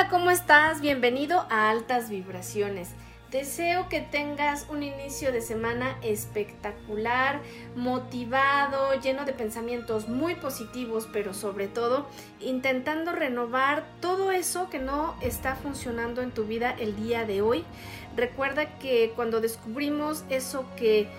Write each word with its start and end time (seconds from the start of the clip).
Hola, 0.00 0.08
¿cómo 0.08 0.30
estás? 0.30 0.80
Bienvenido 0.80 1.44
a 1.50 1.68
Altas 1.68 2.08
Vibraciones. 2.08 2.88
Deseo 3.30 3.90
que 3.90 4.00
tengas 4.00 4.66
un 4.70 4.82
inicio 4.82 5.30
de 5.30 5.42
semana 5.42 5.98
espectacular, 6.00 7.42
motivado, 7.76 8.98
lleno 8.98 9.26
de 9.26 9.34
pensamientos 9.34 10.08
muy 10.08 10.36
positivos, 10.36 11.06
pero 11.12 11.34
sobre 11.34 11.68
todo 11.68 12.06
intentando 12.40 13.12
renovar 13.12 13.84
todo 14.00 14.32
eso 14.32 14.70
que 14.70 14.78
no 14.78 15.16
está 15.20 15.54
funcionando 15.54 16.22
en 16.22 16.30
tu 16.30 16.44
vida 16.44 16.74
el 16.80 16.96
día 16.96 17.26
de 17.26 17.42
hoy. 17.42 17.66
Recuerda 18.16 18.78
que 18.78 19.12
cuando 19.14 19.42
descubrimos 19.42 20.24
eso 20.30 20.64
que 20.76 21.10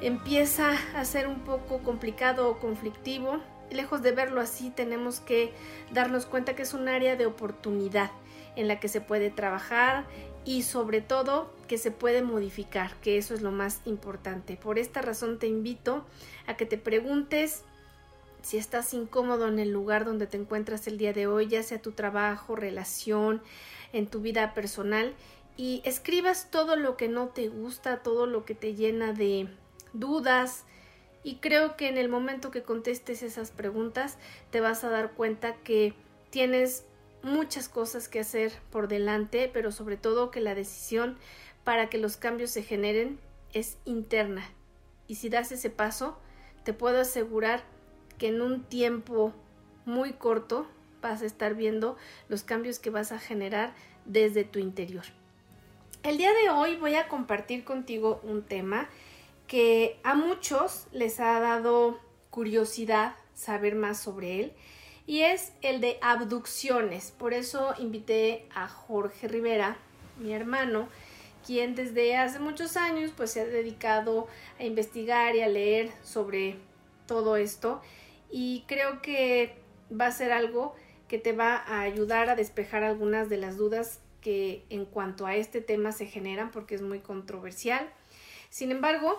empieza 0.00 0.72
a 0.96 1.04
ser 1.04 1.26
un 1.26 1.40
poco 1.40 1.80
complicado 1.80 2.48
o 2.48 2.58
conflictivo, 2.58 3.42
lejos 3.70 4.02
de 4.02 4.12
verlo 4.12 4.40
así, 4.40 4.70
tenemos 4.70 5.20
que 5.20 5.52
darnos 5.92 6.26
cuenta 6.26 6.54
que 6.54 6.62
es 6.62 6.74
un 6.74 6.88
área 6.88 7.16
de 7.16 7.26
oportunidad 7.26 8.10
en 8.56 8.68
la 8.68 8.80
que 8.80 8.88
se 8.88 9.00
puede 9.00 9.30
trabajar 9.30 10.04
y 10.44 10.62
sobre 10.62 11.00
todo 11.00 11.52
que 11.68 11.78
se 11.78 11.90
puede 11.90 12.22
modificar, 12.22 12.94
que 13.00 13.16
eso 13.16 13.34
es 13.34 13.42
lo 13.42 13.50
más 13.50 13.80
importante. 13.84 14.56
Por 14.56 14.78
esta 14.78 15.02
razón 15.02 15.38
te 15.38 15.46
invito 15.46 16.04
a 16.46 16.56
que 16.56 16.66
te 16.66 16.78
preguntes 16.78 17.64
si 18.42 18.58
estás 18.58 18.92
incómodo 18.92 19.48
en 19.48 19.58
el 19.58 19.70
lugar 19.70 20.04
donde 20.04 20.26
te 20.26 20.36
encuentras 20.36 20.86
el 20.86 20.98
día 20.98 21.14
de 21.14 21.26
hoy, 21.26 21.48
ya 21.48 21.62
sea 21.62 21.80
tu 21.80 21.92
trabajo, 21.92 22.54
relación, 22.54 23.42
en 23.94 24.06
tu 24.06 24.20
vida 24.20 24.52
personal, 24.52 25.14
y 25.56 25.80
escribas 25.84 26.50
todo 26.50 26.76
lo 26.76 26.96
que 26.96 27.08
no 27.08 27.28
te 27.28 27.48
gusta, 27.48 28.02
todo 28.02 28.26
lo 28.26 28.44
que 28.44 28.54
te 28.54 28.74
llena 28.74 29.14
de 29.14 29.48
dudas, 29.94 30.64
y 31.24 31.36
creo 31.36 31.76
que 31.76 31.88
en 31.88 31.96
el 31.96 32.08
momento 32.08 32.50
que 32.50 32.62
contestes 32.62 33.22
esas 33.22 33.50
preguntas 33.50 34.18
te 34.50 34.60
vas 34.60 34.84
a 34.84 34.90
dar 34.90 35.12
cuenta 35.12 35.56
que 35.56 35.94
tienes 36.30 36.84
muchas 37.22 37.68
cosas 37.70 38.08
que 38.08 38.20
hacer 38.20 38.52
por 38.70 38.86
delante, 38.86 39.50
pero 39.52 39.72
sobre 39.72 39.96
todo 39.96 40.30
que 40.30 40.42
la 40.42 40.54
decisión 40.54 41.16
para 41.64 41.88
que 41.88 41.96
los 41.96 42.18
cambios 42.18 42.50
se 42.50 42.62
generen 42.62 43.18
es 43.54 43.78
interna. 43.86 44.44
Y 45.08 45.14
si 45.14 45.30
das 45.30 45.50
ese 45.50 45.70
paso, 45.70 46.18
te 46.62 46.74
puedo 46.74 47.00
asegurar 47.00 47.62
que 48.18 48.28
en 48.28 48.42
un 48.42 48.62
tiempo 48.62 49.32
muy 49.86 50.12
corto 50.12 50.66
vas 51.00 51.22
a 51.22 51.26
estar 51.26 51.54
viendo 51.54 51.96
los 52.28 52.42
cambios 52.42 52.78
que 52.78 52.90
vas 52.90 53.12
a 53.12 53.18
generar 53.18 53.74
desde 54.04 54.44
tu 54.44 54.58
interior. 54.58 55.04
El 56.02 56.18
día 56.18 56.32
de 56.34 56.50
hoy 56.50 56.76
voy 56.76 56.96
a 56.96 57.08
compartir 57.08 57.64
contigo 57.64 58.20
un 58.22 58.42
tema 58.42 58.90
que 59.46 59.98
a 60.02 60.14
muchos 60.14 60.86
les 60.92 61.20
ha 61.20 61.38
dado 61.40 61.98
curiosidad 62.30 63.14
saber 63.34 63.74
más 63.74 63.98
sobre 63.98 64.40
él 64.40 64.52
y 65.06 65.20
es 65.20 65.52
el 65.62 65.80
de 65.80 65.98
abducciones. 66.00 67.10
Por 67.10 67.34
eso 67.34 67.74
invité 67.78 68.46
a 68.54 68.68
Jorge 68.68 69.28
Rivera, 69.28 69.76
mi 70.18 70.32
hermano, 70.32 70.88
quien 71.46 71.74
desde 71.74 72.16
hace 72.16 72.38
muchos 72.38 72.76
años 72.76 73.12
pues 73.16 73.32
se 73.32 73.40
ha 73.40 73.44
dedicado 73.44 74.28
a 74.58 74.64
investigar 74.64 75.36
y 75.36 75.42
a 75.42 75.48
leer 75.48 75.90
sobre 76.02 76.56
todo 77.06 77.36
esto 77.36 77.82
y 78.30 78.64
creo 78.66 79.02
que 79.02 79.56
va 79.92 80.06
a 80.06 80.12
ser 80.12 80.32
algo 80.32 80.74
que 81.08 81.18
te 81.18 81.32
va 81.32 81.56
a 81.56 81.82
ayudar 81.82 82.30
a 82.30 82.34
despejar 82.34 82.82
algunas 82.82 83.28
de 83.28 83.36
las 83.36 83.56
dudas 83.56 84.00
que 84.22 84.64
en 84.70 84.86
cuanto 84.86 85.26
a 85.26 85.36
este 85.36 85.60
tema 85.60 85.92
se 85.92 86.06
generan 86.06 86.50
porque 86.50 86.74
es 86.74 86.82
muy 86.82 87.00
controversial. 87.00 87.86
Sin 88.48 88.70
embargo, 88.70 89.18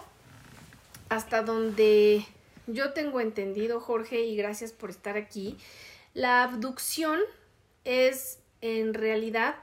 hasta 1.09 1.41
donde 1.43 2.25
yo 2.67 2.93
tengo 2.93 3.19
entendido, 3.19 3.79
Jorge, 3.79 4.21
y 4.21 4.35
gracias 4.35 4.71
por 4.71 4.89
estar 4.89 5.17
aquí, 5.17 5.57
la 6.13 6.43
abducción 6.43 7.19
es 7.83 8.39
en 8.61 8.93
realidad 8.93 9.55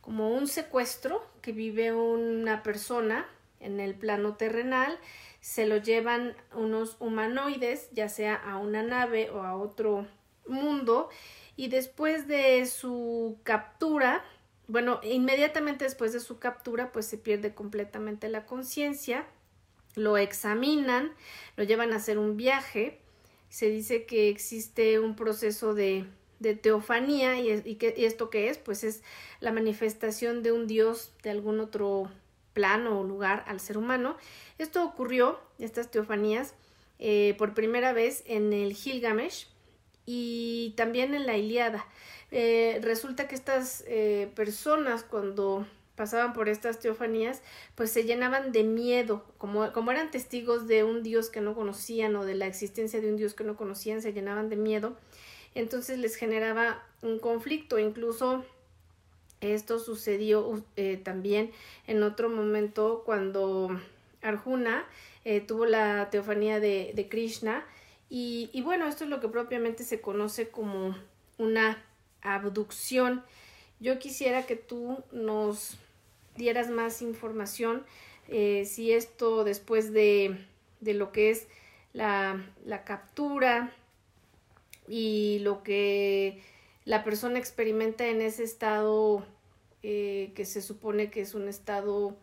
como 0.00 0.30
un 0.30 0.46
secuestro 0.46 1.26
que 1.42 1.52
vive 1.52 1.92
una 1.92 2.62
persona 2.62 3.26
en 3.60 3.80
el 3.80 3.94
plano 3.94 4.36
terrenal, 4.36 4.98
se 5.40 5.66
lo 5.66 5.76
llevan 5.76 6.34
unos 6.54 6.96
humanoides, 7.00 7.90
ya 7.92 8.08
sea 8.08 8.34
a 8.34 8.56
una 8.56 8.82
nave 8.82 9.30
o 9.30 9.42
a 9.42 9.56
otro 9.56 10.06
mundo, 10.46 11.10
y 11.56 11.68
después 11.68 12.28
de 12.28 12.64
su 12.66 13.38
captura, 13.42 14.24
bueno, 14.68 15.00
inmediatamente 15.02 15.84
después 15.84 16.12
de 16.12 16.20
su 16.20 16.38
captura, 16.38 16.92
pues 16.92 17.06
se 17.06 17.18
pierde 17.18 17.54
completamente 17.54 18.28
la 18.28 18.46
conciencia 18.46 19.26
lo 19.94 20.16
examinan, 20.16 21.12
lo 21.56 21.64
llevan 21.64 21.92
a 21.92 21.96
hacer 21.96 22.18
un 22.18 22.36
viaje, 22.36 22.98
se 23.48 23.68
dice 23.70 24.04
que 24.04 24.28
existe 24.28 24.98
un 24.98 25.16
proceso 25.16 25.74
de, 25.74 26.04
de 26.38 26.54
teofanía 26.54 27.38
y, 27.38 27.62
y, 27.64 27.74
que, 27.76 27.94
y 27.96 28.04
esto 28.04 28.30
que 28.30 28.48
es, 28.48 28.58
pues 28.58 28.84
es 28.84 29.02
la 29.40 29.52
manifestación 29.52 30.42
de 30.42 30.52
un 30.52 30.66
dios 30.66 31.12
de 31.22 31.30
algún 31.30 31.60
otro 31.60 32.10
plano 32.52 33.00
o 33.00 33.04
lugar 33.04 33.44
al 33.46 33.60
ser 33.60 33.78
humano. 33.78 34.16
Esto 34.58 34.84
ocurrió, 34.84 35.40
estas 35.58 35.90
teofanías, 35.90 36.54
eh, 36.98 37.34
por 37.38 37.54
primera 37.54 37.92
vez 37.92 38.24
en 38.26 38.52
el 38.52 38.74
Gilgamesh 38.74 39.46
y 40.06 40.74
también 40.76 41.14
en 41.14 41.26
la 41.26 41.36
Iliada. 41.36 41.86
Eh, 42.30 42.80
resulta 42.82 43.28
que 43.28 43.34
estas 43.34 43.84
eh, 43.86 44.30
personas 44.34 45.04
cuando 45.04 45.66
pasaban 45.98 46.32
por 46.32 46.48
estas 46.48 46.78
teofanías, 46.78 47.42
pues 47.74 47.90
se 47.90 48.04
llenaban 48.04 48.52
de 48.52 48.62
miedo, 48.62 49.24
como, 49.36 49.70
como 49.72 49.90
eran 49.90 50.12
testigos 50.12 50.68
de 50.68 50.84
un 50.84 51.02
Dios 51.02 51.28
que 51.28 51.40
no 51.40 51.54
conocían 51.54 52.14
o 52.14 52.24
de 52.24 52.36
la 52.36 52.46
existencia 52.46 53.00
de 53.00 53.10
un 53.10 53.16
Dios 53.16 53.34
que 53.34 53.42
no 53.42 53.56
conocían, 53.56 54.00
se 54.00 54.12
llenaban 54.12 54.48
de 54.48 54.56
miedo, 54.56 54.96
entonces 55.56 55.98
les 55.98 56.14
generaba 56.14 56.82
un 57.02 57.18
conflicto, 57.18 57.80
incluso 57.80 58.44
esto 59.40 59.80
sucedió 59.80 60.62
eh, 60.76 61.00
también 61.02 61.50
en 61.86 62.02
otro 62.04 62.28
momento 62.28 63.02
cuando 63.04 63.68
Arjuna 64.22 64.84
eh, 65.24 65.40
tuvo 65.40 65.66
la 65.66 66.10
teofanía 66.10 66.60
de, 66.60 66.92
de 66.94 67.08
Krishna. 67.08 67.64
Y, 68.10 68.50
y 68.52 68.62
bueno, 68.62 68.86
esto 68.86 69.04
es 69.04 69.10
lo 69.10 69.20
que 69.20 69.28
propiamente 69.28 69.84
se 69.84 70.00
conoce 70.00 70.48
como 70.48 70.96
una 71.38 71.82
abducción. 72.22 73.22
Yo 73.80 73.98
quisiera 73.98 74.46
que 74.46 74.56
tú 74.56 75.04
nos 75.12 75.78
dieras 76.38 76.70
más 76.70 77.02
información, 77.02 77.84
eh, 78.28 78.64
si 78.64 78.92
esto 78.92 79.44
después 79.44 79.92
de, 79.92 80.38
de 80.80 80.94
lo 80.94 81.12
que 81.12 81.30
es 81.30 81.48
la, 81.92 82.42
la, 82.64 82.84
captura 82.84 83.72
y 84.86 85.40
lo 85.40 85.62
que 85.62 86.42
la 86.84 87.04
persona 87.04 87.38
experimenta 87.38 88.06
en 88.06 88.22
ese 88.22 88.44
estado 88.44 89.26
eh, 89.82 90.32
que 90.34 90.44
se 90.44 90.62
supone 90.62 91.10
que 91.10 91.20
es 91.20 91.34
un 91.34 91.48
estado 91.48 92.16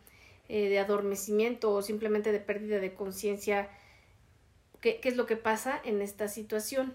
eh, 0.48 0.70
de 0.70 0.80
adormecimiento 0.80 1.72
o 1.72 1.82
simplemente 1.82 2.32
de 2.32 2.40
pérdida 2.40 2.80
de 2.80 2.94
conciencia, 2.94 3.70
¿qué, 4.80 5.00
¿qué 5.00 5.10
es 5.10 5.18
lo 5.18 5.26
que 5.26 5.36
pasa 5.36 5.80
en 5.84 6.02
esta 6.02 6.28
situación? 6.28 6.94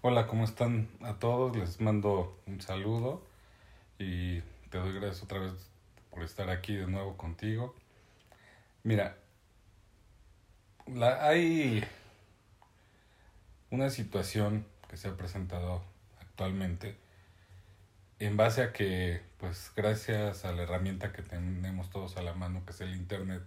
Hola, 0.00 0.26
¿cómo 0.26 0.44
están 0.44 0.88
a 1.00 1.18
todos? 1.18 1.56
Les 1.56 1.80
mando 1.80 2.38
un 2.46 2.60
saludo 2.60 3.22
y 3.98 4.40
te 4.70 4.78
doy 4.78 4.92
gracias 4.92 5.22
otra 5.22 5.38
vez 5.38 5.73
por 6.14 6.22
estar 6.22 6.48
aquí 6.48 6.76
de 6.76 6.86
nuevo 6.86 7.16
contigo. 7.16 7.74
Mira, 8.84 9.18
la, 10.86 11.26
hay 11.26 11.84
una 13.70 13.90
situación 13.90 14.64
que 14.88 14.96
se 14.96 15.08
ha 15.08 15.16
presentado 15.16 15.82
actualmente 16.20 16.96
en 18.20 18.36
base 18.36 18.62
a 18.62 18.72
que, 18.72 19.22
pues 19.38 19.72
gracias 19.74 20.44
a 20.44 20.52
la 20.52 20.62
herramienta 20.62 21.12
que 21.12 21.22
tenemos 21.22 21.90
todos 21.90 22.16
a 22.16 22.22
la 22.22 22.32
mano, 22.32 22.64
que 22.64 22.70
es 22.70 22.80
el 22.80 22.94
Internet, 22.94 23.42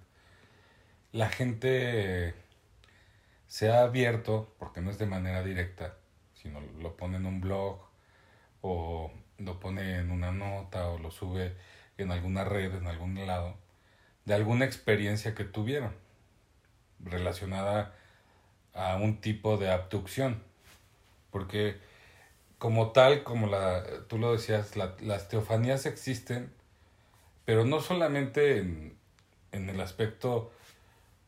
la 1.14 1.30
gente 1.30 2.36
se 3.48 3.72
ha 3.72 3.84
abierto, 3.84 4.54
porque 4.60 4.82
no 4.82 4.92
es 4.92 4.98
de 4.98 5.06
manera 5.06 5.42
directa, 5.42 5.96
sino 6.34 6.60
lo 6.60 6.98
pone 6.98 7.16
en 7.16 7.26
un 7.28 7.40
blog 7.40 7.80
o 8.62 9.10
lo 9.38 9.60
pone 9.60 10.00
en 10.00 10.12
una 10.12 10.34
nota 10.34 10.90
o 10.90 11.00
lo 11.00 11.12
sube 11.12 11.56
en 11.98 12.12
alguna 12.12 12.44
red, 12.44 12.74
en 12.76 12.88
algún 12.88 13.16
lado, 13.26 13.56
de 14.26 14.34
alguna 14.34 14.66
experiencia 14.66 15.34
que 15.36 15.44
tuvieron 15.44 15.94
relacionada 17.00 17.96
a 18.74 18.96
un 18.98 19.22
tipo 19.22 19.58
de 19.58 19.72
abducción. 19.72 20.44
Porque 21.32 21.78
como 22.58 22.92
tal, 22.92 23.24
como 23.24 23.48
la, 23.48 23.84
tú 24.08 24.18
lo 24.18 24.34
decías, 24.34 24.76
las 24.76 25.28
teofanías 25.30 25.86
existen, 25.86 26.52
pero 27.46 27.66
no 27.66 27.82
solamente 27.82 28.60
en, 28.60 28.98
en 29.52 29.70
el 29.70 29.80
aspecto 29.82 30.52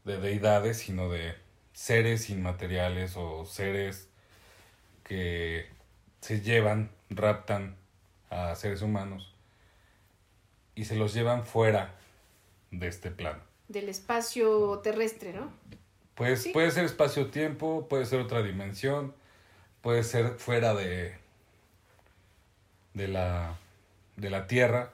de 0.04 0.19
deidades, 0.19 0.77
sino 0.77 1.10
de 1.10 1.36
seres 1.74 2.30
inmateriales 2.30 3.15
o 3.15 3.45
seres 3.45 4.10
que 5.04 5.69
se 6.22 6.42
llevan, 6.42 6.92
raptan 7.10 7.77
a 8.30 8.56
seres 8.56 8.81
humanos 8.81 9.33
y 10.79 10.85
se 10.85 10.95
los 10.95 11.13
llevan 11.13 11.45
fuera 11.45 11.93
de 12.71 12.87
este 12.87 13.11
plano. 13.11 13.39
Del 13.67 13.89
espacio 13.89 14.79
terrestre, 14.79 15.33
¿no? 15.33 15.51
Pues 16.15 16.47
puede 16.53 16.71
ser 16.71 16.85
espacio-tiempo, 16.85 17.87
puede 17.89 18.05
ser 18.05 18.21
otra 18.21 18.41
dimensión, 18.41 19.13
puede 19.81 20.03
ser 20.03 20.35
fuera 20.37 20.73
de, 20.73 21.15
de 22.93 23.07
la 23.09 23.57
de 24.15 24.29
la 24.29 24.47
Tierra. 24.47 24.91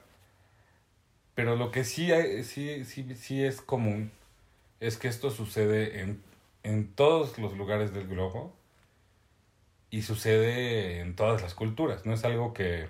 Pero 1.36 1.54
lo 1.54 1.70
que 1.70 1.84
sí, 1.84 2.10
hay- 2.12 2.42
sí, 2.42 2.84
sí, 2.84 3.14
sí 3.14 3.44
es 3.44 3.60
común 3.60 4.10
es 4.80 4.96
que 4.98 5.06
esto 5.08 5.30
sucede 5.30 6.00
en, 6.00 6.20
en 6.64 6.88
todos 6.92 7.38
los 7.38 7.56
lugares 7.56 7.92
del 7.94 8.08
globo 8.08 8.52
y 9.90 10.02
sucede 10.02 10.98
en 11.00 11.14
todas 11.14 11.42
las 11.42 11.54
culturas. 11.54 12.04
No 12.06 12.12
es 12.12 12.24
algo 12.24 12.54
que 12.54 12.88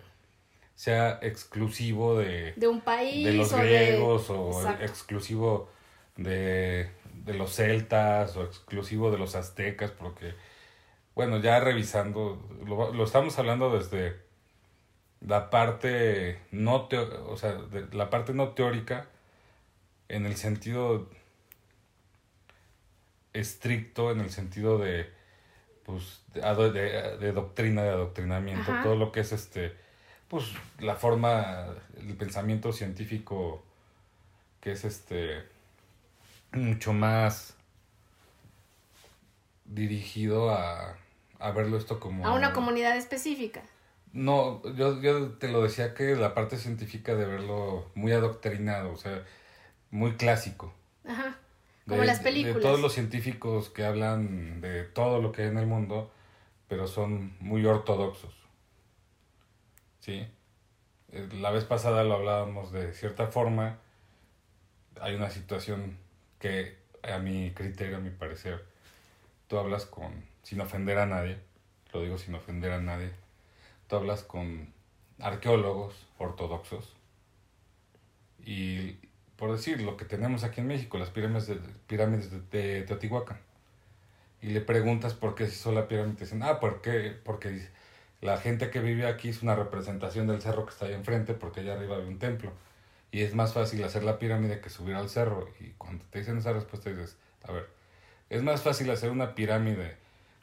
sea 0.76 1.18
exclusivo 1.22 2.16
de, 2.18 2.52
De 2.54 2.68
un 2.68 2.80
país 2.82 3.24
de 3.24 3.32
los 3.32 3.52
o 3.52 3.56
griegos 3.58 4.28
de... 4.28 4.34
o 4.34 4.50
Exacto. 4.60 4.84
exclusivo 4.84 5.70
de, 6.16 6.88
de 7.24 7.34
los 7.34 7.52
celtas 7.54 8.36
o 8.36 8.44
exclusivo 8.44 9.10
de 9.10 9.18
los 9.18 9.34
aztecas, 9.34 9.90
porque, 9.90 10.34
bueno, 11.14 11.38
ya 11.40 11.58
revisando, 11.60 12.46
lo, 12.64 12.92
lo 12.92 13.04
estamos 13.04 13.36
hablando 13.38 13.76
desde 13.76 14.16
la 15.20 15.48
parte 15.50 16.38
no 16.52 16.88
teo- 16.88 17.26
o 17.26 17.36
sea, 17.38 17.52
de 17.54 17.86
la 17.96 18.10
parte 18.10 18.34
no 18.34 18.50
teórica 18.50 19.08
en 20.08 20.26
el 20.26 20.36
sentido 20.36 21.08
estricto, 23.32 24.10
en 24.10 24.20
el 24.20 24.30
sentido 24.30 24.78
de 24.78 25.10
pues 25.84 26.22
de, 26.34 26.40
de- 26.72 27.16
de 27.18 27.32
doctrina, 27.32 27.82
de 27.82 27.90
adoctrinamiento, 27.90 28.72
Ajá. 28.72 28.82
todo 28.82 28.96
lo 28.96 29.12
que 29.12 29.20
es 29.20 29.32
este 29.32 29.74
pues 30.28 30.44
la 30.80 30.96
forma, 30.96 31.66
el 31.98 32.16
pensamiento 32.16 32.72
científico 32.72 33.62
que 34.60 34.72
es 34.72 34.84
este 34.84 35.44
mucho 36.52 36.92
más 36.92 37.54
dirigido 39.64 40.50
a, 40.50 40.96
a 41.38 41.50
verlo 41.50 41.76
esto 41.76 41.98
como 42.00 42.26
A 42.26 42.32
una 42.32 42.52
comunidad 42.52 42.96
específica. 42.96 43.62
no, 44.12 44.62
yo, 44.74 45.00
yo 45.00 45.32
te 45.32 45.48
lo 45.48 45.62
decía 45.62 45.94
que 45.94 46.14
la 46.16 46.34
parte 46.34 46.56
científica 46.56 47.14
de 47.14 47.26
verlo 47.26 47.90
muy 47.94 48.12
adoctrinado, 48.12 48.92
o 48.92 48.96
sea, 48.96 49.24
muy 49.90 50.14
clásico. 50.16 50.72
Ajá. 51.06 51.36
Como 51.86 52.00
De- 52.00 52.06
las 52.06 52.20
películas. 52.20 52.56
De 52.56 52.62
todos 52.62 52.80
los 52.80 52.92
científicos 52.92 53.70
que 53.70 53.84
hablan 53.84 54.60
de 54.60 54.84
todo 54.84 55.20
lo 55.20 55.32
que 55.32 55.42
hay 55.42 55.48
en 55.48 55.58
el 55.58 55.66
mundo, 55.66 56.10
pero 56.68 56.86
son 56.88 57.36
muy 57.40 57.64
ortodoxos. 57.66 58.34
¿Sí? 60.06 60.24
Eh, 61.10 61.28
La 61.40 61.50
vez 61.50 61.64
pasada 61.64 62.04
lo 62.04 62.14
hablábamos 62.14 62.70
de 62.70 62.94
cierta 62.94 63.26
forma. 63.26 63.78
Hay 65.00 65.16
una 65.16 65.30
situación 65.30 65.98
que, 66.38 66.76
a 67.02 67.18
mi 67.18 67.50
criterio, 67.50 67.96
a 67.96 68.00
mi 68.00 68.10
parecer, 68.10 68.64
tú 69.48 69.58
hablas 69.58 69.84
con, 69.84 70.12
sin 70.44 70.60
ofender 70.60 70.98
a 70.98 71.06
nadie, 71.06 71.38
lo 71.92 72.02
digo 72.02 72.18
sin 72.18 72.36
ofender 72.36 72.70
a 72.70 72.80
nadie, 72.80 73.10
tú 73.88 73.96
hablas 73.96 74.22
con 74.22 74.72
arqueólogos 75.18 76.06
ortodoxos 76.18 76.94
y 78.44 78.92
por 79.36 79.50
decir 79.50 79.80
lo 79.82 79.96
que 79.96 80.04
tenemos 80.04 80.44
aquí 80.44 80.60
en 80.60 80.68
México, 80.68 80.98
las 80.98 81.10
pirámides 81.10 81.48
de, 81.48 81.56
pirámides 81.88 82.30
de, 82.30 82.40
de 82.42 82.82
Teotihuacán. 82.82 83.40
Y 84.40 84.50
le 84.50 84.60
preguntas 84.60 85.14
por 85.14 85.34
qué 85.34 85.46
se 85.46 85.54
hizo 85.54 85.72
la 85.72 85.88
pirámide, 85.88 86.20
dicen, 86.20 86.42
ah, 86.44 86.60
¿por 86.60 86.80
qué? 86.80 87.12
Porque 87.24 87.68
la 88.20 88.38
gente 88.38 88.70
que 88.70 88.80
vive 88.80 89.06
aquí 89.06 89.28
es 89.28 89.42
una 89.42 89.54
representación 89.54 90.26
del 90.26 90.40
cerro 90.40 90.64
que 90.66 90.72
está 90.72 90.86
ahí 90.86 90.94
enfrente, 90.94 91.34
porque 91.34 91.60
allá 91.60 91.74
arriba 91.74 91.96
hay 91.96 92.06
un 92.06 92.18
templo. 92.18 92.52
Y 93.10 93.22
es 93.22 93.34
más 93.34 93.52
fácil 93.54 93.82
hacer 93.84 94.04
la 94.04 94.18
pirámide 94.18 94.60
que 94.60 94.70
subir 94.70 94.94
al 94.94 95.08
cerro. 95.08 95.48
Y 95.60 95.70
cuando 95.78 96.04
te 96.10 96.18
dicen 96.18 96.38
esa 96.38 96.52
respuesta 96.52 96.90
dices, 96.90 97.16
a 97.44 97.52
ver, 97.52 97.68
es 98.30 98.42
más 98.42 98.62
fácil 98.62 98.90
hacer 98.90 99.10
una 99.10 99.34
pirámide 99.34 99.96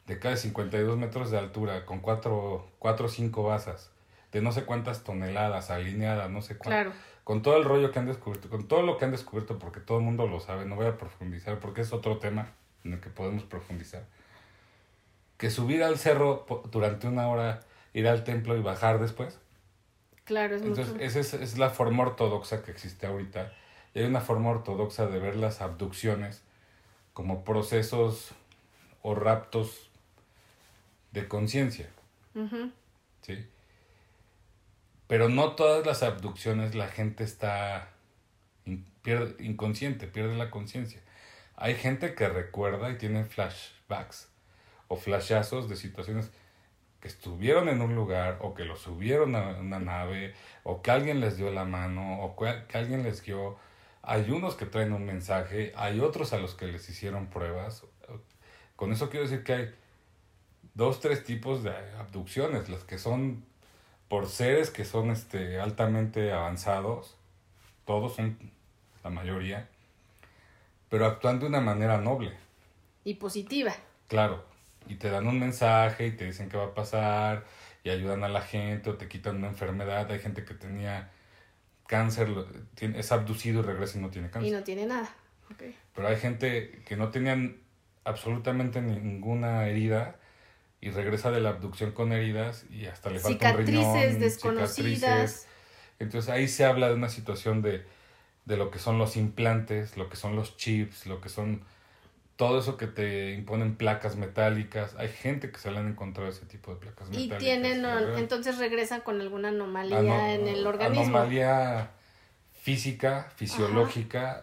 de 0.06 0.18
casi 0.18 0.48
52 0.48 0.96
metros 0.98 1.30
de 1.30 1.38
altura, 1.38 1.84
con 1.86 2.00
cuatro, 2.00 2.66
cuatro 2.78 3.06
o 3.06 3.08
cinco 3.08 3.42
basas, 3.42 3.90
de 4.32 4.40
no 4.42 4.52
sé 4.52 4.64
cuántas 4.64 5.04
toneladas, 5.04 5.70
alineadas, 5.70 6.30
no 6.30 6.42
sé 6.42 6.56
cuántas 6.56 6.84
Claro. 6.86 6.92
con 7.24 7.42
todo 7.42 7.56
el 7.56 7.64
rollo 7.64 7.90
que 7.90 7.98
han 7.98 8.06
descubierto, 8.06 8.48
con 8.50 8.66
todo 8.68 8.82
lo 8.82 8.98
que 8.98 9.04
han 9.04 9.10
descubierto, 9.12 9.58
porque 9.58 9.80
todo 9.80 9.98
el 9.98 10.04
mundo 10.04 10.26
lo 10.26 10.40
sabe, 10.40 10.66
no 10.66 10.76
voy 10.76 10.86
a 10.86 10.98
profundizar, 10.98 11.58
porque 11.58 11.82
es 11.82 11.92
otro 11.92 12.18
tema 12.18 12.52
en 12.84 12.94
el 12.94 13.00
que 13.00 13.10
podemos 13.10 13.44
profundizar. 13.44 14.04
Que 15.44 15.50
subir 15.50 15.82
al 15.82 15.98
cerro 15.98 16.46
durante 16.70 17.06
una 17.06 17.28
hora, 17.28 17.60
ir 17.92 18.08
al 18.08 18.24
templo 18.24 18.56
y 18.56 18.62
bajar 18.62 18.98
después. 18.98 19.38
Claro, 20.24 20.56
es 20.56 20.62
Entonces, 20.62 20.94
mucho. 20.94 21.04
esa 21.04 21.20
es, 21.20 21.34
es 21.34 21.58
la 21.58 21.68
forma 21.68 22.02
ortodoxa 22.04 22.62
que 22.62 22.70
existe 22.70 23.06
ahorita. 23.06 23.52
Y 23.92 23.98
hay 23.98 24.06
una 24.06 24.22
forma 24.22 24.48
ortodoxa 24.48 25.06
de 25.06 25.18
ver 25.18 25.36
las 25.36 25.60
abducciones 25.60 26.42
como 27.12 27.44
procesos 27.44 28.30
o 29.02 29.14
raptos 29.14 29.90
de 31.12 31.28
conciencia. 31.28 31.90
¿sí? 33.20 33.46
Pero 35.06 35.28
no 35.28 35.52
todas 35.56 35.84
las 35.84 36.02
abducciones 36.02 36.74
la 36.74 36.88
gente 36.88 37.22
está 37.22 37.90
in- 38.64 38.86
pierde, 39.02 39.44
inconsciente, 39.44 40.06
pierde 40.06 40.36
la 40.36 40.50
conciencia. 40.50 41.02
Hay 41.56 41.74
gente 41.74 42.14
que 42.14 42.30
recuerda 42.30 42.88
y 42.88 42.96
tiene 42.96 43.24
flashbacks 43.26 44.30
o 44.94 44.96
flashazos 44.96 45.68
de 45.68 45.76
situaciones 45.76 46.30
que 47.00 47.08
estuvieron 47.08 47.68
en 47.68 47.82
un 47.82 47.94
lugar 47.94 48.38
o 48.40 48.54
que 48.54 48.64
los 48.64 48.78
subieron 48.80 49.34
a 49.36 49.58
una 49.58 49.78
nave 49.78 50.34
o 50.62 50.80
que 50.82 50.90
alguien 50.90 51.20
les 51.20 51.36
dio 51.36 51.50
la 51.50 51.64
mano 51.64 52.22
o 52.22 52.36
que 52.36 52.78
alguien 52.78 53.02
les 53.02 53.22
dio. 53.22 53.56
Hay 54.02 54.30
unos 54.30 54.54
que 54.54 54.66
traen 54.66 54.92
un 54.92 55.04
mensaje, 55.04 55.72
hay 55.76 56.00
otros 56.00 56.32
a 56.32 56.38
los 56.38 56.54
que 56.54 56.66
les 56.66 56.88
hicieron 56.88 57.26
pruebas. 57.26 57.84
Con 58.76 58.92
eso 58.92 59.10
quiero 59.10 59.26
decir 59.26 59.44
que 59.44 59.52
hay 59.52 59.74
dos, 60.74 61.00
tres 61.00 61.24
tipos 61.24 61.62
de 61.62 61.70
abducciones, 61.98 62.68
las 62.68 62.84
que 62.84 62.98
son 62.98 63.44
por 64.08 64.28
seres 64.28 64.70
que 64.70 64.84
son 64.84 65.10
este, 65.10 65.58
altamente 65.60 66.32
avanzados, 66.32 67.16
todos 67.84 68.14
son 68.14 68.38
la 69.02 69.10
mayoría, 69.10 69.68
pero 70.88 71.06
actúan 71.06 71.40
de 71.40 71.46
una 71.46 71.60
manera 71.60 71.98
noble, 71.98 72.32
Y 73.04 73.14
positiva. 73.14 73.74
claro, 74.08 74.44
y 74.86 74.96
te 74.96 75.10
dan 75.10 75.26
un 75.26 75.38
mensaje 75.38 76.06
y 76.06 76.12
te 76.12 76.24
dicen 76.26 76.48
qué 76.48 76.56
va 76.56 76.66
a 76.66 76.74
pasar 76.74 77.44
y 77.82 77.90
ayudan 77.90 78.24
a 78.24 78.28
la 78.28 78.40
gente 78.40 78.90
o 78.90 78.96
te 78.96 79.08
quitan 79.08 79.36
una 79.36 79.48
enfermedad, 79.48 80.10
hay 80.10 80.18
gente 80.18 80.44
que 80.44 80.54
tenía 80.54 81.10
cáncer, 81.86 82.28
es 82.80 83.12
abducido 83.12 83.60
y 83.60 83.62
regresa 83.62 83.98
y 83.98 84.00
no 84.00 84.10
tiene 84.10 84.30
cáncer. 84.30 84.50
Y 84.50 84.54
no 84.54 84.64
tiene 84.64 84.86
nada. 84.86 85.08
Ok. 85.50 85.64
Pero 85.94 86.08
hay 86.08 86.16
gente 86.16 86.82
que 86.86 86.96
no 86.96 87.10
tenían 87.10 87.58
absolutamente 88.04 88.80
ninguna 88.80 89.66
herida 89.66 90.16
y 90.80 90.90
regresa 90.90 91.30
de 91.30 91.40
la 91.40 91.50
abducción 91.50 91.92
con 91.92 92.12
heridas 92.12 92.66
y 92.70 92.86
hasta 92.86 93.10
le 93.10 93.18
falta 93.18 93.52
un 93.52 93.66
riñón, 93.66 94.18
desconocidas. 94.18 94.74
cicatrices. 94.74 95.48
Entonces 95.98 96.30
ahí 96.30 96.48
se 96.48 96.64
habla 96.64 96.88
de 96.88 96.94
una 96.94 97.08
situación 97.08 97.62
de, 97.62 97.84
de 98.44 98.56
lo 98.56 98.70
que 98.70 98.78
son 98.78 98.98
los 98.98 99.16
implantes, 99.16 99.96
lo 99.96 100.08
que 100.08 100.16
son 100.16 100.36
los 100.36 100.56
chips, 100.56 101.06
lo 101.06 101.20
que 101.20 101.28
son 101.28 101.62
todo 102.36 102.58
eso 102.58 102.76
que 102.76 102.86
te 102.88 103.32
imponen 103.34 103.76
placas 103.76 104.16
metálicas. 104.16 104.94
Hay 104.96 105.08
gente 105.08 105.50
que 105.50 105.58
se 105.58 105.70
le 105.70 105.78
han 105.78 105.88
encontrado 105.88 106.28
ese 106.28 106.46
tipo 106.46 106.72
de 106.74 106.80
placas 106.80 107.08
Y 107.08 107.12
metálicas. 107.12 107.38
tienen, 107.38 107.82
la 107.82 107.94
verdad. 107.94 108.18
entonces 108.18 108.58
regresan 108.58 109.02
con 109.02 109.20
alguna 109.20 109.48
anomalía 109.48 109.98
Ano- 109.98 110.26
en 110.26 110.48
el 110.48 110.66
organismo. 110.66 111.04
Anomalía 111.04 111.90
física, 112.60 113.30
fisiológica, 113.36 114.42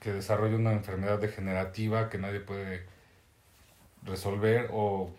que 0.00 0.12
desarrolla 0.12 0.56
una 0.56 0.72
enfermedad 0.72 1.18
degenerativa 1.18 2.08
que 2.08 2.18
nadie 2.18 2.40
puede 2.40 2.86
resolver 4.04 4.68
o, 4.72 5.10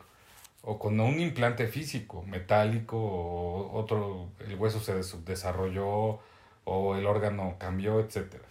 o 0.64 0.80
con 0.80 1.00
un 1.00 1.20
implante 1.20 1.68
físico, 1.68 2.24
metálico, 2.24 2.98
o 2.98 3.78
otro, 3.80 4.30
el 4.40 4.56
hueso 4.56 4.80
se 4.80 4.96
des- 4.96 5.24
desarrolló 5.26 6.20
o 6.66 6.96
el 6.96 7.06
órgano 7.06 7.56
cambió, 7.60 8.00
etcétera. 8.00 8.44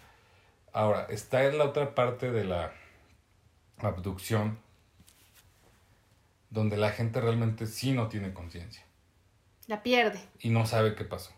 Ahora, 0.72 1.06
está 1.10 1.44
en 1.44 1.58
la 1.58 1.64
otra 1.64 1.94
parte 1.94 2.30
de 2.30 2.44
la 2.44 2.72
abducción, 3.88 4.58
donde 6.50 6.76
la 6.76 6.90
gente 6.90 7.20
realmente 7.20 7.66
sí 7.66 7.92
no 7.92 8.08
tiene 8.08 8.32
conciencia 8.34 8.84
La 9.66 9.82
pierde. 9.82 10.20
y 10.40 10.50
no 10.50 10.66
sabe 10.66 10.94
qué 10.94 11.04
pasó. 11.04 11.32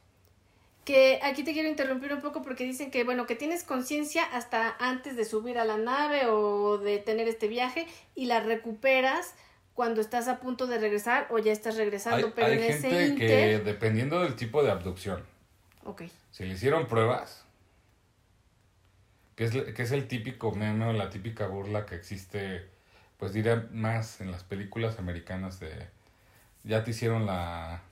Que 0.85 1.19
aquí 1.23 1.45
te 1.45 1.55
quiero 1.55 1.69
interrumpir 1.69 2.13
un 2.13 2.21
poco 2.21 2.43
porque 2.43 2.65
dicen 2.65 2.91
que, 2.91 3.05
bueno, 3.05 3.25
que 3.27 3.37
tienes 3.37 3.65
conciencia 3.65 4.23
hasta 4.25 4.77
antes 4.79 5.17
de 5.17 5.25
subir 5.25 5.57
a 5.59 5.65
la 5.65 5.79
nave 5.79 6.27
o 6.27 6.77
de 6.77 6.99
tener 6.99 7.27
este 7.27 7.49
viaje 7.49 7.87
y 8.15 8.27
la 8.27 8.41
recuperas 8.41 9.35
cuando 9.73 10.01
estás 10.03 10.29
a 10.29 10.41
punto 10.41 10.67
de 10.67 10.79
regresar 10.79 11.27
o 11.31 11.39
ya 11.39 11.53
estás 11.53 11.77
regresando, 11.77 12.27
Hay, 12.27 12.33
pero 12.37 12.49
hay 12.49 12.59
en 12.59 12.65
ese 12.65 12.91
gente 12.91 13.07
inter... 13.07 13.59
que, 13.59 13.65
dependiendo 13.65 14.21
del 14.21 14.37
tipo 14.37 14.63
de 14.63 14.71
abducción, 14.71 15.25
Ok, 15.87 16.03
si 16.31 16.45
le 16.45 16.55
hicieron 16.55 16.87
pruebas, 16.87 17.44
que 19.37 19.45
es, 19.45 19.53
que 19.53 19.83
es 19.83 19.93
el 19.93 20.09
típico 20.09 20.53
meme 20.55 20.87
o 20.87 20.93
la 20.93 21.11
típica 21.11 21.47
burla 21.47 21.87
que 21.87 21.95
existe, 21.97 22.67
pues 23.19 23.33
diría 23.33 23.69
más 23.73 24.21
en 24.21 24.31
las 24.31 24.45
películas 24.45 24.99
americanas 24.99 25.61
de, 25.61 25.89
ya 26.65 26.85
te 26.85 26.91
hicieron 26.93 27.27
la 27.27 27.83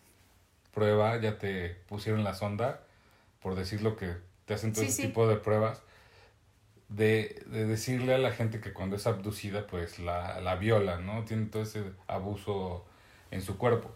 prueba, 0.74 1.18
ya 1.20 1.38
te 1.38 1.70
pusieron 1.88 2.24
la 2.24 2.34
sonda, 2.34 2.82
por 3.40 3.54
decirlo 3.56 3.96
que 3.96 4.16
te 4.46 4.54
hacen 4.54 4.72
todo 4.72 4.84
Sí, 4.84 4.90
ese 4.90 5.02
sí. 5.02 5.02
tipo 5.08 5.28
de 5.28 5.36
pruebas, 5.36 5.82
de, 6.88 7.42
de 7.46 7.64
decirle 7.66 8.14
a 8.14 8.18
la 8.18 8.32
gente 8.32 8.60
que 8.60 8.72
cuando 8.72 8.96
es 8.96 9.06
abducida, 9.06 9.66
pues 9.66 9.98
la, 9.98 10.40
la 10.40 10.56
viola, 10.56 10.98
¿no? 10.98 11.24
Tiene 11.24 11.46
todo 11.46 11.62
ese 11.62 11.84
abuso 12.06 12.84
en 13.30 13.42
su 13.42 13.56
cuerpo. 13.58 13.94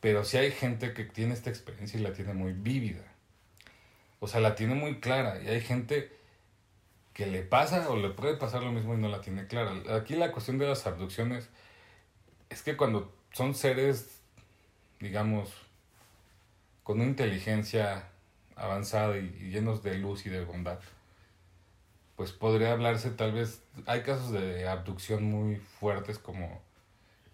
Pero 0.00 0.24
sí 0.24 0.36
hay 0.36 0.50
gente 0.50 0.94
que 0.94 1.04
tiene 1.04 1.34
esta 1.34 1.50
experiencia 1.50 1.98
y 1.98 2.02
la 2.02 2.12
tiene 2.12 2.34
muy 2.34 2.52
vívida. 2.52 3.04
O 4.20 4.26
sea, 4.28 4.40
la 4.40 4.54
tiene 4.54 4.74
muy 4.74 5.00
clara. 5.00 5.40
Y 5.42 5.48
hay 5.48 5.60
gente 5.60 6.12
que 7.14 7.26
le 7.26 7.42
pasa 7.42 7.90
o 7.90 7.96
le 7.96 8.10
puede 8.10 8.36
pasar 8.36 8.62
lo 8.62 8.72
mismo 8.72 8.94
y 8.94 8.98
no 8.98 9.08
la 9.08 9.20
tiene 9.20 9.46
clara. 9.46 9.72
Aquí 9.96 10.14
la 10.14 10.32
cuestión 10.32 10.58
de 10.58 10.66
las 10.66 10.86
abducciones 10.86 11.48
es 12.48 12.62
que 12.62 12.76
cuando 12.76 13.12
son 13.32 13.54
seres, 13.54 14.20
digamos, 15.00 15.50
con 16.82 17.00
una 17.00 17.08
inteligencia 17.08 18.08
avanzada 18.56 19.16
y, 19.18 19.28
llenos 19.50 19.82
de 19.82 19.98
luz 19.98 20.26
y 20.26 20.30
de 20.30 20.44
bondad, 20.44 20.80
pues 22.16 22.32
podría 22.32 22.72
hablarse 22.72 23.10
tal 23.10 23.32
vez, 23.32 23.62
hay 23.86 24.02
casos 24.02 24.32
de 24.32 24.68
abducción 24.68 25.24
muy 25.24 25.56
fuertes 25.56 26.18
como 26.18 26.60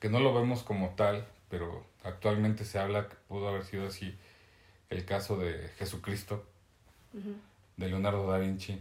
que 0.01 0.09
no 0.09 0.21
lo 0.21 0.33
vemos 0.33 0.63
como 0.63 0.91
tal, 0.91 1.27
pero 1.49 1.85
actualmente 2.05 2.65
se 2.65 2.79
habla 2.79 3.09
que 3.09 3.17
pudo 3.29 3.49
haber 3.49 3.65
sido 3.65 3.89
así 3.89 4.17
el 4.91 5.05
caso 5.05 5.37
de 5.37 5.69
Jesucristo, 5.79 6.47
de 7.77 7.89
Leonardo 7.89 8.31
da 8.31 8.39
Vinci, 8.39 8.81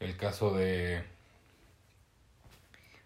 el 0.00 0.16
caso 0.16 0.54
de... 0.54 1.02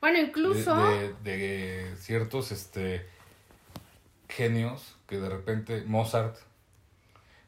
Bueno, 0.01 0.19
incluso... 0.19 0.75
De, 1.23 1.95
ciertos 1.97 2.53
este, 2.53 3.07
genios 4.29 4.97
que 5.07 5.19
de 5.19 5.29
repente, 5.29 5.85
Mozart, 5.87 6.37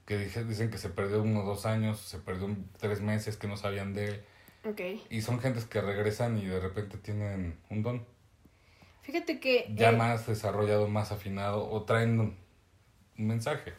que 0.07 0.19
dicen 0.19 0.71
que 0.71 0.79
se 0.79 0.91
perdió 0.91 1.23
uno 1.23 1.43
o 1.43 1.45
dos 1.45 1.67
años, 1.67 1.99
se 1.99 2.19
perdió 2.19 2.55
tres 2.79 3.01
meses, 3.01 3.37
que 3.37 3.49
no 3.49 3.57
sabían 3.57 3.95
de 3.95 4.09
él. 4.09 4.25
Okay. 4.65 5.05
Y 5.11 5.21
son 5.21 5.41
gentes 5.41 5.65
que 5.65 5.81
regresan 5.81 6.39
y 6.39 6.47
de 6.47 6.61
repente 6.61 6.97
tienen 6.99 7.59
un 7.71 7.83
don. 7.83 8.07
Fíjate 9.03 9.39
que... 9.39 9.71
Ya 9.75 9.91
eh, 9.91 9.97
más 9.97 10.27
desarrollado, 10.27 10.89
más 10.89 11.13
afinado, 11.13 11.71
o 11.71 11.83
traen 11.83 12.19
un, 12.21 12.37
mensaje. 13.17 13.75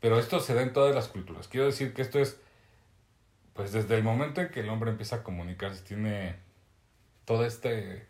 Pero 0.00 0.18
esto 0.18 0.38
se 0.40 0.54
da 0.54 0.62
en 0.62 0.72
todas 0.72 0.94
las 0.94 1.08
culturas. 1.08 1.48
Quiero 1.48 1.66
decir 1.66 1.92
que 1.92 2.02
esto 2.02 2.20
es, 2.20 2.38
pues 3.56 3.72
desde 3.72 3.96
el 3.96 4.04
momento 4.04 4.40
en 4.40 4.50
que 4.50 4.60
el 4.60 4.68
hombre 4.68 4.90
empieza 4.90 5.16
a 5.16 5.22
comunicarse, 5.22 5.82
tiene 5.82 6.36
todo 7.24 7.44
este 7.44 8.06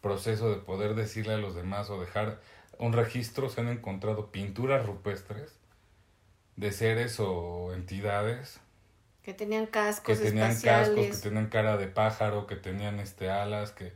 proceso 0.00 0.50
de 0.50 0.56
poder 0.56 0.94
decirle 0.94 1.34
a 1.34 1.38
los 1.38 1.54
demás 1.54 1.90
o 1.90 2.00
dejar 2.00 2.40
un 2.78 2.92
registro, 2.92 3.48
se 3.48 3.60
han 3.60 3.68
encontrado 3.68 4.30
pinturas 4.32 4.84
rupestres 4.84 5.56
de 6.56 6.72
seres 6.72 7.20
o 7.20 7.72
entidades 7.74 8.60
que 9.22 9.34
tenían 9.34 9.66
cascos 9.66 10.18
que 10.18 10.24
tenían 10.24 10.58
cascos 10.60 11.06
que 11.06 11.16
tenían 11.16 11.48
cara 11.48 11.76
de 11.76 11.88
pájaro 11.88 12.46
que 12.46 12.56
tenían 12.56 13.00
este 13.00 13.28
alas 13.28 13.72
que 13.72 13.92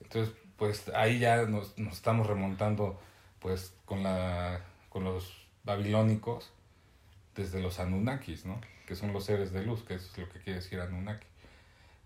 entonces 0.00 0.34
pues 0.56 0.88
ahí 0.94 1.18
ya 1.18 1.46
nos, 1.46 1.76
nos 1.78 1.94
estamos 1.94 2.26
remontando 2.26 3.00
pues 3.40 3.72
con 3.84 4.02
la 4.02 4.60
con 4.90 5.04
los 5.04 5.48
babilónicos 5.64 6.52
desde 7.34 7.60
los 7.60 7.78
Anunnakis, 7.78 8.44
¿no? 8.44 8.60
Que 8.88 8.96
son 8.96 9.12
los 9.12 9.26
seres 9.26 9.52
de 9.52 9.62
luz, 9.62 9.84
que 9.84 9.94
es 9.94 10.16
lo 10.16 10.26
que 10.30 10.40
quiere 10.40 10.60
decir 10.60 10.80
Anunnaki. 10.80 11.26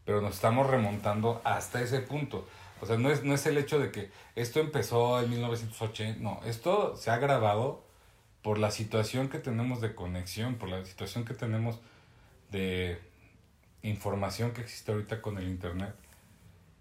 Pero 0.05 0.21
nos 0.21 0.35
estamos 0.35 0.69
remontando 0.69 1.41
hasta 1.45 1.81
ese 1.81 2.01
punto. 2.01 2.45
O 2.81 2.87
sea, 2.87 2.99
no 2.99 3.09
es, 3.11 3.23
no 3.23 3.35
es 3.35 3.47
el 3.47 3.57
hecho 3.57 3.79
de 3.79 3.93
que 3.93 4.11
esto 4.35 4.59
empezó 4.59 5.23
en 5.23 5.31
1980, 5.31 6.21
no, 6.21 6.41
esto 6.45 6.97
se 6.97 7.13
ha 7.13 7.19
grabado 7.19 7.85
por 8.43 8.59
la 8.59 8.73
situación 8.73 9.29
que 9.29 9.39
tenemos 9.39 9.81
de 9.81 9.95
conexión, 9.95 10.57
por 10.57 10.69
la 10.69 10.85
situación 10.85 11.25
que 11.25 11.35
tenemos 11.35 11.79
de 12.51 12.99
información 13.83 14.51
que 14.51 14.63
existe 14.63 14.91
ahorita 14.91 15.23
con 15.23 15.39
el 15.39 15.47
Internet 15.47 15.95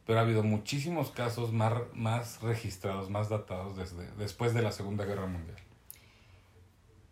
pero 0.05 0.19
ha 0.19 0.23
habido 0.23 0.43
muchísimos 0.43 1.11
casos 1.11 1.53
más, 1.53 1.73
más 1.93 2.41
registrados, 2.41 3.09
más 3.09 3.29
datados 3.29 3.77
desde 3.77 4.11
después 4.17 4.53
de 4.53 4.61
la 4.61 4.71
Segunda 4.71 5.05
Guerra 5.05 5.25
Mundial. 5.25 5.57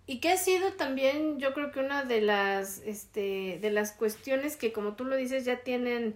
Y 0.10 0.22
que 0.22 0.32
ha 0.32 0.38
sido 0.38 0.74
también, 0.74 1.38
yo 1.38 1.54
creo 1.54 1.70
que 1.70 1.82
una 1.82 2.04
de 2.04 2.20
las, 2.20 2.80
este, 2.80 3.60
de 3.62 3.70
las 3.70 3.92
cuestiones 3.92 4.58
que, 4.58 4.74
como 4.74 4.96
tú 4.96 5.06
lo 5.06 5.16
dices, 5.16 5.46
ya 5.46 5.58
tienen 5.58 6.16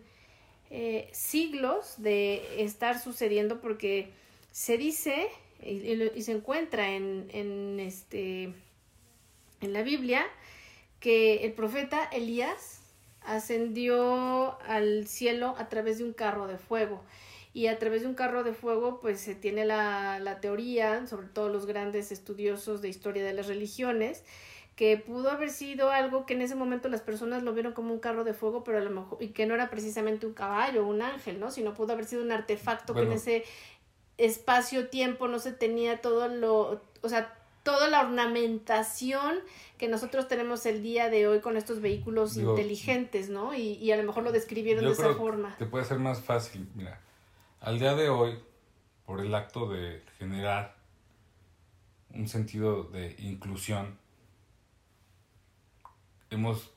eh, 0.72 1.08
siglos 1.12 2.02
de 2.02 2.64
estar 2.64 3.00
sucediendo, 3.00 3.62
porque 3.62 4.10
se 4.52 4.80
dice 4.80 5.28
y, 5.62 5.92
y, 5.92 6.22
se 6.24 6.32
encuentra 6.32 6.96
en, 6.96 7.28
en, 7.34 7.80
este, 7.80 8.56
en 9.62 9.74
la 9.74 9.84
Biblia 9.84 10.26
que 11.00 11.46
el 11.46 11.54
profeta 11.54 12.04
Elías 12.06 12.82
ascendió 13.22 14.60
al 14.64 15.08
cielo 15.08 15.54
a 15.60 15.70
través 15.70 16.00
de 16.00 16.06
un 16.06 16.14
carro 16.14 16.48
de 16.48 16.58
fuego. 16.58 17.04
Y 17.54 17.68
a 17.68 17.78
través 17.78 18.02
de 18.02 18.08
un 18.08 18.16
carro 18.16 18.44
de 18.44 18.54
fuego, 18.54 19.00
pues 19.00 19.22
se 19.22 19.36
tiene 19.36 19.64
la, 19.64 20.20
la 20.20 20.42
teoría, 20.42 21.06
sobre 21.06 21.28
todo 21.28 21.50
los 21.50 21.68
grandes 21.68 22.12
estudiosos 22.12 22.82
de 22.82 22.90
historia 22.90 23.24
de 23.24 23.34
las 23.34 23.48
religiones, 23.48 24.24
que 24.76 24.98
pudo 24.98 25.30
haber 25.30 25.52
sido 25.52 25.92
algo 25.92 26.26
que 26.26 26.34
en 26.34 26.42
ese 26.42 26.56
momento 26.56 26.90
las 26.90 27.02
personas 27.02 27.44
lo 27.44 27.54
vieron 27.54 27.74
como 27.74 27.94
un 27.94 28.00
carro 28.00 28.24
de 28.24 28.34
fuego, 28.34 28.64
pero 28.64 28.80
a 28.80 28.82
lo 28.82 28.90
mejor, 28.90 29.22
y 29.22 29.30
que 29.30 29.46
no 29.46 29.54
era 29.54 29.70
precisamente 29.70 30.26
un 30.26 30.34
caballo 30.34 30.84
o 30.84 30.90
un 30.90 31.02
ángel, 31.02 31.40
¿no? 31.40 31.52
Sino 31.52 31.76
pudo 31.76 31.94
haber 31.94 32.06
sido 32.06 32.24
un 32.24 32.32
artefacto 32.32 32.96
que 32.96 33.02
en 33.02 33.12
ese 33.12 33.44
espacio-tiempo 34.18 35.28
no 35.28 35.40
se 35.40 35.52
tenía 35.52 36.02
todo 36.02 36.28
lo, 36.28 36.82
o 37.02 37.10
sea, 37.10 37.38
toda 37.62 37.88
la 37.88 38.02
ornamentación 38.02 39.40
que 39.78 39.88
nosotros 39.88 40.28
tenemos 40.28 40.66
el 40.66 40.82
día 40.82 41.10
de 41.10 41.28
hoy 41.28 41.40
con 41.40 41.56
estos 41.56 41.80
vehículos 41.80 42.36
inteligentes, 42.38 43.30
¿no? 43.30 43.54
Y, 43.54 43.74
y, 43.74 43.92
a 43.92 43.98
lo 43.98 44.04
mejor 44.04 44.24
lo 44.24 44.32
describieron 44.32 44.86
de 44.86 44.92
esa 44.92 45.14
forma. 45.14 45.56
Te 45.58 45.66
puede 45.66 45.86
ser 45.86 46.00
más 46.00 46.22
fácil, 46.22 46.68
mira, 46.76 47.00
al 47.64 47.80
día 47.80 47.96
de 47.96 48.10
hoy, 48.10 48.38
por 49.06 49.22
el 49.22 49.34
acto 49.34 49.70
de 49.70 50.04
generar 50.20 50.76
un 52.10 52.28
sentido 52.28 52.84
de 52.84 53.16
inclusión, 53.20 53.98
hemos 56.30 56.72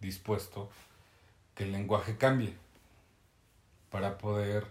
dispuesto 0.00 0.68
que 1.54 1.62
el 1.62 1.72
lenguaje 1.72 2.16
cambie 2.16 2.56
para 3.88 4.18
poder 4.18 4.66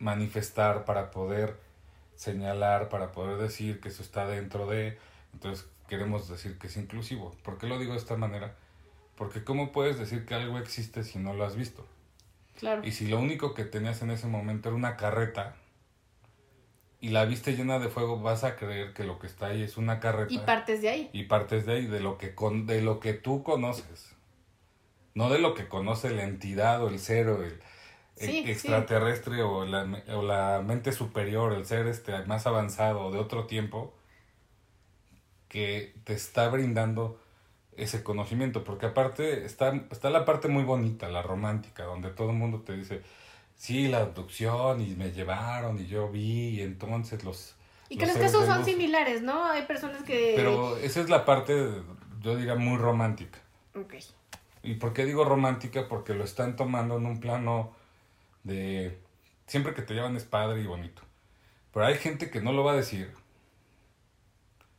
manifestar, 0.00 0.84
para 0.84 1.12
poder 1.12 1.56
señalar, 2.16 2.88
para 2.88 3.12
poder 3.12 3.38
decir 3.38 3.80
que 3.80 3.90
eso 3.90 4.02
está 4.02 4.26
dentro 4.26 4.66
de, 4.66 4.98
entonces 5.32 5.68
queremos 5.88 6.28
decir 6.28 6.58
que 6.58 6.66
es 6.66 6.76
inclusivo. 6.76 7.36
¿Por 7.44 7.58
qué 7.58 7.68
lo 7.68 7.78
digo 7.78 7.92
de 7.92 7.98
esta 7.98 8.16
manera? 8.16 8.56
Porque 9.16 9.44
¿cómo 9.44 9.72
puedes 9.72 9.98
decir 9.98 10.26
que 10.26 10.34
algo 10.34 10.58
existe 10.58 11.02
si 11.02 11.18
no 11.18 11.32
lo 11.34 11.44
has 11.44 11.56
visto? 11.56 11.86
Claro. 12.58 12.82
Y 12.84 12.92
si 12.92 13.08
lo 13.08 13.18
único 13.18 13.54
que 13.54 13.64
tenías 13.64 14.02
en 14.02 14.10
ese 14.10 14.26
momento 14.26 14.68
era 14.68 14.76
una 14.76 14.96
carreta 14.96 15.56
y 17.00 17.10
la 17.10 17.24
viste 17.24 17.54
llena 17.54 17.78
de 17.78 17.88
fuego, 17.88 18.20
vas 18.20 18.44
a 18.44 18.56
creer 18.56 18.92
que 18.92 19.04
lo 19.04 19.18
que 19.18 19.26
está 19.26 19.46
ahí 19.46 19.62
es 19.62 19.76
una 19.76 20.00
carreta. 20.00 20.32
Y 20.32 20.38
partes 20.38 20.82
de 20.82 20.88
ahí. 20.88 21.10
Y 21.12 21.24
partes 21.24 21.66
de 21.66 21.74
ahí, 21.74 21.86
de 21.86 22.00
lo 22.00 22.18
que, 22.18 22.34
con, 22.34 22.66
de 22.66 22.82
lo 22.82 23.00
que 23.00 23.12
tú 23.12 23.42
conoces. 23.42 24.14
No 25.14 25.30
de 25.30 25.38
lo 25.38 25.54
que 25.54 25.68
conoce 25.68 26.10
la 26.10 26.24
entidad 26.24 26.82
o 26.82 26.88
el 26.88 26.98
cero, 26.98 27.42
el, 27.42 27.60
extraterrestre 28.18 29.42
O, 29.42 29.66
la, 29.66 30.02
o 30.14 30.22
la 30.22 30.62
mente 30.66 30.92
superior, 30.92 31.52
el 31.52 31.66
ser 31.66 31.86
este 31.86 32.24
más 32.24 32.46
avanzado 32.46 33.10
de 33.10 33.18
otro 33.18 33.46
tiempo 33.46 33.94
que 35.48 35.94
te 36.04 36.14
está 36.14 36.48
brindando 36.48 37.20
ese 37.76 38.02
conocimiento, 38.02 38.64
porque 38.64 38.86
aparte 38.86 39.44
está, 39.44 39.74
está 39.90 40.10
la 40.10 40.24
parte 40.24 40.48
muy 40.48 40.64
bonita, 40.64 41.08
la 41.08 41.22
romántica, 41.22 41.84
donde 41.84 42.10
todo 42.10 42.30
el 42.30 42.36
mundo 42.36 42.60
te 42.60 42.76
dice, 42.76 43.02
sí, 43.56 43.88
la 43.88 44.00
abducción 44.00 44.80
y 44.80 44.94
me 44.94 45.12
llevaron 45.12 45.78
y 45.78 45.86
yo 45.86 46.10
vi 46.10 46.58
y 46.58 46.60
entonces 46.62 47.24
los... 47.24 47.54
Y 47.88 47.98
que 47.98 48.06
los 48.06 48.16
casos 48.16 48.46
son 48.46 48.64
similares, 48.64 49.22
¿no? 49.22 49.44
Hay 49.44 49.62
personas 49.62 50.02
que... 50.02 50.32
Pero 50.34 50.76
esa 50.78 51.00
es 51.00 51.08
la 51.08 51.24
parte, 51.24 51.70
yo 52.20 52.36
diría, 52.36 52.56
muy 52.56 52.78
romántica. 52.78 53.38
Ok. 53.74 53.94
¿Y 54.62 54.74
por 54.74 54.92
qué 54.92 55.04
digo 55.04 55.24
romántica? 55.24 55.86
Porque 55.88 56.14
lo 56.14 56.24
están 56.24 56.56
tomando 56.56 56.96
en 56.96 57.06
un 57.06 57.20
plano 57.20 57.72
de 58.42 58.98
siempre 59.46 59.74
que 59.74 59.82
te 59.82 59.94
llevan 59.94 60.16
es 60.16 60.24
padre 60.24 60.60
y 60.60 60.66
bonito. 60.66 61.02
Pero 61.72 61.86
hay 61.86 61.94
gente 61.96 62.30
que 62.30 62.40
no 62.40 62.52
lo 62.52 62.64
va 62.64 62.72
a 62.72 62.76
decir. 62.76 63.12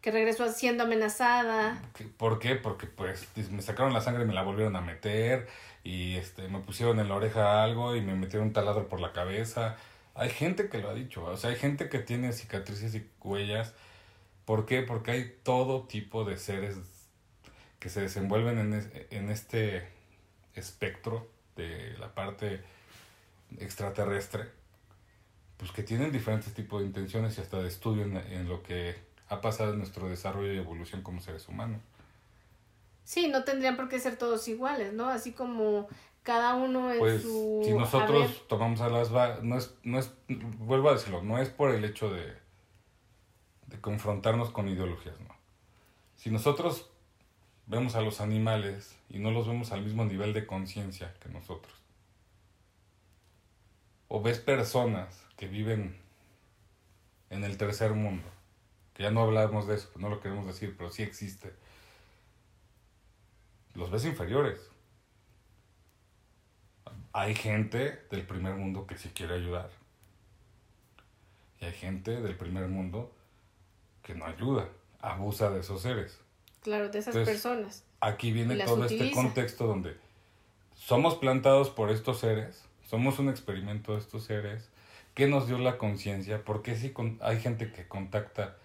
Que 0.02 0.12
regresó 0.12 0.52
siendo 0.52 0.84
amenazada. 0.84 1.82
¿Por 2.18 2.40
qué? 2.40 2.56
Porque 2.56 2.88
pues 2.88 3.28
me 3.52 3.62
sacaron 3.62 3.94
la 3.94 4.02
sangre 4.02 4.24
y 4.24 4.28
me 4.28 4.34
la 4.34 4.44
volvieron 4.44 4.76
a 4.76 4.82
meter 4.82 5.48
y 5.84 6.16
este 6.16 6.48
me 6.48 6.60
pusieron 6.60 7.00
en 7.00 7.10
la 7.10 7.16
oreja 7.16 7.64
algo 7.64 7.96
y 7.96 8.02
me 8.02 8.16
metieron 8.16 8.48
un 8.48 8.54
taladro 8.54 8.88
por 8.88 9.00
la 9.00 9.12
cabeza. 9.12 9.76
Hay 10.16 10.30
gente 10.30 10.70
que 10.70 10.80
lo 10.80 10.90
ha 10.90 10.94
dicho, 10.94 11.24
o 11.26 11.38
sea, 11.38 11.50
hay 11.50 11.56
gente 11.56 11.90
que 11.90 12.00
tiene 12.00 12.32
cicatrices 12.34 12.96
y 12.96 13.08
huellas. 13.22 13.74
¿Por 14.46 14.66
qué? 14.66 14.82
Porque 14.82 15.12
hay 15.12 15.36
todo 15.44 15.84
tipo 15.84 16.24
de 16.24 16.38
seres 16.38 16.78
que 17.80 17.90
se 17.90 18.02
desenvuelven 18.02 18.60
en, 18.60 19.08
en 19.12 19.30
este 19.30 19.88
espectro 20.56 21.30
de 21.56 21.96
la 22.00 22.14
parte 22.14 22.62
extraterrestre, 23.60 24.46
pues 25.58 25.72
que 25.72 25.84
tienen 25.84 26.12
diferentes 26.12 26.54
tipos 26.54 26.82
de 26.82 26.88
intenciones 26.88 27.38
y 27.38 27.42
hasta 27.42 27.62
de 27.62 27.68
estudio 27.68 28.04
en, 28.04 28.48
lo 28.48 28.62
que 28.64 28.96
ha 29.30 29.42
pasado 29.42 29.74
en 29.74 29.80
nuestro 29.80 30.08
desarrollo 30.10 30.54
y 30.54 30.58
evolución 30.58 31.02
como 31.02 31.20
seres 31.20 31.48
humanos. 31.48 31.82
Sí, 33.04 33.28
no 33.30 33.44
tendrían 33.44 33.78
por 33.78 33.90
qué 33.90 34.00
ser 34.00 34.18
todos 34.18 34.48
iguales, 34.48 34.94
¿no? 34.94 35.08
Así 35.08 35.32
como 35.32 35.88
cada 36.24 36.56
uno 36.56 36.92
en 36.92 37.00
Pues 37.00 37.22
su 37.22 37.62
si 37.64 37.74
nosotros 37.74 38.46
tomamos 38.50 38.82
a 38.82 38.90
las 38.90 39.16
va 39.16 39.40
no 39.42 39.58
es, 39.58 39.74
no 39.84 39.98
es, 39.98 40.12
vuelvo 40.28 40.90
a 40.90 40.94
decirlo, 40.94 41.24
no 41.24 41.38
es 41.38 41.48
por 41.48 41.74
el 41.74 41.86
hecho 41.86 42.12
de, 42.12 42.34
de 43.68 43.80
confrontarnos 43.80 44.50
con 44.50 44.68
ideologías, 44.68 45.18
no. 45.22 45.34
Si 46.18 46.30
nosotros 46.32 46.90
vemos 47.66 47.96
a 47.96 48.02
los 48.02 48.20
animales 48.20 48.98
y 49.10 49.20
no 49.20 49.32
los 49.32 49.48
vemos 49.48 49.72
al 49.72 49.84
mismo 49.84 50.04
nivel 50.04 50.34
de 50.34 50.46
conciencia 50.46 51.14
que 51.22 51.30
nosotros, 51.30 51.74
o 54.10 54.22
ves 54.22 54.40
personas 54.40 55.26
que 55.38 55.48
viven 55.48 55.98
en 57.30 57.46
el 57.46 57.58
tercer 57.58 57.94
mundo, 57.94 58.28
que 58.98 59.04
ya 59.04 59.12
no 59.12 59.22
hablamos 59.22 59.68
de 59.68 59.76
eso, 59.76 59.92
no 59.98 60.10
lo 60.10 60.20
queremos 60.20 60.48
decir, 60.48 60.74
pero 60.76 60.90
sí 60.90 61.04
existe, 61.04 61.54
los 63.76 63.92
ves 63.92 64.06
inferiores. 64.06 64.60
Hay 67.14 67.36
gente 67.36 68.02
del 68.10 68.26
primer 68.26 68.56
mundo 68.56 68.88
que 68.88 68.98
sí 68.98 69.10
quiere 69.10 69.36
ayudar. 69.36 69.70
Y 71.62 71.66
hay 71.66 71.74
gente 71.74 72.22
del 72.22 72.36
primer 72.36 72.70
mundo 72.70 73.14
que 74.02 74.16
no 74.16 74.26
ayuda, 74.26 74.68
abusa 75.00 75.52
de 75.52 75.60
esos 75.60 75.84
seres. 75.84 76.20
Claro, 76.64 76.90
de 76.90 76.98
esas 76.98 77.14
Entonces, 77.14 77.36
personas. 77.36 77.84
Aquí 78.00 78.32
viene 78.32 78.58
todo 78.66 78.86
este 78.86 79.12
contexto 79.12 79.68
donde 79.68 79.96
somos 80.74 81.14
plantados 81.16 81.70
por 81.70 81.92
estos 81.92 82.20
seres, 82.20 82.66
somos 82.90 83.20
un 83.20 83.30
experimento 83.30 83.94
de 83.94 84.00
estos 84.00 84.24
seres, 84.24 84.72
¿qué 85.14 85.28
nos 85.28 85.48
dio 85.48 85.60
la 85.60 85.78
conciencia? 85.78 86.44
Porque 86.44 86.76
si 86.76 86.96
hay 87.22 87.40
gente 87.40 87.72
que 87.72 87.88
contacta 87.88 88.58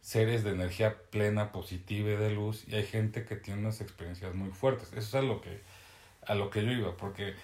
seres 0.00 0.44
de 0.44 0.50
energía 0.50 0.96
plena, 1.10 1.52
positiva 1.52 2.10
y 2.10 2.16
de 2.16 2.30
luz, 2.30 2.64
y 2.66 2.74
hay 2.74 2.84
gente 2.86 3.24
que 3.24 3.36
tiene 3.36 3.60
unas 3.60 3.80
experiencias 3.80 4.34
muy 4.34 4.50
fuertes. 4.50 4.88
Eso 4.92 4.98
es 4.98 5.14
a 5.14 5.22
lo 5.22 5.40
que, 5.40 5.60
a 6.26 6.34
lo 6.34 6.50
que 6.50 6.64
yo 6.64 6.72
iba, 6.72 6.96
porque 6.96 7.34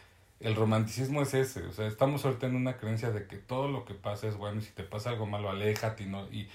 el 0.40 0.54
romanticismo 0.54 1.22
es 1.22 1.34
ese, 1.34 1.62
o 1.64 1.72
sea, 1.72 1.86
estamos 1.86 2.24
ahorita 2.24 2.46
en 2.46 2.56
una 2.56 2.76
creencia 2.76 3.10
de 3.10 3.26
que 3.26 3.36
todo 3.36 3.68
lo 3.68 3.84
que 3.84 3.94
pasa 3.94 4.26
es 4.28 4.36
bueno 4.36 4.60
y 4.60 4.64
si 4.64 4.72
te 4.72 4.82
pasa 4.82 5.10
algo 5.10 5.26
malo, 5.26 5.50
aléjate 5.50 6.04
y 6.04 6.06
no, 6.06 6.26
y 6.32 6.48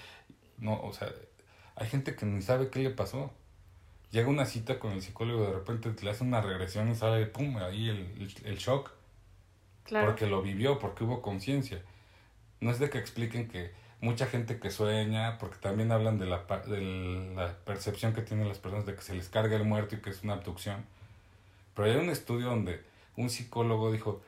no, 0.58 0.80
o 0.80 0.92
sea, 0.92 1.08
hay 1.76 1.88
gente 1.88 2.14
que 2.14 2.26
ni 2.26 2.42
sabe 2.42 2.68
qué 2.68 2.78
le 2.80 2.90
pasó. 2.90 3.32
Llega 4.12 4.28
una 4.28 4.44
cita 4.44 4.78
con 4.78 4.92
el 4.92 5.00
psicólogo, 5.02 5.46
de 5.46 5.52
repente 5.54 5.90
le 6.04 6.10
hace 6.10 6.22
una 6.22 6.40
regresión 6.42 6.90
y 6.90 6.94
sale, 6.94 7.24
pum, 7.26 7.56
ahí 7.56 7.88
el, 7.88 7.98
el, 8.20 8.34
el 8.44 8.58
shock, 8.58 8.92
Claro. 9.84 10.06
porque 10.06 10.26
lo 10.26 10.42
vivió, 10.42 10.78
porque 10.78 11.02
hubo 11.04 11.22
conciencia. 11.22 11.82
No 12.60 12.70
es 12.70 12.78
de 12.78 12.88
que 12.90 12.98
expliquen 12.98 13.48
que 13.48 13.72
mucha 14.02 14.26
gente 14.26 14.58
que 14.58 14.70
sueña, 14.70 15.38
porque 15.38 15.56
también 15.58 15.92
hablan 15.92 16.18
de 16.18 16.26
la, 16.26 16.38
de 16.66 17.32
la 17.34 17.54
percepción 17.64 18.12
que 18.12 18.20
tienen 18.20 18.48
las 18.48 18.58
personas 18.58 18.84
de 18.84 18.96
que 18.96 19.00
se 19.00 19.14
les 19.14 19.28
carga 19.28 19.56
el 19.56 19.64
muerto 19.64 19.94
y 19.94 20.00
que 20.00 20.10
es 20.10 20.24
una 20.24 20.34
abducción. 20.34 20.84
Pero 21.74 21.88
hay 21.88 21.96
un 21.96 22.10
estudio 22.10 22.48
donde 22.48 22.82
un 23.16 23.30
psicólogo 23.30 23.92
dijo, 23.92 24.20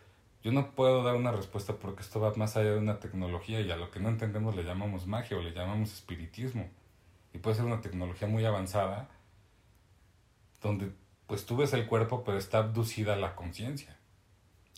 yo 0.45 0.53
no 0.53 0.71
puedo 0.71 1.03
dar 1.03 1.17
una 1.17 1.33
respuesta 1.33 1.75
porque 1.75 2.03
esto 2.03 2.21
va 2.21 2.33
más 2.37 2.57
allá 2.57 2.71
de 2.71 2.79
una 2.79 3.01
tecnología 3.01 3.61
y 3.61 3.71
a 3.73 3.77
lo 3.77 3.91
que 3.91 3.99
no 3.99 4.09
entendemos 4.09 4.55
le 4.55 4.63
llamamos 4.63 5.09
magia 5.09 5.37
o 5.37 5.43
le 5.43 5.53
llamamos 5.53 5.93
espiritismo. 5.93 6.69
Y 7.33 7.39
puede 7.39 7.57
ser 7.57 7.65
una 7.65 7.81
tecnología 7.81 8.29
muy 8.29 8.45
avanzada 8.45 9.09
donde 10.63 10.93
pues 11.27 11.47
tú 11.47 11.57
ves 11.57 11.73
el 11.73 11.87
cuerpo 11.87 12.23
pero 12.23 12.39
está 12.39 12.59
abducida 12.59 13.17
la 13.17 13.35
conciencia. 13.35 13.97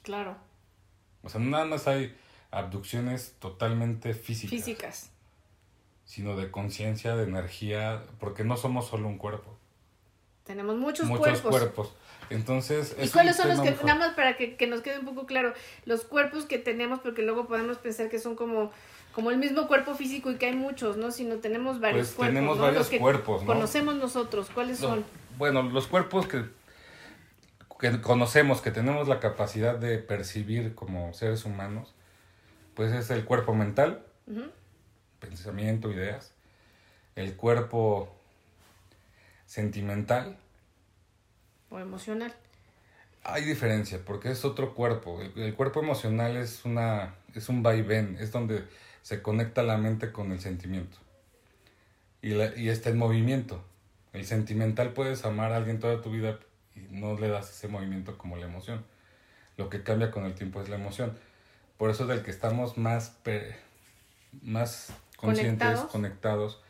Claro. 0.03 0.37
O 1.23 1.29
sea, 1.29 1.41
nada 1.41 1.67
más 1.67 1.87
hay 1.87 2.17
abducciones 2.51 3.35
totalmente 3.39 4.15
físicas, 4.15 4.51
Físicas. 4.51 5.11
sino 6.05 6.37
de 6.37 6.51
conciencia, 6.51 7.17
de 7.17 7.25
energía, 7.25 8.03
porque 8.21 8.45
no 8.45 8.57
somos 8.57 8.87
solo 8.89 9.09
un 9.09 9.19
cuerpo, 9.19 9.57
Tenemos 10.45 10.77
muchos, 10.77 11.07
muchos 11.09 11.41
cuerpos. 11.41 11.51
cuerpos. 11.51 11.93
Entonces, 12.31 12.95
¿Y 12.99 13.03
es 13.05 13.13
cuáles 13.13 13.37
son 13.37 13.49
los 13.49 13.61
que, 13.61 13.69
fuerte. 13.73 13.85
nada 13.85 13.99
más 13.99 14.15
para 14.15 14.37
que, 14.37 14.57
que 14.57 14.67
nos 14.67 14.81
quede 14.81 14.99
un 15.01 15.05
poco 15.05 15.27
claro, 15.27 15.53
los 15.85 16.05
cuerpos 16.05 16.45
que 16.45 16.59
tenemos, 16.59 17.01
porque 17.01 17.23
luego 17.23 17.47
podemos 17.47 17.79
pensar 17.79 18.09
que 18.09 18.19
son 18.19 18.35
como, 18.37 18.71
como 19.13 19.31
el 19.31 19.39
mismo 19.39 19.67
cuerpo 19.69 19.95
físico 19.95 20.31
y 20.31 20.37
que 20.37 20.47
hay 20.47 20.57
muchos, 20.57 20.97
¿no? 20.97 21.11
Sino 21.11 21.37
tenemos 21.37 21.81
varios 21.81 22.09
Pues 22.09 22.17
cuerpos. 22.17 22.35
tenemos 22.35 22.57
¿no? 22.59 22.63
varios 22.63 22.79
Los 22.81 22.89
que 22.89 22.99
cuerpos, 22.99 23.41
¿no? 23.43 23.47
Conocemos 23.49 23.95
nosotros, 23.97 24.49
¿cuáles 24.55 24.79
son? 24.79 25.05
Bueno, 25.39 25.63
los 25.63 25.87
cuerpos 25.89 26.27
que, 26.27 26.45
que 27.81 28.01
conocemos, 28.01 28.61
que 28.61 28.71
tenemos 28.71 29.07
la 29.09 29.21
capacidad 29.21 29.77
de 29.77 29.99
percibir 29.99 30.75
como 30.75 31.13
seres 31.13 31.45
humanos, 31.45 31.95
pues 32.77 32.93
es 32.93 33.11
el 33.11 33.25
cuerpo 33.25 33.55
mental, 33.55 34.05
pensamiento, 35.19 35.91
ideas, 35.91 36.33
el 37.17 37.35
cuerpo 37.35 38.15
sentimental, 39.47 40.37
O 41.71 41.79
emocional. 41.81 42.33
Hay 43.25 43.43
diferencia, 43.45 43.99
porque 44.05 44.31
es 44.31 44.45
otro 44.45 44.73
cuerpo. 44.75 45.21
El, 45.21 45.37
el 45.43 45.55
cuerpo 45.55 45.81
emocional 45.81 46.37
es 46.37 46.65
una 46.65 47.17
es 47.35 47.49
un 47.49 47.63
vaivén, 47.63 48.17
es 48.21 48.31
donde 48.31 48.65
se 49.03 49.21
conecta 49.21 49.63
la 49.65 49.77
mente 49.79 50.13
con 50.13 50.31
el 50.33 50.39
sentimiento. 50.41 50.97
Y, 52.23 52.31
la- 52.31 52.57
y 52.57 52.69
está 52.69 52.91
en 52.91 52.99
movimiento. 52.99 53.63
El 54.13 54.25
sentimental 54.27 54.93
puedes 54.93 55.25
amar 55.25 55.53
a 55.53 55.57
alguien 55.57 55.81
toda 55.81 56.01
tu 56.03 56.11
vida 56.11 56.39
y 56.77 56.81
no 56.91 57.19
le 57.19 57.29
das 57.29 57.51
ese 57.51 57.69
movimiento 57.69 58.17
como 58.17 58.37
la 58.37 58.47
emoción. 58.47 58.85
Lo 59.57 59.69
que 59.71 59.83
cambia 59.83 60.11
con 60.11 60.25
el 60.25 60.35
tiempo 60.35 60.61
es 60.63 60.69
la 60.69 60.77
emoción. 60.77 61.19
Por 61.79 61.91
eso 61.91 62.07
del 62.07 62.23
que 62.23 62.31
estamos 62.31 62.79
más, 62.79 63.19
más 64.43 64.93
conscientes, 65.17 65.67
Conectados. 65.67 65.91
conectados, 65.91 66.63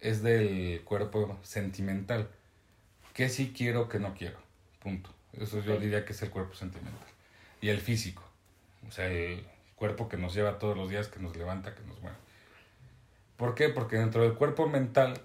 es 0.00 0.22
del 0.22 0.82
cuerpo 0.84 1.38
sentimental. 1.42 2.28
Que 3.14 3.28
sí 3.28 3.54
quiero, 3.56 3.88
que 3.88 3.98
no 3.98 4.14
quiero. 4.14 4.38
Punto. 4.80 5.10
Eso 5.32 5.60
yo 5.62 5.78
diría 5.78 6.04
que 6.04 6.12
es 6.12 6.22
el 6.22 6.30
cuerpo 6.30 6.54
sentimental. 6.54 7.06
Y 7.60 7.68
el 7.68 7.80
físico. 7.80 8.22
O 8.88 8.90
sea, 8.90 9.06
el 9.06 9.46
cuerpo 9.76 10.08
que 10.08 10.16
nos 10.16 10.34
lleva 10.34 10.58
todos 10.58 10.76
los 10.76 10.90
días, 10.90 11.08
que 11.08 11.20
nos 11.20 11.36
levanta, 11.36 11.74
que 11.74 11.82
nos 11.82 12.00
mueve. 12.00 12.16
¿Por 13.36 13.54
qué? 13.54 13.68
Porque 13.68 13.96
dentro 13.96 14.22
del 14.22 14.34
cuerpo 14.34 14.68
mental, 14.68 15.20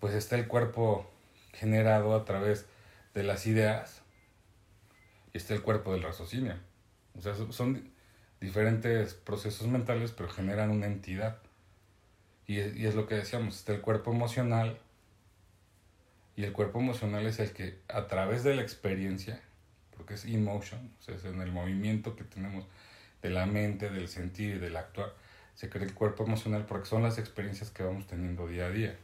pues 0.00 0.14
está 0.14 0.36
el 0.36 0.46
cuerpo 0.46 1.10
generado 1.52 2.14
a 2.16 2.24
través 2.24 2.66
de 3.14 3.22
las 3.22 3.46
ideas 3.46 4.02
y 5.32 5.38
está 5.38 5.54
el 5.54 5.62
cuerpo 5.62 5.92
del 5.92 6.02
raciocinio. 6.02 6.54
O 7.18 7.22
sea, 7.22 7.34
son- 7.50 7.92
diferentes 8.40 9.14
procesos 9.14 9.66
mentales, 9.68 10.12
pero 10.12 10.28
generan 10.28 10.70
una 10.70 10.86
entidad. 10.86 11.38
Y 12.46 12.58
es, 12.58 12.76
y 12.76 12.86
es 12.86 12.94
lo 12.94 13.06
que 13.06 13.14
decíamos, 13.14 13.56
está 13.56 13.72
el 13.72 13.80
cuerpo 13.80 14.12
emocional 14.12 14.78
y 16.36 16.44
el 16.44 16.52
cuerpo 16.52 16.78
emocional 16.80 17.26
es 17.26 17.38
el 17.38 17.52
que 17.52 17.78
a 17.88 18.06
través 18.06 18.44
de 18.44 18.54
la 18.54 18.62
experiencia, 18.62 19.40
porque 19.96 20.14
es 20.14 20.24
emotion, 20.26 20.92
o 20.98 21.02
sea, 21.02 21.14
es 21.14 21.24
en 21.24 21.40
el 21.40 21.52
movimiento 21.52 22.16
que 22.16 22.24
tenemos 22.24 22.66
de 23.22 23.30
la 23.30 23.46
mente, 23.46 23.88
del 23.88 24.08
sentir 24.08 24.56
y 24.56 24.58
del 24.58 24.76
actuar, 24.76 25.14
se 25.54 25.70
crea 25.70 25.84
el 25.84 25.94
cuerpo 25.94 26.24
emocional 26.24 26.66
porque 26.66 26.86
son 26.86 27.02
las 27.02 27.16
experiencias 27.16 27.70
que 27.70 27.82
vamos 27.82 28.06
teniendo 28.06 28.46
día 28.46 28.66
a 28.66 28.70
día. 28.70 28.98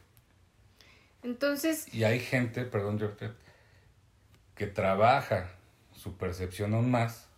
Entonces, 1.23 1.91
Y 1.93 2.03
hay 2.03 2.19
gente, 2.19 2.63
perdón, 2.65 2.99
que 4.55 4.67
trabaja 4.67 5.49
su 5.95 6.17
percepción 6.17 6.73
aún 6.73 6.91
más 6.91 7.30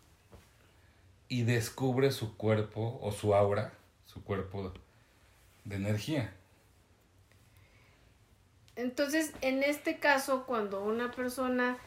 y 1.34 1.42
descubre 1.42 2.12
su 2.12 2.38
cuerpo 2.38 3.00
o 3.02 3.12
su 3.12 3.34
aura, 3.34 3.74
su 4.06 4.24
cuerpo 4.24 4.72
de 5.66 5.76
energía. 5.76 6.32
entonces, 8.76 9.34
en 9.42 9.64
este 9.64 9.98
caso, 9.98 10.46
cuando 10.46 10.84
una 10.84 11.10
persona, 11.10 11.80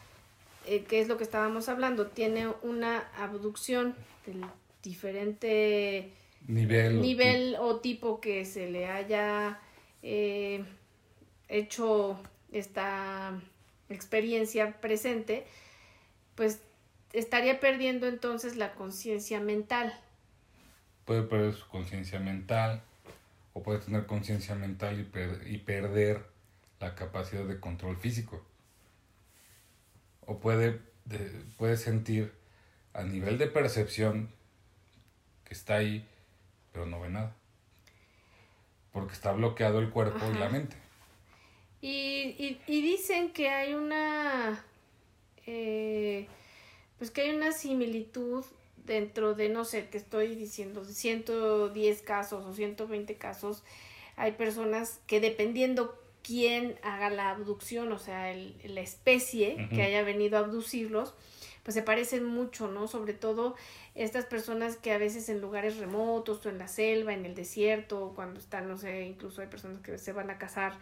eh, 0.65 0.83
que 0.83 0.99
es 0.99 1.07
lo 1.07 1.15
que 1.15 1.23
estábamos 1.23 1.69
hablando, 1.69 2.07
tiene 2.07 2.49
una 2.61 3.09
abducción 3.17 3.95
del 4.25 4.43
diferente 4.83 6.11
Nivel. 6.45 6.97
o 6.97 7.01
nivel 7.01 7.55
o 7.57 7.79
tipo 7.79 8.19
que 8.19 8.43
se 8.43 8.69
le 8.69 8.87
haya 8.87 9.61
eh, 10.03 10.65
hecho 11.47 12.19
esta 12.51 13.39
experiencia 13.87 14.81
presente, 14.81 15.47
pues 16.35 16.59
estaría 17.13 17.59
perdiendo 17.59 18.07
entonces 18.07 18.55
la 18.55 18.73
conciencia 18.73 19.39
mental. 19.39 19.93
puede 21.05 21.23
perder 21.23 21.53
su 21.53 21.67
conciencia 21.69 22.19
mental 22.19 22.81
o 23.53 23.63
puede 23.63 23.79
tener 23.79 24.05
conciencia 24.05 24.55
mental 24.55 24.99
y, 24.99 25.03
per- 25.03 25.41
y 25.47 25.57
perder 25.59 26.25
la 26.79 26.95
capacidad 26.95 27.45
de 27.45 27.59
control 27.59 27.95
físico. 27.97 28.43
O 30.25 30.39
puede, 30.39 30.81
de- 31.05 31.43
puede 31.57 31.77
sentir 31.77 32.33
a 32.93 33.03
nivel 33.03 33.37
de 33.37 33.47
percepción 33.47 34.29
que 35.45 35.53
está 35.53 35.75
ahí, 35.75 36.05
pero 36.73 36.85
no 36.85 36.99
ve 36.99 37.09
nada. 37.09 37.33
Porque 38.91 39.13
está 39.13 39.31
bloqueado 39.31 39.79
el 39.79 39.89
cuerpo 39.89 40.25
y 40.29 40.33
la 40.37 40.49
mente. 40.49 40.75
Y, 41.81 42.35
y, 42.37 42.61
y 42.67 42.81
dicen 42.81 43.31
que 43.31 43.49
hay 43.49 43.73
una, 43.75 44.61
eh, 45.45 46.27
pues 46.97 47.11
que 47.11 47.21
hay 47.21 47.29
una 47.35 47.51
similitud 47.51 48.43
dentro 48.85 49.33
de, 49.33 49.49
no 49.49 49.65
sé, 49.65 49.81
te 49.83 49.97
estoy 49.97 50.35
diciendo, 50.35 50.83
110 50.85 52.01
casos 52.01 52.45
o 52.45 52.53
120 52.53 53.15
casos, 53.15 53.63
hay 54.15 54.31
personas 54.33 54.99
que 55.07 55.19
dependiendo 55.19 55.99
quién 56.23 56.75
haga 56.83 57.09
la 57.09 57.29
abducción, 57.29 57.91
o 57.91 57.99
sea, 57.99 58.31
el- 58.31 58.55
la 58.65 58.81
especie 58.81 59.67
que 59.69 59.83
haya 59.83 60.03
venido 60.03 60.37
a 60.37 60.41
abducirlos, 60.41 61.13
pues 61.63 61.75
se 61.75 61.81
parecen 61.83 62.23
mucho, 62.23 62.69
¿no? 62.69 62.87
Sobre 62.87 63.13
todo 63.13 63.55
estas 63.93 64.25
personas 64.25 64.77
que 64.77 64.91
a 64.93 64.97
veces 64.97 65.27
en 65.29 65.41
lugares 65.41 65.77
remotos 65.77 66.45
o 66.45 66.49
en 66.49 66.57
la 66.57 66.67
selva, 66.69 67.13
en 67.13 67.25
el 67.25 67.35
desierto, 67.35 68.13
cuando 68.15 68.39
están, 68.39 68.67
no 68.69 68.77
sé, 68.77 69.03
incluso 69.05 69.41
hay 69.41 69.47
personas 69.47 69.79
que 69.81 69.97
se 69.97 70.13
van 70.13 70.29
a 70.29 70.37
cazar 70.37 70.77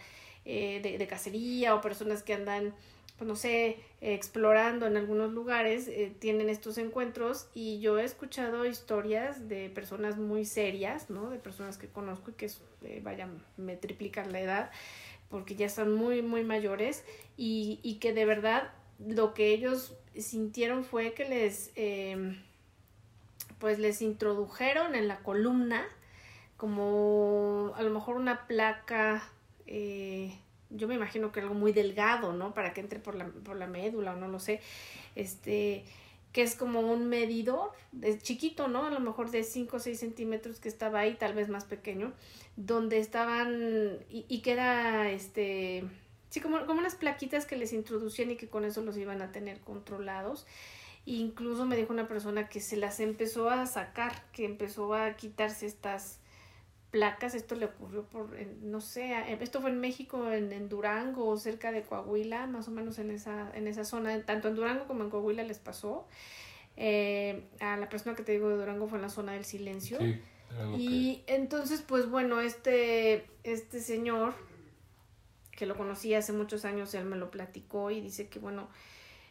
eh, 0.46 0.80
de, 0.84 1.00
de 1.00 1.08
cacería 1.08 1.74
o 1.74 1.82
personas 1.82 2.22
que 2.22 2.34
andan 2.36 2.74
pues 3.18 3.28
no 3.28 3.36
sé, 3.36 3.80
explorando 4.02 4.86
en 4.88 4.98
algunos 4.98 5.32
lugares, 5.32 5.88
eh, 5.88 6.14
tienen 6.20 6.50
estos 6.50 6.78
encuentros 6.78 7.48
y 7.54 7.80
yo 7.80 7.98
he 7.98 8.04
escuchado 8.04 8.66
historias 8.66 9.48
de 9.48 9.70
personas 9.70 10.18
muy 10.18 10.46
serias, 10.46 11.10
¿no? 11.10 11.30
De 11.30 11.38
personas 11.38 11.78
que 11.78 11.88
conozco 11.88 12.32
y 12.32 12.34
que, 12.34 12.52
eh, 12.84 13.02
vaya, 13.04 13.30
me 13.58 13.78
triplican 13.78 14.32
la 14.32 14.42
edad 14.42 14.72
porque 15.30 15.56
ya 15.56 15.66
están 15.66 15.94
muy, 15.94 16.22
muy 16.22 16.44
mayores 16.44 17.04
y, 17.38 17.80
y 17.84 17.96
que 17.96 18.14
de 18.14 18.26
verdad 18.26 18.72
lo 19.00 19.34
que 19.34 19.54
ellos 19.54 19.96
sintieron 20.18 20.84
fue 20.84 21.14
que 21.14 21.28
les, 21.28 21.72
em, 21.76 22.42
pues 23.60 23.80
les 23.80 24.02
introdujeron 24.02 24.96
en 24.96 25.08
la 25.08 25.20
columna 25.20 25.86
como 26.58 27.74
a 27.76 27.84
lo 27.84 27.90
mejor 27.90 28.16
una 28.16 28.48
placa, 28.48 29.30
eh, 29.68 30.38
yo 30.76 30.88
me 30.88 30.96
imagino 30.96 31.32
que 31.32 31.40
algo 31.40 31.54
muy 31.54 31.72
delgado, 31.72 32.34
¿no? 32.34 32.54
Para 32.54 32.74
que 32.74 32.82
entre 32.82 33.00
por 33.00 33.16
la, 33.16 33.28
por 33.28 33.58
la 33.58 33.68
médula 33.68 34.14
o 34.14 34.16
no 34.16 34.28
lo 34.28 34.40
sé, 34.40 34.62
este, 35.16 35.86
que 36.32 36.42
es 36.42 36.56
como 36.56 36.82
un 36.82 37.08
medidor, 37.08 37.72
de 37.94 38.18
chiquito, 38.20 38.68
¿no? 38.68 38.86
A 38.86 38.90
lo 38.90 39.00
mejor 39.00 39.32
de 39.32 39.44
5 39.44 39.78
o 39.78 39.80
6 39.80 39.98
centímetros 39.98 40.60
que 40.60 40.68
estaba 40.68 41.00
ahí, 41.00 41.16
tal 41.16 41.34
vez 41.34 41.48
más 41.48 41.64
pequeño, 41.64 42.14
donde 42.58 43.00
estaban, 43.00 44.00
y, 44.10 44.26
y 44.28 44.42
que 44.42 44.58
este, 45.14 45.86
sí, 46.30 46.42
como, 46.42 46.66
como 46.66 46.80
unas 46.80 46.96
plaquitas 46.96 47.46
que 47.46 47.56
les 47.56 47.72
introducían 47.72 48.32
y 48.32 48.36
que 48.36 48.50
con 48.50 48.66
eso 48.66 48.82
los 48.82 48.98
iban 48.98 49.22
a 49.22 49.32
tener 49.32 49.62
controlados. 49.62 50.46
incluso 51.06 51.66
me 51.66 51.78
dijo 51.78 51.94
una 51.94 52.08
persona 52.08 52.50
que 52.50 52.60
se 52.60 52.78
las 52.78 53.00
empezó 53.00 53.50
a 53.50 53.66
sacar, 53.66 54.30
que 54.34 54.44
empezó 54.44 54.94
a 54.94 55.14
quitarse 55.16 55.66
estas 55.68 56.20
placas, 56.96 57.36
esto 57.36 57.56
le 57.56 57.66
ocurrió 57.66 58.06
por, 58.06 58.30
no 58.62 58.80
sé, 58.80 59.14
esto 59.42 59.60
fue 59.60 59.70
en 59.70 59.82
México, 59.82 60.32
en, 60.32 60.54
en, 60.54 60.70
Durango, 60.70 61.36
cerca 61.36 61.74
de 61.74 61.84
Coahuila, 61.84 62.48
más 62.48 62.70
o 62.70 62.72
menos 62.72 63.00
en 63.00 63.12
esa, 63.12 63.52
en 63.54 63.68
esa 63.68 63.84
zona, 63.84 64.24
tanto 64.24 64.48
en 64.48 64.56
Durango 64.56 64.88
como 64.88 65.04
en 65.04 65.10
Coahuila 65.10 65.44
les 65.44 65.60
pasó. 65.60 66.08
Eh, 66.78 67.50
a 67.60 67.76
la 67.76 67.90
persona 67.90 68.16
que 68.16 68.24
te 68.24 68.32
digo 68.32 68.48
de 68.48 68.56
Durango 68.56 68.88
fue 68.88 68.98
en 68.98 69.02
la 69.02 69.10
zona 69.10 69.34
del 69.34 69.44
silencio. 69.44 70.00
Sí, 70.00 70.22
y 70.78 71.24
entonces, 71.28 71.82
pues 71.82 72.10
bueno, 72.10 72.40
este, 72.40 73.26
este 73.44 73.82
señor, 73.82 74.34
que 75.52 75.66
lo 75.66 75.76
conocí 75.76 76.14
hace 76.14 76.32
muchos 76.32 76.64
años, 76.64 76.94
él 76.94 77.04
me 77.04 77.18
lo 77.18 77.30
platicó 77.30 77.92
y 77.92 78.00
dice 78.00 78.30
que, 78.30 78.40
bueno, 78.40 78.70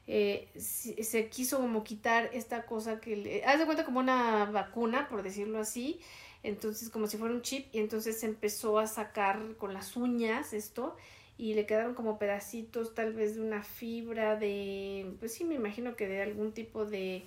eh, 0.07 0.50
se 0.59 1.31
quiso 1.31 1.61
como 1.61 1.83
quitar 1.83 2.29
esta 2.35 2.66
cosa 2.66 3.00
que 3.00 3.16
le... 3.16 3.44
Haz 3.46 3.59
de 3.59 3.64
cuenta 3.64 3.87
como 3.87 4.00
una 4.00 4.44
vacuna, 4.44 5.09
por 5.09 5.22
decirlo 5.22 5.61
así, 5.61 6.03
entonces 6.44 6.90
como 6.90 7.09
si 7.09 7.16
fuera 7.16 7.35
un 7.35 7.42
chip 7.42 7.74
y 7.74 7.78
entonces 7.78 8.22
empezó 8.22 8.78
a 8.78 8.87
sacar 8.87 9.57
con 9.57 9.74
las 9.74 9.96
uñas 9.96 10.52
esto 10.52 10.94
y 11.37 11.54
le 11.54 11.66
quedaron 11.66 11.94
como 11.94 12.18
pedacitos 12.18 12.94
tal 12.94 13.14
vez 13.14 13.35
de 13.35 13.40
una 13.40 13.62
fibra 13.62 14.37
de 14.37 15.14
pues 15.18 15.35
sí 15.35 15.44
me 15.44 15.54
imagino 15.54 15.96
que 15.96 16.07
de 16.07 16.22
algún 16.22 16.52
tipo 16.52 16.85
de 16.85 17.24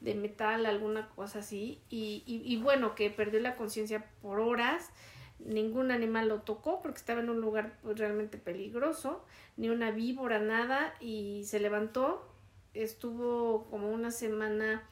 de 0.00 0.14
metal 0.14 0.66
alguna 0.66 1.08
cosa 1.10 1.38
así 1.38 1.80
y, 1.88 2.22
y, 2.26 2.56
bueno 2.58 2.94
que 2.94 3.08
perdió 3.08 3.40
la 3.40 3.56
conciencia 3.56 4.04
por 4.20 4.40
horas 4.40 4.90
ningún 5.38 5.90
animal 5.90 6.28
lo 6.28 6.42
tocó 6.42 6.82
porque 6.82 6.98
estaba 6.98 7.20
en 7.20 7.30
un 7.30 7.40
lugar 7.40 7.78
pues, 7.82 7.98
realmente 7.98 8.36
peligroso 8.36 9.24
ni 9.56 9.70
una 9.70 9.92
víbora 9.92 10.38
nada 10.38 10.94
y 11.00 11.44
se 11.44 11.60
levantó 11.60 12.28
estuvo 12.74 13.64
como 13.70 13.90
una 13.90 14.10
semana 14.10 14.86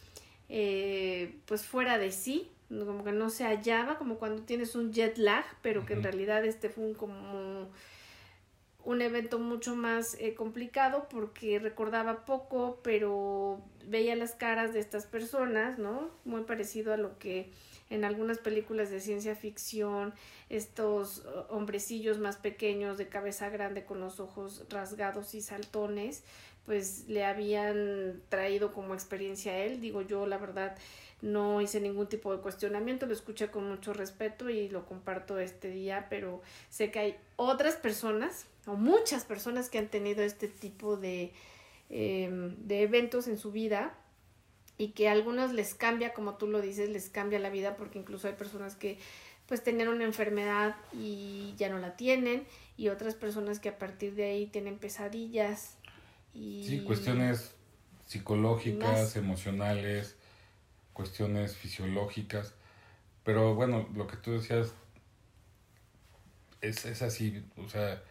eh, 0.49 1.39
pues 1.45 1.67
fuera 1.67 1.99
de 1.99 2.11
sí 2.13 2.51
como 2.69 3.05
que 3.05 3.13
no 3.13 3.31
se 3.31 3.45
hallaba, 3.45 3.99
como 3.99 4.17
cuando 4.17 4.43
tienes 4.43 4.75
un 4.75 4.93
jet 4.93 5.19
lag, 5.19 5.45
pero 5.63 5.85
que 5.87 5.95
en 5.95 6.03
realidad 6.03 6.45
este 6.45 6.69
fue 6.69 6.85
un 6.85 6.95
como 6.95 7.69
un 8.85 9.01
evento 9.01 9.39
mucho 9.39 9.75
más 9.75 10.15
eh, 10.21 10.35
complicado 10.35 11.07
porque 11.09 11.59
recordaba 11.59 12.25
poco, 12.25 12.81
pero 12.83 13.63
veía 13.87 14.15
las 14.15 14.35
caras 14.35 14.75
de 14.75 14.81
estas 14.81 15.07
personas, 15.07 15.79
¿no? 15.79 16.11
Muy 16.25 16.43
parecido 16.43 16.93
a 16.93 16.97
lo 16.97 17.19
que 17.19 17.51
en 17.91 18.05
algunas 18.05 18.39
películas 18.39 18.91
de 18.91 19.01
ciencia 19.01 19.37
ficción, 19.37 20.15
estos 20.49 21.25
hombrecillos 21.49 22.19
más 22.19 22.37
pequeños 22.37 22.99
de 22.99 23.09
cabeza 23.09 23.49
grande 23.49 23.85
con 23.85 24.01
los 24.01 24.21
ojos 24.21 24.65
rasgados 24.69 25.35
y 25.35 25.41
saltones, 25.41 26.23
pues 26.67 27.09
le 27.09 27.25
habían 27.25 28.23
traído 28.29 28.73
como 28.73 28.95
experiencia 28.95 29.53
a 29.53 29.59
él. 29.59 29.81
Digo 29.81 30.03
yo, 30.03 30.27
la 30.27 30.39
verdad, 30.39 30.77
no 31.23 31.61
hice 31.61 31.81
ningún 31.81 32.09
tipo 32.09 32.35
de 32.35 32.43
cuestionamiento, 32.43 33.07
lo 33.07 33.13
escuché 33.15 33.51
con 33.51 33.69
mucho 33.69 33.93
respeto 33.93 34.51
y 34.51 34.69
lo 34.69 34.85
comparto 34.87 35.39
este 35.39 35.71
día, 35.71 36.07
pero 36.11 36.43
sé 36.71 36.91
que 36.91 36.99
hay 36.99 37.17
otras 37.37 37.77
personas 37.77 38.47
o 38.67 38.75
muchas 38.75 39.25
personas 39.25 39.71
que 39.71 39.79
han 39.79 39.89
tenido 39.89 40.23
este 40.23 40.49
tipo 40.49 40.97
de, 40.97 41.33
eh, 41.91 42.29
de 42.59 42.83
eventos 42.83 43.29
en 43.29 43.39
su 43.39 43.53
vida 43.53 43.95
y 44.77 44.89
que 44.89 45.09
a 45.09 45.13
algunos 45.13 45.53
les 45.53 45.75
cambia, 45.75 46.13
como 46.13 46.35
tú 46.35 46.47
lo 46.47 46.61
dices, 46.61 46.91
les 46.91 47.09
cambia 47.09 47.39
la 47.39 47.51
vida 47.51 47.77
porque 47.77 47.99
incluso 47.99 48.29
hay 48.29 48.35
personas 48.35 48.75
que 48.75 48.99
pues 49.47 49.63
tenían 49.63 49.89
una 49.89 50.05
enfermedad 50.05 50.77
y 50.93 51.55
ya 51.57 51.69
no 51.69 51.79
la 51.79 51.97
tienen 51.97 52.47
y 52.77 52.89
otras 52.89 53.15
personas 53.15 53.61
que 53.61 53.69
a 53.69 53.79
partir 53.79 54.15
de 54.15 54.25
ahí 54.25 54.47
tienen 54.47 54.79
pesadillas 54.79 55.77
y 56.33 56.65
sí 56.67 56.81
cuestiones 56.81 57.55
psicológicas 58.07 59.17
emocionales 59.17 60.17
cuestiones 60.95 61.55
fisiológicas 61.57 62.55
pero 63.23 63.55
bueno 63.55 63.87
lo 63.95 64.07
que 64.07 64.17
tú 64.17 64.33
decías 64.33 64.73
es, 66.63 66.87
es 66.87 67.03
así 67.03 67.45
o 67.59 67.69
sea 67.69 68.03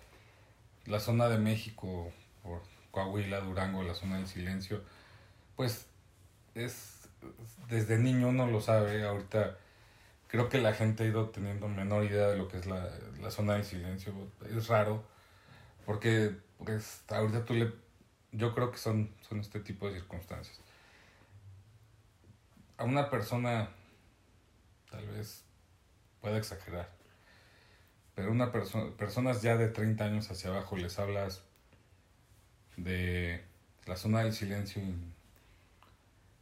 la 0.86 1.00
zona 1.00 1.28
de 1.30 1.40
México 1.40 2.12
por 2.44 2.62
Coahuila 2.92 3.40
Durango 3.40 3.82
la 3.82 3.96
zona 3.96 4.18
del 4.18 4.28
silencio 4.28 4.84
pues 5.56 5.88
es 6.54 7.10
desde 7.70 7.98
niño 7.98 8.30
uno 8.30 8.46
lo 8.46 8.62
sabe 8.62 9.04
ahorita 9.04 9.58
creo 10.28 10.50
que 10.50 10.60
la 10.60 10.74
gente 10.74 11.04
ha 11.04 11.08
ido 11.08 11.30
teniendo 11.30 11.68
menor 11.68 12.04
idea 12.04 12.28
de 12.28 12.38
lo 12.38 12.48
que 12.48 12.58
es 12.58 12.68
la, 12.68 12.88
la 13.20 13.32
zona 13.32 13.54
del 13.54 13.66
silencio 13.66 14.14
es 14.56 14.68
raro 14.68 15.04
porque 15.86 16.36
pues 16.58 17.02
ahorita 17.10 17.46
tú 17.46 17.56
le 17.56 17.84
yo 18.34 18.54
creo 18.54 18.72
que 18.72 18.78
son, 18.78 19.10
son 19.22 19.40
este 19.40 19.60
tipo 19.60 19.88
de 19.88 19.94
circunstancias. 19.94 20.60
A 22.84 22.86
una 22.86 23.10
persona 23.10 23.70
tal 24.92 25.08
vez 25.08 25.46
pueda 26.20 26.38
exagerar, 26.38 26.90
pero 28.14 28.30
una 28.30 28.52
persona, 28.52 28.92
personas 28.98 29.42
ya 29.42 29.56
de 29.56 29.70
30 29.70 30.04
años 30.04 30.30
hacia 30.30 30.50
abajo 30.50 30.76
les 30.76 31.00
hablas 31.00 31.44
de 32.76 33.42
la 33.86 33.96
zona 33.96 34.26
del 34.26 34.34
silencio 34.34 34.84
y 34.84 34.98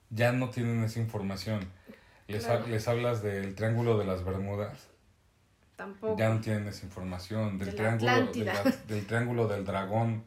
ya 0.10 0.32
no 0.32 0.50
tienen 0.50 0.84
esa 0.84 1.00
información. 1.00 1.60
Les, 2.28 2.46
claro. 2.46 2.66
les 2.66 2.88
hablas 2.88 3.22
del 3.22 3.54
triángulo 3.54 4.00
de 4.00 4.06
las 4.06 4.26
Bermudas. 4.26 4.88
Tampoco. 5.76 6.18
Ya 6.18 6.30
no 6.30 6.42
tienen 6.42 6.68
esa 6.68 6.88
información. 6.88 7.60
Del, 7.60 7.68
de 7.70 7.74
triángulo, 7.74 8.32
de 8.32 8.46
la, 8.46 8.64
del 8.88 9.06
triángulo 9.06 9.48
del 9.48 9.64
dragón 9.64 10.26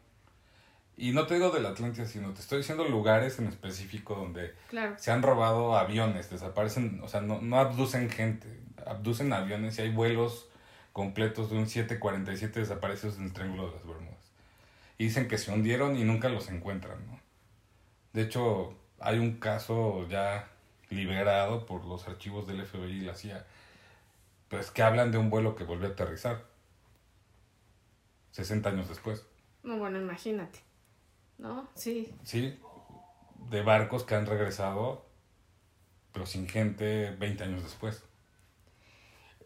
y 0.97 1.11
no 1.11 1.27
te 1.27 1.35
digo 1.35 1.51
de 1.51 1.61
la 1.61 1.69
Atlántida, 1.69 2.05
sino 2.05 2.33
te 2.33 2.41
estoy 2.41 2.59
diciendo 2.59 2.85
lugares 2.85 3.39
en 3.39 3.47
específico 3.47 4.15
donde 4.15 4.53
claro. 4.69 4.95
se 4.97 5.11
han 5.11 5.21
robado 5.21 5.77
aviones, 5.77 6.29
desaparecen, 6.29 7.01
o 7.03 7.07
sea, 7.09 7.21
no, 7.21 7.41
no 7.41 7.59
abducen 7.59 8.09
gente, 8.09 8.47
abducen 8.85 9.33
aviones 9.33 9.77
y 9.77 9.81
hay 9.81 9.91
vuelos 9.91 10.47
completos 10.93 11.49
de 11.49 11.57
un 11.57 11.67
747 11.67 12.61
desaparecidos 12.61 13.17
en 13.17 13.25
el 13.25 13.33
Triángulo 13.33 13.67
de 13.67 13.73
las 13.73 13.85
Bermudas. 13.85 14.31
Y 14.97 15.05
dicen 15.05 15.27
que 15.27 15.37
se 15.37 15.51
hundieron 15.51 15.97
y 15.97 16.05
nunca 16.05 16.29
los 16.29 16.49
encuentran, 16.49 17.05
¿no? 17.05 17.19
De 18.13 18.21
hecho, 18.21 18.77
hay 19.01 19.19
un 19.19 19.39
caso 19.39 20.07
ya 20.07 20.47
liberado 20.89 21.65
por 21.65 21.83
los 21.83 22.07
archivos 22.07 22.47
del 22.47 22.65
FBI 22.65 22.99
y 22.99 23.01
la 23.01 23.15
CIA, 23.15 23.45
pues 24.47 24.71
que 24.71 24.83
hablan 24.83 25.11
de 25.11 25.17
un 25.17 25.29
vuelo 25.29 25.55
que 25.55 25.65
volvió 25.65 25.89
a 25.89 25.91
aterrizar 25.91 26.45
60 28.31 28.69
años 28.69 28.87
después. 28.87 29.25
No, 29.63 29.77
bueno, 29.77 29.99
imagínate. 29.99 30.64
¿No? 31.37 31.69
Sí. 31.75 32.13
Sí, 32.23 32.59
de 33.49 33.61
barcos 33.61 34.03
que 34.03 34.15
han 34.15 34.25
regresado, 34.25 35.05
pero 36.11 36.25
sin 36.25 36.47
gente 36.47 37.11
20 37.11 37.43
años 37.43 37.63
después. 37.63 38.03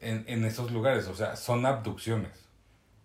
En, 0.01 0.23
en 0.27 0.45
esos 0.45 0.71
lugares, 0.71 1.07
o 1.07 1.15
sea, 1.15 1.35
son 1.35 1.65
abducciones. 1.65 2.45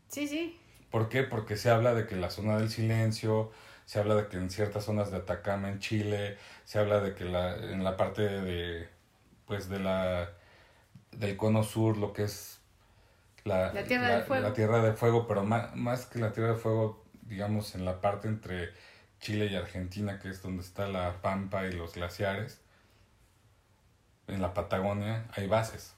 Sí, 0.09 0.29
sí. 0.29 0.59
¿Por 0.91 1.09
qué? 1.09 1.25
Porque 1.25 1.57
se 1.57 1.71
habla 1.71 1.93
de 1.95 2.07
que 2.07 2.15
la 2.15 2.31
zona 2.31 2.57
del 2.57 2.71
silencio, 2.71 3.51
se 3.85 3.99
habla 3.99 4.15
de 4.15 4.29
que 4.29 4.37
en 4.37 4.51
ciertas 4.51 4.85
zonas 4.85 5.11
de 5.11 5.19
Atacama, 5.19 5.69
en 5.69 5.81
Chile, 5.81 6.39
se 6.65 6.79
habla 6.79 7.01
de 7.01 7.15
que 7.15 7.25
la, 7.25 7.57
en 7.57 7.83
la 7.83 7.97
parte 7.97 8.23
de, 8.23 8.89
pues 9.47 9.69
de 9.69 9.81
la, 9.81 10.31
del 11.13 11.37
cono 11.37 11.63
sur, 11.63 11.97
lo 11.97 12.13
que 12.13 12.25
es 12.25 12.61
la, 13.45 13.73
la 13.73 13.85
Tierra 13.85 14.09
la, 14.09 14.15
del 14.17 14.25
Fuego. 14.25 14.43
La 14.49 14.55
Tierra 14.55 14.83
del 14.83 14.95
Fuego, 14.95 15.27
pero 15.27 15.45
más, 15.45 15.75
más 15.75 16.07
que 16.07 16.19
la 16.19 16.33
Tierra 16.33 16.51
del 16.51 16.59
Fuego, 16.59 17.04
digamos, 17.29 17.75
en 17.75 17.85
la 17.85 18.01
parte 18.01 18.29
entre 18.29 18.71
Chile 19.21 19.47
y 19.47 19.57
Argentina, 19.57 20.19
que 20.19 20.29
es 20.29 20.43
donde 20.43 20.63
está 20.63 20.87
la 20.87 21.23
pampa 21.23 21.67
y 21.67 21.73
los 21.73 21.95
glaciares, 21.95 22.61
en 24.27 24.41
la 24.41 24.55
Patagonia 24.55 25.27
hay 25.35 25.47
bases. 25.47 25.95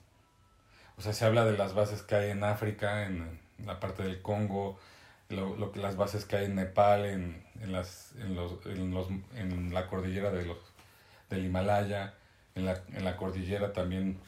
O 0.99 1.03
sea, 1.03 1.13
se 1.13 1.25
habla 1.25 1.45
de 1.45 1.57
las 1.57 1.75
bases 1.75 2.03
que 2.03 2.15
hay 2.15 2.31
en 2.31 2.43
África, 2.45 3.05
en 3.05 3.41
la 3.65 3.81
parte 3.81 4.03
del 4.03 4.23
Congo, 4.23 4.79
lo, 5.29 5.57
lo, 5.57 5.73
las 5.75 5.97
bases 5.97 6.25
que 6.25 6.37
hay 6.37 6.47
en 6.47 6.55
Nepal, 6.55 7.05
en, 7.05 7.45
en, 7.61 7.73
las, 7.73 8.13
en, 8.17 8.35
los, 8.35 8.65
en, 8.67 8.95
los, 8.95 9.09
en 9.35 9.75
la 9.75 9.89
cordillera 9.89 10.31
de 10.31 10.45
los, 10.45 10.59
del 11.29 11.45
Himalaya, 11.45 12.15
en 12.55 12.65
la, 12.65 12.83
en 12.93 13.05
la 13.05 13.17
cordillera 13.17 13.73
también 13.73 14.21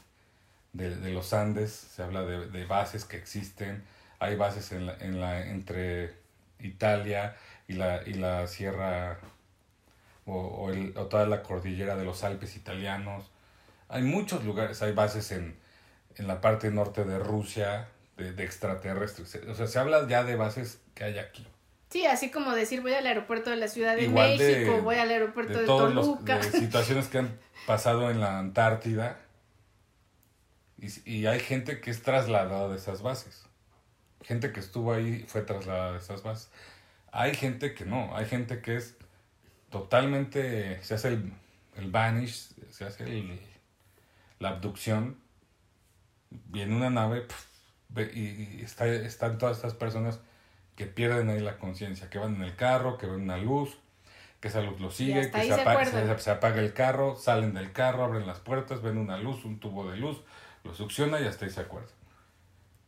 de, 0.73 0.95
de 0.97 1.13
los 1.13 1.33
Andes, 1.33 1.73
se 1.73 2.03
habla 2.03 2.23
de, 2.23 2.49
de, 2.49 2.65
bases 2.67 3.05
que 3.05 3.17
existen, 3.17 3.85
hay 4.19 4.37
bases 4.37 4.73
en 4.73 4.87
la, 4.87 4.97
en 4.99 5.21
la, 5.21 5.47
entre 5.47 6.15
Italia 6.61 7.37
y 7.67 7.75
la, 7.75 8.03
y 8.07 8.15
la 8.15 8.47
sierra 8.47 9.19
o, 10.27 10.35
o, 10.35 10.71
el, 10.71 10.97
o 10.97 11.07
toda 11.07 11.27
la 11.27 11.43
cordillera 11.43 11.97
de 11.97 12.05
los 12.05 12.25
Alpes 12.25 12.57
italianos. 12.57 13.31
Hay 13.89 14.03
muchos 14.03 14.45
lugares, 14.45 14.83
hay 14.83 14.93
bases 14.93 15.33
en, 15.33 15.57
en 16.17 16.27
la 16.27 16.41
parte 16.41 16.71
norte 16.71 17.05
de 17.05 17.19
Rusia, 17.19 17.89
de, 18.17 18.33
de, 18.33 18.45
extraterrestres. 18.45 19.35
O 19.49 19.55
sea, 19.55 19.67
se 19.67 19.79
habla 19.79 20.07
ya 20.09 20.25
de 20.25 20.37
bases 20.37 20.81
que 20.95 21.05
hay 21.05 21.19
aquí. 21.19 21.47
Sí, 21.91 22.05
así 22.05 22.31
como 22.31 22.53
decir 22.53 22.83
voy 22.83 22.93
al 22.93 23.07
aeropuerto 23.07 23.49
de 23.49 23.57
la 23.57 23.69
Ciudad 23.69 23.97
de 23.97 24.05
Igual 24.05 24.37
México, 24.37 24.75
de, 24.75 24.81
voy 24.81 24.97
al 24.97 25.11
aeropuerto 25.11 25.55
de, 25.55 25.61
de 25.61 25.67
Toluca. 25.67 26.37
Los, 26.37 26.53
de 26.53 26.59
situaciones 26.61 27.09
que 27.09 27.19
han 27.19 27.39
pasado 27.67 28.11
en 28.11 28.21
la 28.21 28.39
Antártida. 28.39 29.19
Y, 30.77 31.11
y 31.11 31.27
hay 31.27 31.41
gente 31.41 31.81
que 31.81 31.91
es 31.91 32.03
trasladada 32.03 32.69
de 32.69 32.77
esas 32.77 33.01
bases. 33.03 33.48
Gente 34.29 34.53
que 34.53 34.61
estuvo 34.61 34.93
ahí 34.93 35.25
fue 35.27 35.41
trasladada 35.41 35.93
de 35.93 35.99
esas 36.01 36.23
bases. 36.23 36.51
Hay 37.13 37.35
gente 37.35 37.73
que 37.73 37.87
no, 37.87 38.15
hay 38.15 38.27
gente 38.27 38.61
que 38.61 38.77
es 38.77 38.95
totalmente, 39.71 40.83
se 40.83 40.97
hace 40.97 41.09
el, 41.09 41.33
el 41.77 41.91
vanish, 41.91 42.51
se 42.71 42.85
hace 42.85 43.05
el, 43.05 43.41
la 44.39 44.51
abducción, 44.51 45.17
viene 46.29 46.77
una 46.77 46.91
nave 46.91 47.27
y, 47.97 48.21
y 48.21 48.61
está, 48.63 48.87
están 48.87 49.39
todas 49.39 49.57
estas 49.57 49.73
personas 49.73 50.21
que 50.77 50.85
pierden 50.85 51.31
ahí 51.31 51.41
la 51.41 51.57
conciencia, 51.57 52.11
que 52.11 52.19
van 52.19 52.35
en 52.35 52.43
el 52.43 52.55
carro, 52.55 52.99
que 52.99 53.07
ven 53.07 53.23
una 53.23 53.39
luz, 53.39 53.79
que 54.41 54.49
esa 54.49 54.61
luz 54.61 54.79
los 54.79 54.95
sigue, 54.95 55.31
que 55.31 55.41
se, 55.41 55.47
se, 55.47 55.61
apaga, 55.63 55.87
se, 55.87 56.19
se, 56.19 56.31
apaga, 56.31 56.61
el 56.61 56.75
carro, 56.75 57.17
salen 57.17 57.55
del 57.55 57.73
carro, 57.73 58.05
abren 58.05 58.27
las 58.27 58.41
puertas, 58.41 58.83
ven 58.83 58.99
una 58.99 59.17
luz, 59.17 59.47
un 59.47 59.59
tubo 59.59 59.91
de 59.91 59.97
luz, 59.97 60.21
lo 60.65 60.75
succiona 60.75 61.19
y 61.19 61.25
hasta 61.25 61.47
ahí 61.47 61.51
se 61.51 61.63
acuerdan. 61.63 61.98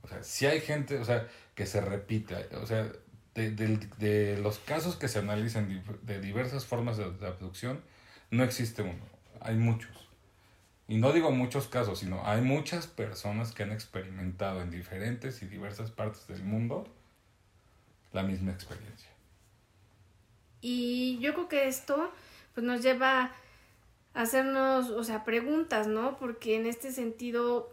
O 0.02 0.08
sea, 0.08 0.22
si 0.22 0.46
hay 0.46 0.60
gente, 0.60 0.98
o 0.98 1.04
sea, 1.04 1.28
que 1.54 1.66
se 1.66 1.80
repite, 1.80 2.34
o 2.56 2.66
sea, 2.66 2.90
de, 3.34 3.50
de, 3.50 3.76
de 3.98 4.38
los 4.38 4.58
casos 4.58 4.96
que 4.96 5.08
se 5.08 5.18
analizan 5.18 5.82
de 6.02 6.20
diversas 6.20 6.66
formas 6.66 6.96
de, 6.96 7.10
de 7.10 7.26
abducción, 7.26 7.80
no 8.30 8.44
existe 8.44 8.82
uno, 8.82 9.04
hay 9.40 9.56
muchos. 9.56 10.08
Y 10.88 10.96
no 10.96 11.12
digo 11.12 11.30
muchos 11.30 11.68
casos, 11.68 12.00
sino 12.00 12.26
hay 12.26 12.40
muchas 12.40 12.88
personas 12.88 13.52
que 13.52 13.62
han 13.62 13.70
experimentado 13.70 14.60
en 14.60 14.70
diferentes 14.70 15.42
y 15.42 15.46
diversas 15.46 15.90
partes 15.90 16.26
del 16.26 16.42
mundo 16.42 16.88
la 18.12 18.22
misma 18.22 18.50
experiencia. 18.52 19.08
Y 20.60 21.18
yo 21.20 21.32
creo 21.34 21.48
que 21.48 21.68
esto 21.68 22.12
pues 22.54 22.66
nos 22.66 22.82
lleva 22.82 23.32
a 24.14 24.22
hacernos, 24.22 24.90
o 24.90 25.04
sea, 25.04 25.24
preguntas, 25.24 25.86
¿no? 25.86 26.18
Porque 26.18 26.56
en 26.56 26.66
este 26.66 26.92
sentido, 26.92 27.70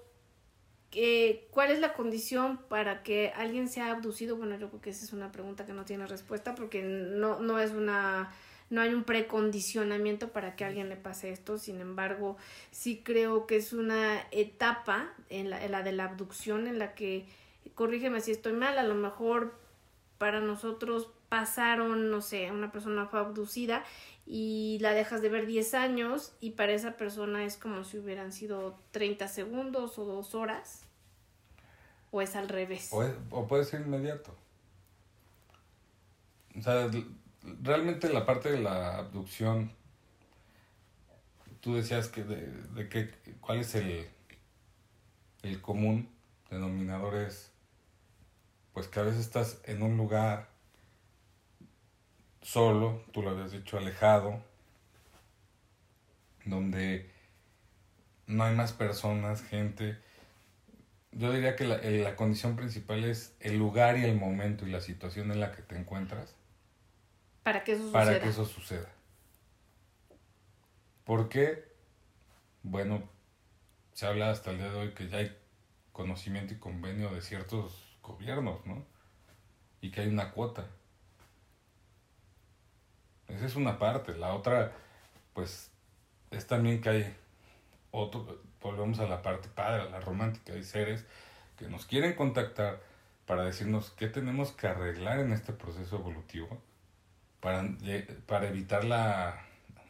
eh, 0.94 1.48
¿cuál 1.52 1.72
es 1.72 1.80
la 1.80 1.94
condición 1.94 2.58
para 2.70 3.04
que 3.04 3.32
alguien 3.36 3.68
sea 3.68 3.92
abducido? 3.92 4.36
Bueno, 4.38 4.58
yo 4.58 4.70
creo 4.70 4.82
que 4.82 4.90
esa 4.90 5.06
es 5.06 5.14
una 5.14 5.32
pregunta 5.32 5.66
que 5.66 5.74
no 5.74 5.86
tiene 5.86 6.08
respuesta 6.08 6.56
porque 6.56 6.82
no, 6.82 7.40
no 7.40 7.60
es 7.60 7.72
una 7.72 8.32
no 8.70 8.82
hay 8.82 8.94
un 8.94 9.04
precondicionamiento 9.04 10.30
para 10.30 10.56
que 10.56 10.66
a 10.66 10.68
alguien 10.68 10.90
le 10.90 10.98
pase 10.98 11.32
esto, 11.32 11.58
sin 11.58 11.80
embargo, 11.80 12.38
sí 12.72 13.02
creo 13.04 13.48
que 13.48 13.56
es 13.56 13.72
una 13.72 14.22
etapa 14.32 15.14
en 15.30 15.50
la, 15.50 15.64
en 15.64 15.72
la 15.72 15.84
de 15.84 15.94
la 15.94 16.06
abducción 16.06 16.68
en 16.68 16.78
la 16.78 16.94
que, 16.94 17.26
corrígeme 17.76 18.20
si 18.20 18.32
estoy 18.32 18.54
mal, 18.54 18.78
a 18.78 18.84
lo 18.84 18.96
mejor 18.96 19.54
para 20.18 20.42
nosotros 20.42 21.10
pasaron, 21.30 22.10
no 22.10 22.22
sé, 22.22 22.52
una 22.52 22.72
persona 22.72 23.06
fue 23.06 23.20
abducida 23.20 23.84
y 24.30 24.78
la 24.82 24.92
dejas 24.92 25.22
de 25.22 25.30
ver 25.30 25.46
10 25.46 25.74
años 25.74 26.34
y 26.42 26.52
para 26.52 26.74
esa 26.74 26.98
persona 26.98 27.46
es 27.46 27.56
como 27.56 27.86
si 27.86 27.98
hubieran 27.98 28.34
sido 28.34 28.78
30 28.92 29.28
segundos 29.30 29.98
o 29.98 30.04
dos 30.04 30.36
horas. 30.36 30.84
¿O 32.12 32.22
es 32.22 32.36
al 32.36 32.50
revés? 32.50 32.90
O, 33.32 33.48
puede 33.48 33.64
ser 33.64 33.82
inmediato. 33.82 34.36
O 36.58 36.62
sea, 36.62 36.90
realmente 37.62 38.10
la 38.10 38.26
parte 38.26 38.52
de 38.52 38.60
la 38.60 38.98
abducción, 38.98 39.72
tú 41.62 41.76
decías 41.76 42.10
que 42.10 42.24
de, 42.24 42.52
de 42.76 42.90
que 42.90 43.10
cuál 43.40 43.60
es 43.60 43.76
el, 43.76 44.08
el 45.44 45.62
común 45.62 46.10
denominador 46.50 47.16
es 47.16 47.52
pues 48.74 48.88
que 48.88 49.00
a 49.00 49.04
veces 49.04 49.22
estás 49.22 49.62
en 49.64 49.82
un 49.82 49.98
lugar 49.98 50.50
solo, 52.48 53.04
tú 53.12 53.22
lo 53.22 53.32
habías 53.32 53.52
dicho, 53.52 53.78
alejado, 53.78 54.42
donde 56.46 57.12
no 58.26 58.46
hay 58.46 58.56
más 58.56 58.72
personas, 58.72 59.44
gente. 59.44 59.98
Yo 61.12 61.34
diría 61.34 61.58
que 61.58 61.66
la, 61.66 61.78
la, 61.80 62.16
condición 62.16 62.56
principal 62.56 63.04
es 63.04 63.36
el 63.42 63.58
lugar 63.58 63.98
y 63.98 64.06
el 64.06 64.16
momento 64.16 64.66
y 64.66 64.72
la 64.72 64.80
situación 64.80 65.30
en 65.32 65.42
la 65.42 65.52
que 65.52 65.62
te 65.62 65.78
encuentras. 65.78 66.36
Para 67.44 67.66
que 67.66 67.74
eso 67.74 67.92
para 67.92 68.06
suceda. 68.06 68.24
que 68.24 68.30
eso 68.30 68.46
suceda. 68.46 68.90
¿Por 71.04 71.28
qué? 71.28 71.66
Bueno, 72.64 73.10
se 73.92 74.06
habla 74.06 74.30
hasta 74.30 74.52
el 74.52 74.60
día 74.60 74.70
de 74.70 74.80
hoy 74.80 74.94
que 74.94 75.10
ya 75.10 75.18
hay 75.18 75.38
conocimiento 75.92 76.54
y 76.54 76.60
convenio 76.60 77.10
de 77.10 77.22
ciertos 77.22 77.98
gobiernos, 78.02 78.66
¿no? 78.66 78.86
Y 79.82 79.92
que 79.92 80.02
hay 80.02 80.08
una 80.08 80.32
cuota. 80.32 80.70
Esa 83.28 83.46
es 83.46 83.56
una 83.56 83.78
parte. 83.80 84.16
La 84.16 84.34
otra, 84.34 84.72
pues, 85.34 85.70
es 86.32 86.48
también 86.48 86.82
que 86.82 86.90
hay 86.90 87.16
otro, 87.92 88.42
volvemos 88.62 89.00
a 89.00 89.08
la 89.08 89.22
parte 89.22 89.50
padre, 89.50 89.84
a 89.84 89.90
la 89.90 90.00
romántica, 90.00 90.54
hay 90.54 90.64
seres 90.64 91.06
que 91.58 91.68
nos 91.68 91.86
quieren 91.86 92.16
contactar 92.16 92.82
para 93.26 93.44
decirnos 93.44 93.92
qué 93.92 94.08
tenemos 94.08 94.52
que 94.52 94.68
arreglar 94.68 95.20
en 95.20 95.34
este 95.34 95.54
proceso 95.54 95.98
evolutivo 95.98 96.62
para, 97.40 97.68
para 98.26 98.48
evitar 98.48 98.84
la 98.86 99.46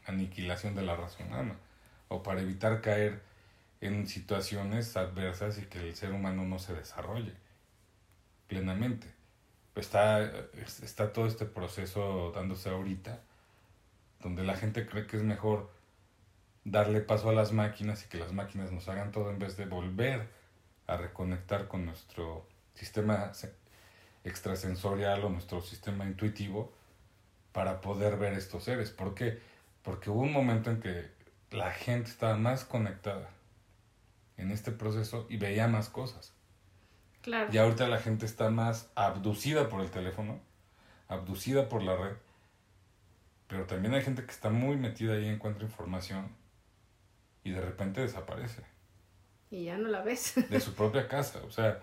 aniquilación 0.05 0.75
de 0.75 0.83
la 0.83 0.95
raza 0.95 1.23
humana 1.23 1.55
o 2.07 2.23
para 2.23 2.41
evitar 2.41 2.81
caer 2.81 3.21
en 3.81 4.07
situaciones 4.07 4.95
adversas 4.97 5.57
y 5.59 5.63
que 5.63 5.79
el 5.79 5.95
ser 5.95 6.11
humano 6.13 6.45
no 6.45 6.59
se 6.59 6.73
desarrolle 6.73 7.33
plenamente. 8.47 9.13
Está, 9.75 10.23
está 10.81 11.13
todo 11.13 11.27
este 11.27 11.45
proceso 11.45 12.31
dándose 12.33 12.69
ahorita, 12.69 13.21
donde 14.21 14.43
la 14.43 14.55
gente 14.55 14.87
cree 14.87 15.07
que 15.07 15.17
es 15.17 15.23
mejor 15.23 15.71
darle 16.63 17.01
paso 17.01 17.29
a 17.29 17.33
las 17.33 17.53
máquinas 17.53 18.03
y 18.03 18.09
que 18.09 18.17
las 18.17 18.33
máquinas 18.33 18.71
nos 18.71 18.89
hagan 18.89 19.11
todo 19.11 19.29
en 19.31 19.39
vez 19.39 19.55
de 19.57 19.65
volver 19.65 20.27
a 20.87 20.97
reconectar 20.97 21.67
con 21.67 21.85
nuestro 21.85 22.47
sistema 22.73 23.31
extrasensorial 24.23 25.23
o 25.23 25.29
nuestro 25.29 25.61
sistema 25.61 26.05
intuitivo 26.05 26.73
para 27.51 27.81
poder 27.81 28.17
ver 28.17 28.33
estos 28.33 28.65
seres. 28.65 28.91
¿Por 28.91 29.15
qué? 29.15 29.39
Porque 29.83 30.09
hubo 30.09 30.21
un 30.21 30.33
momento 30.33 30.69
en 30.69 30.81
que 30.81 31.09
la 31.51 31.71
gente 31.71 32.09
estaba 32.09 32.35
más 32.35 32.65
conectada 32.65 33.29
en 34.37 34.51
este 34.51 34.71
proceso 34.71 35.25
y 35.29 35.37
veía 35.37 35.67
más 35.67 35.89
cosas. 35.89 36.33
Claro. 37.21 37.49
Y 37.51 37.57
ahorita 37.57 37.87
la 37.87 37.99
gente 37.99 38.25
está 38.25 38.49
más 38.49 38.89
abducida 38.95 39.69
por 39.69 39.81
el 39.81 39.89
teléfono, 39.89 40.39
abducida 41.07 41.67
por 41.69 41.83
la 41.83 41.95
red. 41.95 42.15
Pero 43.47 43.65
también 43.65 43.93
hay 43.93 44.01
gente 44.01 44.23
que 44.25 44.31
está 44.31 44.49
muy 44.49 44.75
metida 44.75 45.13
ahí, 45.13 45.27
encuentra 45.27 45.63
información 45.63 46.29
y 47.43 47.51
de 47.51 47.61
repente 47.61 48.01
desaparece. 48.01 48.61
Y 49.49 49.65
ya 49.65 49.77
no 49.77 49.87
la 49.87 50.01
ves. 50.01 50.35
De 50.49 50.59
su 50.59 50.73
propia 50.73 51.07
casa. 51.07 51.39
O 51.47 51.51
sea, 51.51 51.79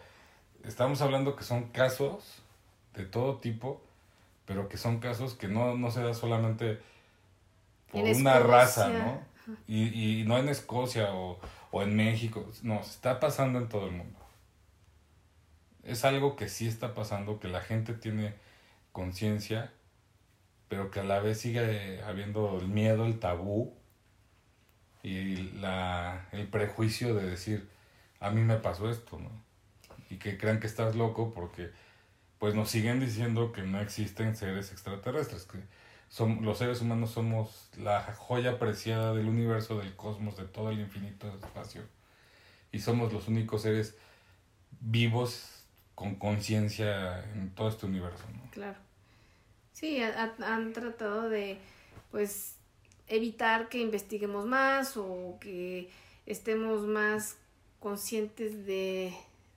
estamos 0.64 1.00
hablando 1.00 1.36
que 1.36 1.44
son 1.44 1.70
casos 1.70 2.42
de 2.94 3.06
todo 3.06 3.38
tipo, 3.38 3.82
pero 4.44 4.68
que 4.68 4.76
son 4.76 5.00
casos 5.00 5.34
que 5.34 5.48
no, 5.48 5.76
no 5.76 5.90
se 5.90 6.02
da 6.02 6.12
solamente 6.12 6.80
por 7.90 8.06
en 8.06 8.16
una 8.20 8.36
Escocia. 8.38 8.38
raza, 8.40 8.88
¿no? 8.90 9.22
Y, 9.66 10.20
y 10.20 10.24
no 10.24 10.36
en 10.38 10.48
Escocia 10.50 11.14
o, 11.14 11.38
o 11.70 11.82
en 11.82 11.96
México, 11.96 12.50
no, 12.62 12.82
se 12.82 12.90
está 12.90 13.18
pasando 13.20 13.58
en 13.58 13.68
todo 13.68 13.86
el 13.86 13.92
mundo 13.92 14.24
es 15.86 16.04
algo 16.04 16.36
que 16.36 16.48
sí 16.48 16.66
está 16.66 16.94
pasando, 16.94 17.38
que 17.38 17.48
la 17.48 17.60
gente 17.60 17.94
tiene 17.94 18.34
conciencia, 18.92 19.72
pero 20.74 20.90
que 20.90 20.98
a 20.98 21.04
la 21.04 21.20
vez 21.20 21.38
sigue 21.38 22.02
habiendo 22.02 22.58
el 22.58 22.66
miedo, 22.66 23.06
el 23.06 23.20
tabú 23.20 23.76
y 25.04 25.36
la, 25.60 26.26
el 26.32 26.48
prejuicio 26.48 27.14
de 27.14 27.30
decir, 27.30 27.70
a 28.18 28.30
mí 28.30 28.40
me 28.40 28.56
pasó 28.56 28.90
esto, 28.90 29.20
¿no? 29.20 29.30
Y 30.10 30.16
que 30.16 30.36
crean 30.36 30.58
que 30.58 30.66
estás 30.66 30.96
loco 30.96 31.32
porque 31.32 31.70
pues 32.40 32.56
nos 32.56 32.70
siguen 32.70 32.98
diciendo 32.98 33.52
que 33.52 33.62
no 33.62 33.80
existen 33.80 34.34
seres 34.34 34.72
extraterrestres, 34.72 35.44
que 35.44 35.58
Som, 36.08 36.42
los 36.42 36.58
seres 36.58 36.80
humanos 36.80 37.12
somos 37.12 37.70
la 37.76 38.02
joya 38.12 38.58
preciada 38.58 39.14
del 39.14 39.28
universo, 39.28 39.78
del 39.78 39.94
cosmos, 39.94 40.36
de 40.36 40.44
todo 40.44 40.70
el 40.70 40.80
infinito 40.80 41.32
espacio. 41.36 41.82
Y 42.72 42.80
somos 42.80 43.12
los 43.12 43.28
únicos 43.28 43.62
seres 43.62 43.96
vivos 44.80 45.66
con 45.94 46.16
conciencia 46.16 47.22
en 47.34 47.54
todo 47.54 47.68
este 47.68 47.86
universo. 47.86 48.24
¿no? 48.34 48.50
Claro. 48.50 48.83
Sí, 49.74 50.00
han 50.00 50.72
tratado 50.72 51.28
de, 51.28 51.58
pues, 52.10 52.56
evitar 53.08 53.68
que 53.68 53.78
investiguemos 53.78 54.46
más 54.46 54.96
o 54.96 55.36
que 55.40 55.90
estemos 56.26 56.86
más 56.86 57.36
conscientes 57.80 58.64
de 58.66 59.12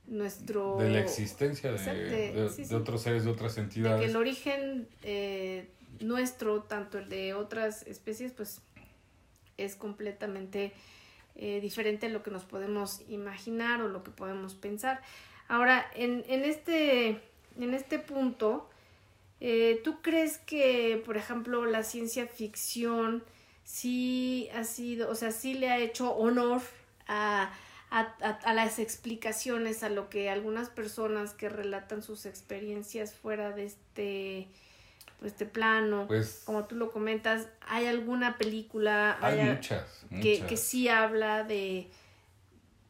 nuestro... 0.08 0.77
De 0.77 0.89
la 0.89 0.99
existencia 0.99 1.71
de, 1.71 2.34
de, 2.34 2.75
otros 2.75 3.03
seres, 3.03 3.25
de 3.25 3.32
otras 3.32 3.58
entidades. 3.58 3.99
De 3.99 4.06
que 4.06 4.12
el 4.12 4.17
origen 4.17 4.88
eh, 5.03 5.69
nuestro, 5.99 6.63
tanto 6.63 6.97
el 6.97 7.10
de 7.10 7.34
otras 7.34 7.84
especies, 7.84 8.32
pues 8.32 8.62
es 9.58 9.75
completamente 9.75 10.73
eh, 11.36 11.62
diferente 11.62 12.08
a 12.08 12.10
lo 12.10 12.23
que 12.23 12.32
nos 12.32 12.43
podemos 12.43 13.01
imaginar 13.08 13.82
o 13.84 13.88
lo 13.88 14.03
que 14.03 14.12
podemos 14.12 14.56
pensar. 14.56 15.01
Ahora, 15.47 15.86
en, 15.95 16.25
en, 16.27 16.43
este, 16.43 17.21
en 17.60 17.73
este 17.73 17.99
punto, 17.99 18.67
eh, 19.39 19.82
¿tú 19.84 20.02
crees 20.02 20.38
que, 20.39 21.02
por 21.06 21.17
ejemplo, 21.17 21.65
la 21.65 21.84
ciencia 21.84 22.28
ficción 22.28 23.23
sí 23.63 24.50
ha 24.56 24.63
sido, 24.63 25.10
o 25.10 25.15
sea, 25.15 25.32
sí 25.32 25.54
le 25.54 25.69
ha 25.69 25.78
hecho 25.78 26.15
honor 26.15 26.62
a, 27.08 27.52
a, 27.91 28.00
a, 28.00 28.54
las 28.54 28.80
explicaciones, 28.80 29.84
a 29.84 29.89
lo 29.89 30.10
que 30.10 30.30
algunas 30.30 30.69
personas 30.69 31.34
que 31.34 31.50
relatan 31.50 32.02
sus 32.02 32.26
experiencias 32.26 33.13
fuera 33.13 33.52
de 33.52 33.65
este, 33.65 34.47
pues, 35.19 35.34
este 35.34 35.45
plano, 35.45 36.06
pues, 36.08 36.43
como 36.45 36.65
tú 36.65 36.76
lo 36.76 36.91
comentas, 36.91 37.47
¿hay 37.62 37.86
alguna 37.86 38.38
película 38.38 39.17
hay 39.21 39.43
muchas, 39.43 40.06
que, 40.21 40.45
que 40.45 40.58
sí 40.58 40.88
habla 40.88 41.43
de, 41.43 41.88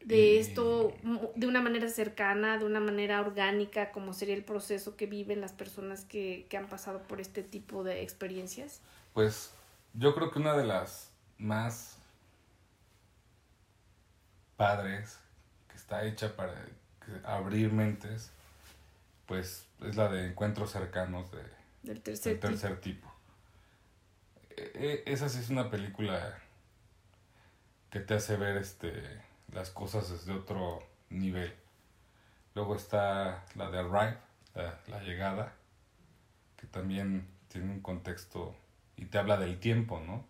de 0.08 0.40
esto 0.40 0.94
de 1.34 1.46
una 1.46 1.60
manera 1.60 1.88
cercana, 1.88 2.56
de 2.56 2.64
una 2.64 2.80
manera 2.80 3.20
orgánica, 3.20 3.92
como 3.92 4.14
sería 4.14 4.34
el 4.34 4.44
proceso 4.44 4.96
que 4.96 5.06
viven 5.06 5.42
las 5.42 5.52
personas 5.52 6.04
que, 6.06 6.46
que 6.48 6.56
han 6.56 6.66
pasado 6.66 7.02
por 7.02 7.20
este 7.20 7.42
tipo 7.42 7.84
de 7.84 8.02
experiencias? 8.02 8.80
Pues 9.12 9.52
yo 9.92 10.14
creo 10.14 10.30
que 10.30 10.38
una 10.38 10.56
de 10.56 10.64
las 10.64 11.10
más 11.36 11.98
padres 14.56 15.18
que 15.68 15.76
está 15.76 16.04
hecha 16.04 16.34
para 16.34 16.54
abrir 17.24 17.70
mentes, 17.72 18.30
pues 19.26 19.66
es 19.82 19.96
la 19.96 20.08
de 20.08 20.28
encuentros 20.28 20.70
cercanos 20.70 21.30
de, 21.30 21.42
del 21.82 22.00
tercer, 22.00 22.40
tercer 22.40 22.80
tipo. 22.80 23.12
E, 24.56 24.72
e, 25.06 25.12
esa 25.12 25.28
sí 25.28 25.38
es 25.38 25.50
una 25.50 25.70
película 25.70 26.38
que 27.90 28.00
te 28.00 28.14
hace 28.14 28.36
ver 28.36 28.56
este 28.56 29.27
las 29.52 29.70
cosas 29.70 30.10
desde 30.10 30.32
otro 30.32 30.80
nivel. 31.10 31.54
Luego 32.54 32.76
está 32.76 33.44
la 33.54 33.70
de 33.70 33.78
Arrive, 33.78 34.18
la, 34.54 34.78
la 34.88 35.02
llegada, 35.02 35.54
que 36.56 36.66
también 36.66 37.28
tiene 37.48 37.70
un 37.70 37.80
contexto 37.80 38.54
y 38.96 39.06
te 39.06 39.18
habla 39.18 39.36
del 39.36 39.58
tiempo, 39.60 40.00
¿no? 40.00 40.24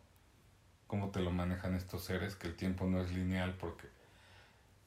Cómo 0.87 1.11
te 1.11 1.21
lo 1.21 1.31
manejan 1.31 1.75
estos 1.75 2.05
seres, 2.05 2.37
que 2.37 2.49
el 2.49 2.57
tiempo 2.57 2.87
no 2.87 3.01
es 3.01 3.11
lineal 3.13 3.55
porque 3.55 3.89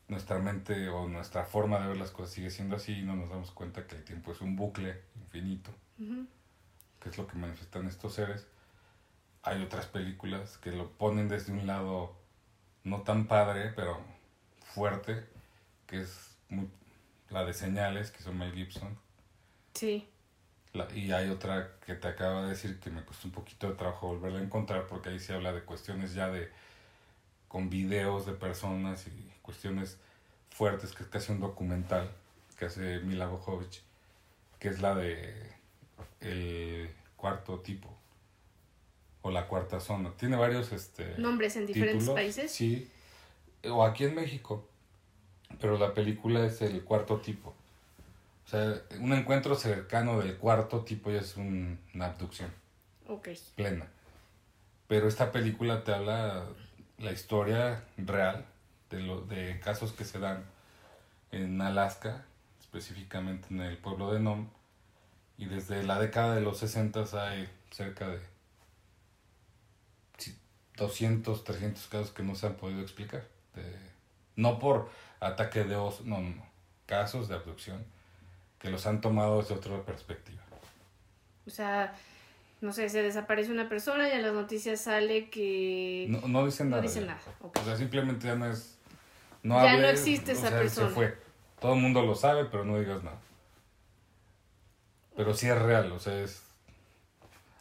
nuestra 0.07 0.39
mente 0.39 0.89
o 0.89 1.07
nuestra 1.07 1.45
forma 1.45 1.79
de 1.79 1.87
ver 1.87 1.97
las 1.97 2.11
cosas 2.11 2.33
sigue 2.33 2.49
siendo 2.49 2.75
así 2.75 2.99
y 2.99 3.01
no 3.01 3.15
nos 3.15 3.29
damos 3.29 3.51
cuenta 3.51 3.87
que 3.87 3.95
el 3.95 4.03
tiempo 4.03 4.33
es 4.33 4.41
un 4.41 4.55
bucle 4.55 5.01
infinito, 5.15 5.71
que 5.97 7.09
es 7.09 7.17
lo 7.17 7.27
que 7.27 7.37
manifestan 7.37 7.87
estos 7.87 8.15
seres. 8.15 8.45
Hay 9.43 9.63
otras 9.63 9.87
películas 9.87 10.57
que 10.57 10.71
lo 10.71 10.91
ponen 10.91 11.29
desde 11.29 11.53
un 11.53 11.65
lado 11.65 12.15
no 12.83 13.01
tan 13.01 13.25
padre, 13.25 13.71
pero 13.75 13.99
fuerte, 14.73 15.23
que 15.87 16.01
es 16.01 16.31
la 17.29 17.45
de 17.45 17.53
señales, 17.53 18.11
que 18.11 18.21
son 18.21 18.37
Mel 18.37 18.53
Gibson. 18.53 18.97
Sí. 19.73 20.07
Y 20.95 21.11
hay 21.11 21.29
otra 21.29 21.71
que 21.85 21.95
te 21.95 22.07
acaba 22.07 22.43
de 22.43 22.49
decir 22.49 22.79
que 22.79 22.89
me 22.89 23.03
costó 23.03 23.27
un 23.27 23.33
poquito 23.33 23.67
de 23.67 23.75
trabajo 23.75 24.07
volverla 24.07 24.39
a 24.39 24.43
encontrar 24.43 24.87
porque 24.87 25.09
ahí 25.09 25.19
se 25.19 25.33
habla 25.33 25.51
de 25.51 25.61
cuestiones 25.61 26.13
ya 26.13 26.29
de 26.29 26.49
con 27.49 27.69
videos 27.69 28.25
de 28.25 28.31
personas 28.31 29.05
y 29.07 29.31
cuestiones 29.41 29.97
fuertes 30.49 30.93
que 30.93 31.03
es 31.03 31.09
casi 31.09 31.33
un 31.33 31.41
documental 31.41 32.09
que 32.57 32.65
hace 32.65 32.99
Mila 32.99 33.27
Bojovic 33.27 33.81
que 34.59 34.69
es 34.69 34.81
la 34.81 34.95
de 34.95 35.35
el 36.21 36.89
cuarto 37.17 37.59
tipo 37.59 37.93
o 39.23 39.29
la 39.29 39.47
cuarta 39.47 39.81
zona. 39.81 40.13
Tiene 40.15 40.37
varios 40.37 40.71
este 40.71 41.17
nombres 41.17 41.57
en 41.57 41.67
diferentes 41.67 42.09
países. 42.09 42.49
Sí 42.49 42.89
o 43.69 43.83
aquí 43.83 44.05
en 44.05 44.15
México 44.15 44.67
pero 45.59 45.77
la 45.77 45.93
película 45.93 46.45
es 46.45 46.61
el 46.61 46.83
cuarto 46.83 47.19
tipo 47.19 47.53
o 48.45 48.49
sea, 48.49 48.81
un 48.99 49.13
encuentro 49.13 49.55
cercano 49.55 50.19
del 50.19 50.37
cuarto 50.37 50.81
tipo 50.81 51.09
ya 51.09 51.19
es 51.19 51.37
una 51.37 51.77
abducción. 52.05 52.51
Ok. 53.07 53.29
Plena. 53.55 53.87
Pero 54.87 55.07
esta 55.07 55.31
película 55.31 55.83
te 55.83 55.93
habla 55.93 56.45
la 56.97 57.11
historia 57.11 57.83
real 57.97 58.45
de, 58.89 58.99
lo, 58.99 59.21
de 59.21 59.59
casos 59.61 59.93
que 59.93 60.03
se 60.03 60.19
dan 60.19 60.43
en 61.31 61.61
Alaska, 61.61 62.25
específicamente 62.59 63.47
en 63.51 63.61
el 63.61 63.77
pueblo 63.77 64.11
de 64.11 64.19
Nome. 64.19 64.47
Y 65.37 65.45
desde 65.45 65.83
la 65.83 65.99
década 65.99 66.35
de 66.35 66.41
los 66.41 66.57
60 66.57 67.05
hay 67.23 67.49
cerca 67.71 68.09
de 68.09 68.19
200, 70.75 71.43
300 71.43 71.87
casos 71.87 72.11
que 72.11 72.23
no 72.23 72.35
se 72.35 72.47
han 72.47 72.55
podido 72.55 72.81
explicar. 72.81 73.23
No 74.35 74.59
por 74.59 74.89
ataque 75.19 75.63
de 75.63 75.75
oso, 75.75 76.03
no, 76.05 76.19
no. 76.19 76.45
Casos 76.85 77.27
de 77.27 77.35
abducción 77.35 77.85
que 78.59 78.69
los 78.69 78.85
han 78.85 79.01
tomado 79.01 79.41
desde 79.41 79.55
otra 79.55 79.81
perspectiva. 79.83 80.41
O 81.47 81.49
sea, 81.49 81.95
no 82.61 82.71
sé, 82.71 82.89
se 82.89 83.01
desaparece 83.01 83.51
una 83.51 83.67
persona 83.67 84.07
y 84.07 84.11
en 84.11 84.21
las 84.21 84.33
noticias 84.33 84.81
sale 84.81 85.29
que... 85.29 86.05
No, 86.09 86.27
no 86.27 86.45
dicen 86.45 86.69
nada. 86.69 86.81
No 86.81 86.87
dicen 86.87 87.07
nada. 87.07 87.19
O 87.39 87.63
sea, 87.63 87.75
simplemente 87.75 88.27
ya 88.27 88.35
no 88.35 88.45
es... 88.45 88.77
No 89.41 89.63
ya 89.63 89.77
no 89.77 89.87
existe 89.87 90.33
esa 90.33 90.51
persona. 90.51 90.89
Se 90.89 90.93
fue. 90.93 91.17
Todo 91.59 91.73
el 91.73 91.81
mundo 91.81 92.03
lo 92.03 92.13
sabe, 92.13 92.45
pero 92.45 92.63
no 92.63 92.77
digas 92.77 93.03
nada. 93.03 93.17
Pero 95.15 95.33
sí 95.33 95.47
es 95.47 95.59
real, 95.59 95.91
o 95.91 95.99
sea, 95.99 96.21
es... 96.21 96.43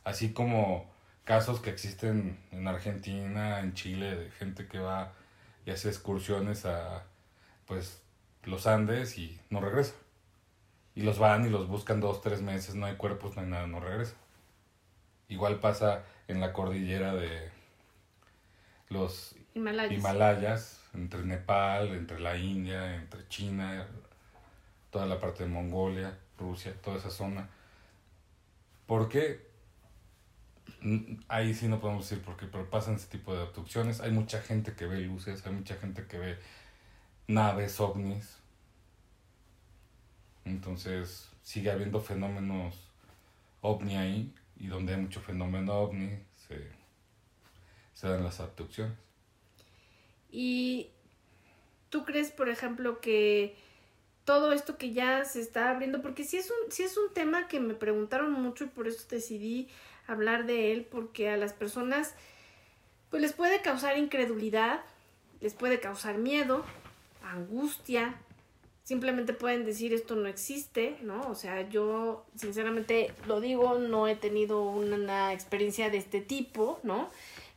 Así 0.04 0.32
como 0.32 0.90
casos 1.24 1.60
que 1.60 1.70
existen 1.70 2.38
en 2.50 2.68
Argentina, 2.68 3.60
en 3.60 3.72
Chile, 3.74 4.16
de 4.16 4.30
gente 4.32 4.66
que 4.66 4.78
va 4.78 5.12
y 5.64 5.70
hace 5.70 5.88
excursiones 5.88 6.66
a, 6.66 7.04
pues, 7.66 8.02
los 8.44 8.66
Andes 8.66 9.18
y 9.18 9.40
no 9.50 9.60
regresa. 9.60 9.94
Y 10.94 11.02
los 11.02 11.18
van 11.18 11.46
y 11.46 11.50
los 11.50 11.68
buscan 11.68 12.00
dos, 12.00 12.20
tres 12.20 12.42
meses, 12.42 12.74
no 12.74 12.86
hay 12.86 12.96
cuerpos, 12.96 13.36
no 13.36 13.42
hay 13.42 13.48
nada, 13.48 13.66
no 13.66 13.80
regresa. 13.80 14.14
Igual 15.28 15.60
pasa 15.60 16.04
en 16.26 16.40
la 16.40 16.52
cordillera 16.52 17.14
de 17.14 17.50
los 18.88 19.36
Himalayas. 19.54 20.80
entre 20.94 21.22
Nepal, 21.22 21.88
entre 21.88 22.18
la 22.18 22.36
India, 22.36 22.96
entre 22.96 23.26
China, 23.28 23.86
toda 24.90 25.06
la 25.06 25.20
parte 25.20 25.44
de 25.44 25.50
Mongolia, 25.50 26.18
Rusia, 26.38 26.74
toda 26.82 26.96
esa 26.96 27.10
zona. 27.10 27.48
¿Por 28.86 29.08
qué? 29.08 29.49
Ahí 31.28 31.54
sí 31.54 31.68
no 31.68 31.80
podemos 31.80 32.08
decir 32.08 32.24
por 32.24 32.36
qué, 32.36 32.46
pero 32.46 32.68
pasan 32.70 32.94
ese 32.94 33.08
tipo 33.08 33.34
de 33.34 33.42
abducciones. 33.42 34.00
Hay 34.00 34.10
mucha 34.10 34.40
gente 34.40 34.74
que 34.74 34.86
ve 34.86 35.00
luces, 35.00 35.46
hay 35.46 35.52
mucha 35.52 35.76
gente 35.76 36.06
que 36.06 36.18
ve 36.18 36.38
naves, 37.26 37.80
ovnis, 37.80 38.40
entonces 40.44 41.28
sigue 41.42 41.70
habiendo 41.70 42.00
fenómenos 42.00 42.74
ovni 43.60 43.96
ahí 43.96 44.34
y 44.56 44.66
donde 44.66 44.94
hay 44.94 45.00
mucho 45.00 45.20
fenómeno 45.20 45.74
ovni 45.74 46.10
se, 46.36 46.66
se 47.94 48.08
dan 48.08 48.24
las 48.24 48.40
abducciones. 48.40 48.96
¿Y 50.30 50.90
tú 51.88 52.04
crees, 52.04 52.30
por 52.30 52.48
ejemplo, 52.48 53.00
que 53.00 53.56
todo 54.24 54.52
esto 54.52 54.78
que 54.78 54.92
ya 54.92 55.24
se 55.24 55.40
está 55.40 55.70
abriendo, 55.70 56.02
porque 56.02 56.24
sí 56.24 56.36
es 56.36 56.52
sí 56.68 56.82
es 56.82 56.96
un 56.96 57.12
tema 57.12 57.48
que 57.48 57.58
me 57.58 57.74
preguntaron 57.74 58.32
mucho 58.32 58.64
y 58.64 58.68
por 58.68 58.86
eso 58.86 59.04
decidí 59.10 59.68
hablar 60.10 60.46
de 60.46 60.72
él, 60.72 60.86
porque 60.90 61.30
a 61.30 61.36
las 61.36 61.52
personas 61.52 62.14
pues 63.10 63.22
les 63.22 63.32
puede 63.32 63.60
causar 63.60 63.98
incredulidad, 63.98 64.80
les 65.40 65.54
puede 65.54 65.80
causar 65.80 66.18
miedo, 66.18 66.64
angustia, 67.22 68.14
simplemente 68.84 69.32
pueden 69.32 69.64
decir 69.64 69.92
esto 69.92 70.16
no 70.16 70.28
existe, 70.28 70.96
¿no? 71.02 71.20
O 71.28 71.34
sea, 71.34 71.68
yo 71.68 72.24
sinceramente 72.36 73.12
lo 73.26 73.40
digo, 73.40 73.78
no 73.78 74.08
he 74.08 74.16
tenido 74.16 74.62
una 74.62 75.32
experiencia 75.32 75.90
de 75.90 75.98
este 75.98 76.20
tipo, 76.20 76.80
¿no? 76.82 77.08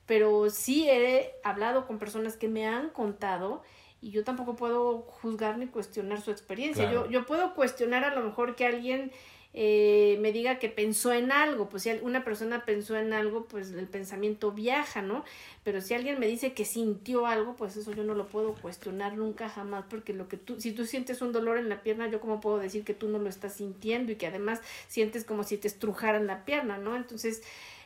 Pero 0.05 0.49
sí 0.49 0.89
he 0.89 1.31
hablado 1.43 1.87
con 1.87 1.97
personas 1.97 2.35
que 2.35 2.49
me 2.49 2.67
han 2.67 2.89
contado 2.89 3.63
y 4.01 4.11
yo 4.11 4.23
tampoco 4.23 4.55
puedo 4.55 4.99
juzgar 5.01 5.57
ni 5.57 5.67
cuestionar 5.67 6.21
su 6.21 6.29
experiencia. 6.29 6.91
Yo, 6.91 7.09
yo 7.09 7.25
puedo 7.25 7.55
cuestionar 7.55 8.03
a 8.03 8.13
lo 8.13 8.21
mejor 8.21 8.55
que 8.55 8.65
alguien 8.65 9.11
eh, 9.55 10.17
me 10.19 10.31
diga 10.31 10.57
que 10.57 10.67
pensó 10.67 11.13
en 11.13 11.31
algo, 11.31 11.69
pues 11.69 11.83
si 11.83 11.91
una 12.01 12.23
persona 12.23 12.65
pensó 12.65 12.97
en 12.97 13.13
algo, 13.13 13.45
pues 13.45 13.71
el 13.71 13.87
pensamiento 13.87 14.51
viaja, 14.51 15.03
¿no? 15.03 15.23
Pero 15.63 15.79
si 15.79 15.93
alguien 15.93 16.19
me 16.19 16.27
dice 16.27 16.53
que 16.53 16.65
sintió 16.65 17.27
algo, 17.27 17.55
pues 17.55 17.77
eso 17.77 17.91
yo 17.93 18.03
no 18.03 18.15
lo 18.15 18.27
puedo 18.27 18.55
cuestionar 18.55 19.15
nunca 19.15 19.49
jamás, 19.49 19.85
porque 19.89 20.13
lo 20.13 20.27
que 20.27 20.37
tú, 20.37 20.59
si 20.59 20.71
tú 20.71 20.85
sientes 20.85 21.21
un 21.21 21.31
dolor 21.31 21.57
en 21.59 21.69
la 21.69 21.83
pierna, 21.83 22.09
yo 22.09 22.19
como 22.19 22.41
puedo 22.41 22.57
decir 22.57 22.83
que 22.83 22.95
tú 22.95 23.07
no 23.09 23.19
lo 23.19 23.29
estás 23.29 23.53
sintiendo 23.53 24.11
y 24.11 24.15
que 24.15 24.27
además 24.27 24.59
sientes 24.87 25.23
como 25.23 25.43
si 25.43 25.57
te 25.57 25.67
estrujaran 25.67 26.25
la 26.25 26.45
pierna, 26.45 26.77
¿no? 26.77 26.95
Entonces 26.95 27.43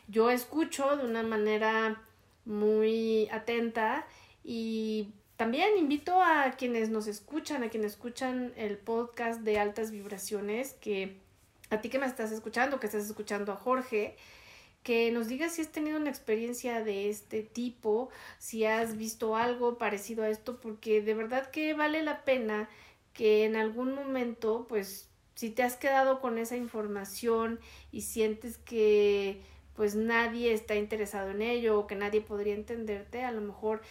yo 0.07 0.29
escucho 0.29 0.95
de 0.95 1.05
una 1.05 1.23
manera 1.23 2.01
muy 2.45 3.27
atenta 3.29 4.07
y 4.43 5.09
también 5.35 5.77
invito 5.77 6.21
a 6.21 6.51
quienes 6.57 6.89
nos 6.89 7.07
escuchan, 7.07 7.63
a 7.63 7.69
quienes 7.69 7.91
escuchan 7.91 8.53
el 8.55 8.77
podcast 8.77 9.41
de 9.41 9.59
altas 9.59 9.91
vibraciones, 9.91 10.73
que 10.75 11.26
a 11.69 11.81
ti 11.81 11.89
que 11.89 11.99
me 11.99 12.05
estás 12.05 12.31
escuchando, 12.31 12.79
que 12.79 12.87
estás 12.87 13.05
escuchando 13.05 13.51
a 13.51 13.55
Jorge, 13.55 14.15
que 14.83 15.11
nos 15.11 15.27
digas 15.27 15.53
si 15.53 15.61
has 15.61 15.71
tenido 15.71 15.97
una 15.97 16.09
experiencia 16.09 16.83
de 16.83 17.09
este 17.09 17.43
tipo, 17.43 18.09
si 18.37 18.65
has 18.65 18.97
visto 18.97 19.35
algo 19.35 19.77
parecido 19.77 20.23
a 20.23 20.29
esto, 20.29 20.59
porque 20.61 21.01
de 21.01 21.13
verdad 21.13 21.49
que 21.51 21.73
vale 21.73 22.03
la 22.03 22.23
pena 22.23 22.69
que 23.13 23.45
en 23.45 23.55
algún 23.55 23.93
momento, 23.93 24.65
pues, 24.69 25.09
si 25.35 25.49
te 25.49 25.63
has 25.63 25.75
quedado 25.75 26.21
con 26.21 26.37
esa 26.37 26.55
información 26.55 27.59
y 27.91 28.01
sientes 28.01 28.57
que 28.57 29.41
pues 29.75 29.95
nadie 29.95 30.53
está 30.53 30.75
interesado 30.75 31.29
en 31.29 31.43
ello 31.43 31.79
o 31.79 31.85
que 31.85 31.95
nadie 31.95 32.21
podría 32.21 32.55
entenderte, 32.55 33.23
a 33.23 33.31
lo 33.31 33.41
mejor 33.41 33.81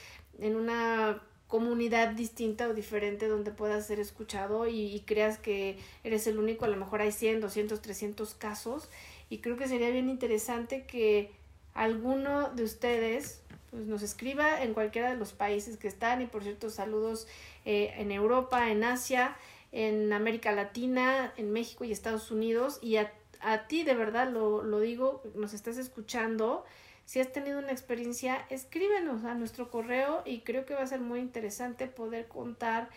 en 0.40 0.56
una 0.56 1.22
comunidad 1.48 2.08
distinta 2.08 2.68
o 2.68 2.74
diferente 2.74 3.28
donde 3.28 3.52
puedas 3.52 3.86
ser 3.86 4.00
escuchado 4.00 4.66
y, 4.66 5.02
creas 5.06 5.38
que 5.38 5.78
eres 6.02 6.26
el 6.26 6.38
único, 6.38 6.64
a 6.64 6.68
lo 6.68 6.76
mejor 6.76 7.00
hay 7.00 7.12
100, 7.12 7.40
200, 7.40 7.80
300 7.80 8.34
casos. 8.34 8.88
Y 9.30 9.38
creo 9.38 9.56
que 9.56 9.68
sería 9.68 9.90
bien 9.90 10.08
interesante 10.08 10.84
que 10.84 11.30
alguno 11.74 12.50
de 12.50 12.64
ustedes 12.64 13.42
pues, 13.70 13.86
nos 13.86 14.02
escriba 14.02 14.62
en 14.62 14.74
cualquiera 14.74 15.10
de 15.10 15.16
los 15.16 15.32
países 15.32 15.76
que 15.76 15.88
están. 15.88 16.20
Y 16.20 16.26
por 16.26 16.42
cierto 16.42 16.70
saludos 16.70 17.28
eh, 17.64 17.94
en 17.96 18.10
Europa, 18.10 18.70
en 18.70 18.82
Asia, 18.82 19.36
en 19.70 20.12
América 20.12 20.52
Latina, 20.52 21.32
en 21.36 21.52
México 21.52 21.84
y 21.84 21.92
Estados 21.92 22.30
Unidos. 22.30 22.78
Y 22.82 22.96
a, 22.96 23.12
a 23.40 23.68
ti 23.68 23.84
de 23.84 23.94
verdad 23.94 24.30
lo, 24.30 24.62
lo 24.62 24.80
digo, 24.80 25.22
nos 25.36 25.54
estás 25.54 25.76
escuchando 25.78 26.64
si 27.06 27.20
has 27.20 27.32
tenido 27.32 27.60
una 27.60 27.70
experiencia, 27.70 28.44
escríbenos 28.50 29.24
a 29.24 29.34
nuestro 29.34 29.70
correo 29.70 30.22
y 30.26 30.40
creo 30.40 30.66
que 30.66 30.74
va 30.74 30.82
a 30.82 30.86
ser 30.86 31.00
muy 31.00 31.20
interesante 31.20 31.86
poder 31.86 32.26
contar 32.26 32.90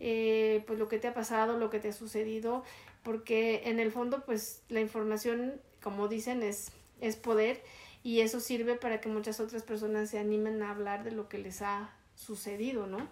eh, 0.00 0.62
pues 0.66 0.78
lo 0.78 0.86
que 0.86 0.98
te 0.98 1.08
ha 1.08 1.14
pasado, 1.14 1.58
lo 1.58 1.70
que 1.70 1.80
te 1.80 1.88
ha 1.88 1.92
sucedido, 1.92 2.62
porque 3.02 3.62
en 3.64 3.80
el 3.80 3.90
fondo 3.90 4.22
pues 4.24 4.62
la 4.68 4.80
información, 4.80 5.54
como 5.82 6.08
dicen, 6.08 6.42
es, 6.42 6.72
es 7.00 7.16
poder 7.16 7.62
y 8.02 8.20
eso 8.20 8.38
sirve 8.38 8.74
para 8.74 9.00
que 9.00 9.08
muchas 9.08 9.40
otras 9.40 9.62
personas 9.62 10.10
se 10.10 10.18
animen 10.18 10.62
a 10.62 10.70
hablar 10.70 11.02
de 11.02 11.12
lo 11.12 11.30
que 11.30 11.38
les 11.38 11.62
ha 11.62 11.90
sucedido, 12.14 12.86
¿no? 12.86 13.08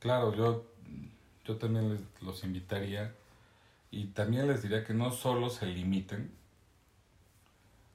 Claro, 0.00 0.34
yo, 0.34 0.66
yo 1.44 1.56
también 1.56 1.92
les, 1.92 2.00
los 2.20 2.42
invitaría 2.42 3.14
y 3.92 4.06
también 4.06 4.48
les 4.48 4.60
diría 4.60 4.84
que 4.84 4.92
no 4.92 5.12
solo 5.12 5.50
se 5.50 5.66
limiten 5.66 6.32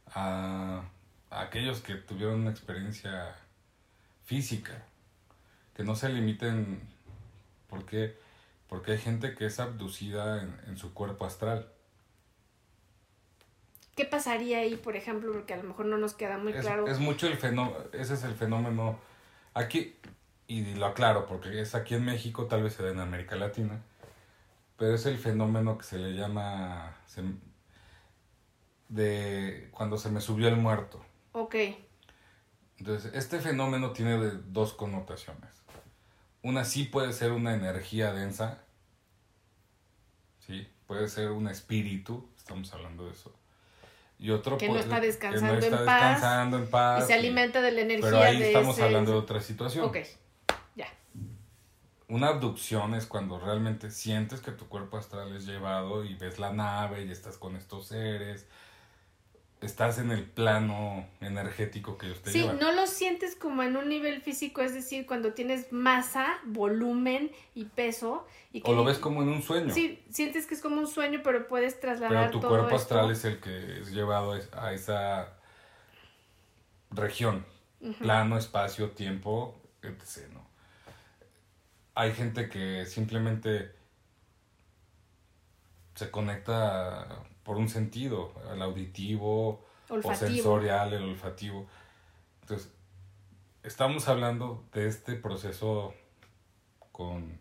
a 0.07 0.83
aquellos 1.29 1.81
que 1.81 1.95
tuvieron 1.95 2.41
una 2.41 2.51
experiencia 2.51 3.35
física, 4.25 4.83
que 5.75 5.83
no 5.83 5.95
se 5.95 6.09
limiten 6.09 6.81
porque, 7.69 8.17
porque 8.67 8.93
hay 8.93 8.97
gente 8.97 9.35
que 9.35 9.45
es 9.45 9.59
abducida 9.59 10.41
en, 10.67 10.77
su 10.77 10.93
cuerpo 10.93 11.25
astral. 11.25 11.71
¿Qué 13.95 14.05
pasaría 14.05 14.59
ahí, 14.59 14.75
por 14.75 14.95
ejemplo? 14.95 15.31
Porque 15.31 15.53
a 15.53 15.57
lo 15.57 15.63
mejor 15.63 15.85
no 15.85 15.97
nos 15.97 16.13
queda 16.13 16.37
muy 16.37 16.53
claro. 16.53 16.87
Es 16.87 16.99
mucho 16.99 17.27
el 17.27 17.37
fenómeno, 17.37 17.77
ese 17.93 18.13
es 18.13 18.23
el 18.23 18.33
fenómeno 18.33 18.99
aquí, 19.53 19.95
y 20.47 20.73
lo 20.75 20.87
aclaro 20.87 21.25
porque 21.27 21.61
es 21.61 21.75
aquí 21.75 21.95
en 21.95 22.05
México, 22.05 22.45
tal 22.47 22.63
vez 22.63 22.73
se 22.73 22.83
da 22.83 22.91
en 22.91 22.99
América 22.99 23.35
Latina, 23.35 23.81
pero 24.77 24.95
es 24.95 25.05
el 25.05 25.17
fenómeno 25.17 25.77
que 25.77 25.83
se 25.83 25.97
le 25.97 26.13
llama 26.13 26.95
de 28.87 29.69
cuando 29.71 29.97
se 29.97 30.09
me 30.09 30.21
subió 30.21 30.47
el 30.47 30.55
muerto. 30.55 31.03
Ok. 31.31 31.55
Entonces, 32.77 33.11
este 33.13 33.39
fenómeno 33.39 33.91
tiene 33.91 34.17
dos 34.47 34.73
connotaciones. 34.73 35.49
Una 36.41 36.63
sí 36.63 36.85
puede 36.85 37.11
ser 37.11 37.31
una 37.31 37.53
energía 37.53 38.13
densa, 38.13 38.63
¿sí? 40.39 40.67
Puede 40.87 41.09
ser 41.09 41.31
un 41.31 41.49
espíritu, 41.49 42.29
estamos 42.37 42.73
hablando 42.73 43.05
de 43.05 43.11
eso. 43.11 43.33
Y 44.17 44.31
otro 44.31 44.57
que 44.57 44.67
no 44.67 44.77
está 44.77 44.99
descansando, 44.99 46.57
en, 46.57 46.69
paz, 46.69 47.03
Y 47.03 47.07
se 47.07 47.13
alimenta 47.13 47.61
de 47.61 47.71
la 47.71 47.81
energía. 47.81 48.09
Pero 48.09 48.21
ahí 48.21 48.41
estamos 48.41 48.79
hablando 48.79 49.11
de 49.11 49.17
otra 49.17 49.41
situación. 49.41 49.85
Ok, 49.85 49.97
ya. 50.75 50.87
Una 52.07 52.29
abducción 52.29 52.95
es 52.95 53.05
cuando 53.05 53.39
realmente 53.39 53.91
sientes 53.91 54.41
que 54.41 54.51
tu 54.51 54.67
cuerpo 54.67 54.97
astral 54.97 55.35
es 55.35 55.45
llevado 55.45 56.03
y 56.03 56.15
ves 56.15 56.39
la 56.39 56.51
nave 56.51 57.05
y 57.05 57.11
estás 57.11 57.37
con 57.37 57.55
estos 57.55 57.87
seres 57.87 58.47
estás 59.61 59.99
en 59.99 60.11
el 60.11 60.23
plano 60.23 61.05
energético 61.19 61.97
que 61.97 62.11
usted 62.11 62.31
Sí, 62.31 62.49
no 62.59 62.71
lo 62.71 62.87
sientes 62.87 63.35
como 63.35 63.61
en 63.63 63.75
un 63.75 63.89
nivel 63.89 64.21
físico, 64.21 64.61
es 64.61 64.73
decir, 64.73 65.05
cuando 65.05 65.33
tienes 65.33 65.71
masa, 65.71 66.39
volumen 66.45 67.31
y 67.55 67.65
peso. 67.65 68.25
Y 68.53 68.61
o 68.65 68.73
lo 68.73 68.83
ves 68.83 68.99
como 68.99 69.21
en 69.21 69.29
un 69.29 69.41
sueño. 69.41 69.73
Sí, 69.73 70.03
sientes 70.09 70.47
que 70.47 70.55
es 70.55 70.61
como 70.61 70.79
un 70.79 70.87
sueño, 70.87 71.21
pero 71.23 71.47
puedes 71.47 71.79
trasladar 71.79 72.29
Pero 72.29 72.39
tu 72.39 72.47
cuerpo 72.47 72.75
astral 72.75 73.11
es 73.11 73.25
el 73.25 73.39
que 73.39 73.81
es 73.81 73.91
llevado 73.91 74.39
a 74.53 74.73
esa 74.73 75.37
región, 76.91 77.45
plano, 77.99 78.37
espacio, 78.37 78.91
tiempo, 78.91 79.59
etc. 79.81 80.31
¿no? 80.33 80.47
Hay 81.95 82.13
gente 82.13 82.49
que 82.49 82.85
simplemente 82.85 83.73
se 85.95 86.09
conecta 86.09 87.25
por 87.49 87.57
un 87.57 87.67
sentido, 87.67 88.31
el 88.53 88.61
auditivo 88.61 89.65
o 89.89 90.13
sensorial, 90.13 90.93
el 90.93 91.01
olfativo. 91.01 91.65
Entonces, 92.43 92.71
estamos 93.63 94.07
hablando 94.07 94.63
de 94.71 94.87
este 94.87 95.15
proceso 95.15 95.95
con 96.91 97.39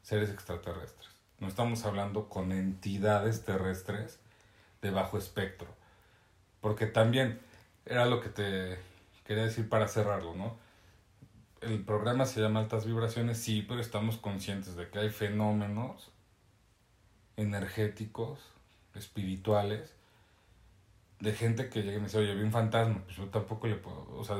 seres 0.00 0.30
extraterrestres. 0.30 1.10
No 1.40 1.48
estamos 1.48 1.84
hablando 1.84 2.30
con 2.30 2.52
entidades 2.52 3.44
terrestres 3.44 4.18
de 4.80 4.90
bajo 4.90 5.18
espectro. 5.18 5.68
Porque 6.62 6.86
también 6.86 7.38
era 7.84 8.06
lo 8.06 8.18
que 8.18 8.30
te 8.30 8.78
quería 9.26 9.44
decir 9.44 9.68
para 9.68 9.88
cerrarlo, 9.88 10.34
¿no? 10.34 10.56
El 11.60 11.84
programa 11.84 12.24
se 12.24 12.40
llama 12.40 12.60
Altas 12.60 12.86
Vibraciones, 12.86 13.36
sí, 13.36 13.60
pero 13.60 13.78
estamos 13.78 14.16
conscientes 14.16 14.74
de 14.74 14.88
que 14.88 15.00
hay 15.00 15.10
fenómenos 15.10 16.10
energéticos 17.36 18.52
espirituales 18.94 19.94
de 21.20 21.32
gente 21.32 21.68
que 21.68 21.82
llega 21.82 21.96
y 21.96 22.00
me 22.00 22.06
dice, 22.06 22.18
oye, 22.18 22.34
vi 22.34 22.42
un 22.42 22.50
fantasma, 22.50 23.02
pues 23.04 23.16
yo 23.16 23.26
tampoco 23.28 23.66
le 23.66 23.76
puedo, 23.76 24.08
o 24.16 24.24
sea, 24.24 24.36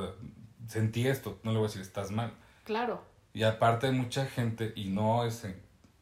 sentí 0.67 1.07
esto, 1.07 1.39
no 1.43 1.51
le 1.51 1.57
voy 1.57 1.65
a 1.65 1.69
decir, 1.69 1.81
estás 1.81 2.11
mal. 2.11 2.33
Claro. 2.65 3.03
Y 3.33 3.43
aparte 3.43 3.87
hay 3.87 3.93
mucha 3.93 4.25
gente, 4.25 4.73
y 4.75 4.89
no 4.89 5.25
es, 5.25 5.47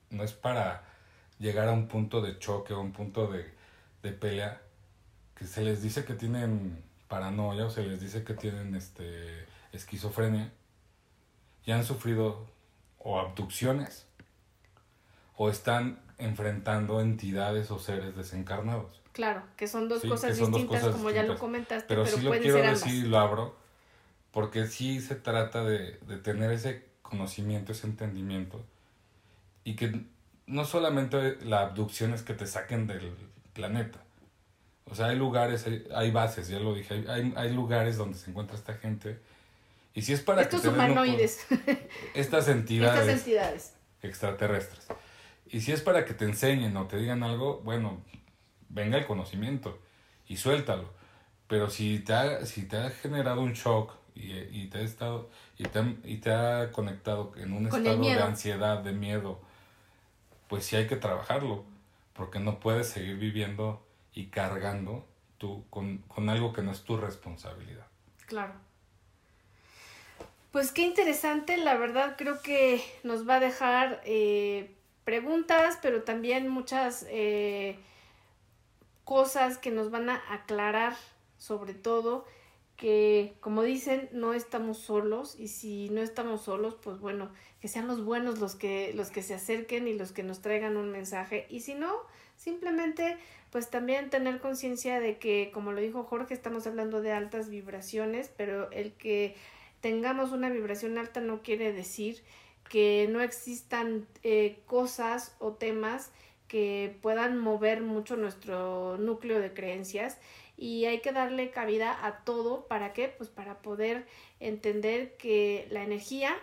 no 0.09 0.23
es 0.23 0.33
para 0.33 0.83
llegar 1.39 1.67
a 1.67 1.71
un 1.71 1.87
punto 1.87 2.21
de 2.21 2.39
choque 2.39 2.73
o 2.73 2.81
un 2.81 2.91
punto 2.91 3.27
de, 3.27 3.53
de 4.01 4.11
pelea, 4.11 4.61
que 5.35 5.45
se 5.45 5.61
les 5.61 5.81
dice 5.81 6.03
que 6.03 6.13
tienen 6.13 6.83
paranoia 7.07 7.65
o 7.65 7.69
se 7.69 7.83
les 7.83 7.99
dice 7.99 8.23
que 8.23 8.33
tienen 8.33 8.73
este 8.75 9.45
esquizofrenia 9.71 10.51
y 11.65 11.71
han 11.71 11.83
sufrido 11.83 12.47
o 12.97 13.19
abducciones 13.19 14.07
o 15.35 15.49
están 15.49 15.99
enfrentando 16.21 17.01
entidades 17.01 17.71
o 17.71 17.79
seres 17.79 18.15
desencarnados. 18.15 19.01
Claro, 19.11 19.43
que 19.57 19.67
son 19.67 19.89
dos 19.89 20.01
cosas 20.03 20.37
distintas, 20.37 20.85
como 20.87 21.09
ya 21.09 21.23
lo 21.23 21.37
comentaste, 21.37 21.85
pero, 21.87 22.05
sí 22.05 22.21
lo 22.21 22.31
quiero 22.31 22.57
decir 22.57 23.05
y 23.05 23.07
lo 23.07 23.19
abro, 23.19 23.55
porque 24.31 24.67
sí 24.67 25.01
se 25.01 25.15
trata 25.15 25.63
de, 25.63 25.97
de 26.07 26.17
tener 26.17 26.51
ese 26.51 26.85
conocimiento, 27.01 27.73
ese 27.73 27.87
entendimiento, 27.87 28.63
y 29.65 29.75
que 29.75 30.05
no 30.47 30.65
solamente 30.65 31.37
la 31.43 31.61
abducción 31.61 32.13
es 32.13 32.23
que 32.23 32.33
te 32.33 32.45
saquen 32.45 32.87
del 32.87 33.13
planeta. 33.53 33.99
O 34.85 34.95
sea, 34.95 35.07
hay 35.07 35.15
lugares, 35.15 35.65
hay, 35.95 36.11
bases, 36.11 36.49
ya 36.49 36.59
lo 36.59 36.73
dije, 36.73 37.05
hay, 37.07 37.33
hay, 37.35 37.53
lugares 37.53 37.95
donde 37.95 38.17
se 38.17 38.29
encuentra 38.29 38.57
esta 38.57 38.73
gente. 38.73 39.19
Y 39.93 40.01
si 40.01 40.11
es 40.11 40.21
para 40.21 40.41
Estos 40.41 40.65
humanoides. 40.65 41.45
estas 42.13 42.49
entidades. 42.49 42.99
Estas 42.99 43.19
entidades. 43.19 43.73
Extraterrestres. 44.01 44.87
Y 45.51 45.61
si 45.61 45.71
es 45.73 45.81
para 45.81 46.05
que 46.05 46.13
te 46.13 46.25
enseñen 46.25 46.75
o 46.77 46.87
te 46.87 46.97
digan 46.97 47.23
algo, 47.23 47.59
bueno, 47.63 48.01
venga 48.69 48.97
el 48.97 49.05
conocimiento 49.05 49.77
y 50.27 50.37
suéltalo. 50.37 50.89
Pero 51.47 51.69
si 51.69 51.99
te 51.99 52.13
ha, 52.13 52.45
si 52.45 52.63
te 52.63 52.77
ha 52.77 52.89
generado 52.89 53.41
un 53.41 53.53
shock 53.53 53.93
y, 54.15 54.31
y 54.31 54.67
te 54.71 54.77
ha 54.79 54.81
estado 54.81 55.29
y 55.57 55.63
te, 55.65 55.79
ha- 55.79 55.95
y 56.05 56.17
te 56.17 56.31
ha 56.31 56.71
conectado 56.71 57.33
en 57.35 57.51
un 57.53 57.67
estado 57.67 57.97
de 58.03 58.23
ansiedad, 58.23 58.79
de 58.79 58.93
miedo, 58.93 59.41
pues 60.47 60.65
sí 60.65 60.75
hay 60.77 60.87
que 60.87 60.95
trabajarlo, 60.95 61.65
porque 62.13 62.39
no 62.39 62.59
puedes 62.59 62.87
seguir 62.87 63.17
viviendo 63.17 63.85
y 64.13 64.27
cargando 64.27 65.05
tú 65.37 65.65
con, 65.69 65.97
con 66.07 66.29
algo 66.29 66.53
que 66.53 66.61
no 66.61 66.71
es 66.71 66.83
tu 66.83 66.95
responsabilidad. 66.97 67.87
Claro. 68.25 68.53
Pues 70.51 70.71
qué 70.71 70.81
interesante, 70.83 71.57
la 71.57 71.75
verdad 71.75 72.15
creo 72.17 72.41
que 72.41 72.83
nos 73.03 73.27
va 73.27 73.35
a 73.35 73.39
dejar 73.39 74.01
eh, 74.05 74.75
preguntas, 75.03 75.79
pero 75.81 76.03
también 76.03 76.47
muchas 76.47 77.05
eh, 77.09 77.77
cosas 79.03 79.57
que 79.57 79.71
nos 79.71 79.91
van 79.91 80.09
a 80.09 80.21
aclarar, 80.29 80.95
sobre 81.37 81.73
todo 81.73 82.25
que, 82.81 83.35
como 83.41 83.61
dicen, 83.61 84.09
no 84.11 84.33
estamos 84.33 84.79
solos 84.79 85.35
y 85.37 85.49
si 85.49 85.89
no 85.91 86.01
estamos 86.01 86.41
solos, 86.41 86.75
pues 86.81 86.99
bueno, 86.99 87.29
que 87.59 87.67
sean 87.67 87.87
los 87.87 88.03
buenos 88.03 88.39
los 88.39 88.55
que, 88.55 88.91
los 88.95 89.11
que 89.11 89.21
se 89.21 89.35
acerquen 89.35 89.87
y 89.87 89.93
los 89.93 90.11
que 90.11 90.23
nos 90.23 90.41
traigan 90.41 90.77
un 90.77 90.89
mensaje. 90.89 91.45
Y 91.49 91.59
si 91.59 91.75
no, 91.75 91.93
simplemente 92.37 93.17
pues 93.51 93.69
también 93.69 94.09
tener 94.09 94.39
conciencia 94.39 94.99
de 94.99 95.19
que, 95.19 95.51
como 95.53 95.73
lo 95.73 95.81
dijo 95.81 96.05
Jorge, 96.05 96.33
estamos 96.33 96.65
hablando 96.65 97.01
de 97.01 97.11
altas 97.11 97.49
vibraciones, 97.49 98.31
pero 98.35 98.71
el 98.71 98.93
que 98.93 99.35
tengamos 99.81 100.31
una 100.31 100.49
vibración 100.49 100.97
alta 100.97 101.21
no 101.21 101.41
quiere 101.41 101.73
decir 101.73 102.23
que 102.71 103.05
no 103.09 103.19
existan 103.19 104.07
eh, 104.23 104.61
cosas 104.65 105.35
o 105.39 105.51
temas 105.51 106.09
que 106.47 106.97
puedan 107.01 107.37
mover 107.37 107.81
mucho 107.81 108.15
nuestro 108.15 108.97
núcleo 108.97 109.41
de 109.41 109.53
creencias 109.53 110.17
y 110.55 110.85
hay 110.85 111.01
que 111.01 111.11
darle 111.11 111.51
cabida 111.51 112.05
a 112.05 112.23
todo. 112.23 112.67
Para 112.67 112.93
qué 112.93 113.09
pues 113.09 113.29
para 113.29 113.61
poder 113.61 114.07
entender 114.39 115.17
que 115.17 115.67
la 115.69 115.83
energía 115.83 116.33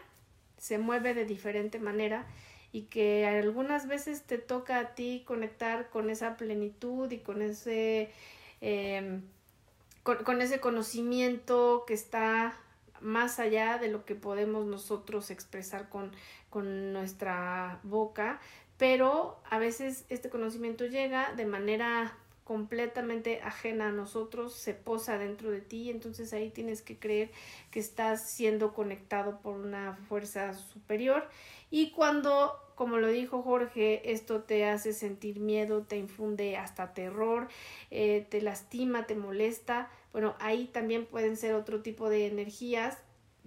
se 0.59 0.77
mueve 0.77 1.15
de 1.15 1.25
diferente 1.25 1.79
manera 1.79 2.27
y 2.73 2.83
que 2.83 3.27
algunas 3.27 3.89
veces 3.89 4.25
te 4.25 4.37
toca 4.37 4.81
a 4.81 4.95
ti 4.95 5.23
conectar 5.27 5.89
con 5.89 6.11
esa 6.11 6.37
plenitud 6.37 7.11
y 7.11 7.21
con 7.21 7.41
ese 7.41 8.11
eh, 8.61 9.23
con, 10.03 10.19
con 10.25 10.43
ese 10.43 10.61
conocimiento 10.61 11.85
que 11.87 11.95
está 11.95 12.61
más 13.01 13.39
allá 13.39 13.79
de 13.79 13.89
lo 13.89 14.05
que 14.05 14.15
podemos 14.15 14.67
nosotros 14.67 15.31
expresar 15.31 15.89
con, 15.89 16.13
con 16.51 16.93
nuestra 16.93 17.81
boca, 17.83 18.41
pero 18.77 19.41
a 19.51 19.59
veces 19.59 20.05
este 20.09 20.31
conocimiento 20.31 20.87
llega 20.87 21.33
de 21.35 21.47
manera 21.47 22.17
completamente 22.49 23.43
ajena 23.43 23.89
a 23.89 23.93
nosotros, 23.93 24.55
se 24.55 24.73
posa 24.73 25.19
dentro 25.19 25.51
de 25.51 25.61
ti, 25.61 25.91
entonces 25.91 26.33
ahí 26.33 26.49
tienes 26.49 26.81
que 26.81 26.99
creer 26.99 27.31
que 27.71 27.79
estás 27.79 28.31
siendo 28.31 28.73
conectado 28.73 29.41
por 29.43 29.57
una 29.57 29.99
fuerza 30.09 30.55
superior. 30.55 31.29
Y 31.71 31.91
cuando, 31.91 32.55
como 32.75 32.97
lo 32.97 33.09
dijo 33.09 33.43
Jorge, 33.43 34.13
esto 34.13 34.45
te 34.45 34.65
hace 34.65 34.95
sentir 34.95 35.41
miedo, 35.41 35.83
te 35.83 35.99
infunde 35.99 36.57
hasta 36.57 36.95
terror, 36.95 37.49
eh, 37.91 38.27
te 38.31 38.41
lastima, 38.41 39.07
te 39.07 39.15
molesta, 39.15 39.91
bueno, 40.13 40.35
ahí 40.41 40.67
también 40.67 41.07
pueden 41.07 41.37
ser 41.37 41.55
otro 41.55 41.83
tipo 41.83 42.09
de 42.09 42.27
energías, 42.27 42.99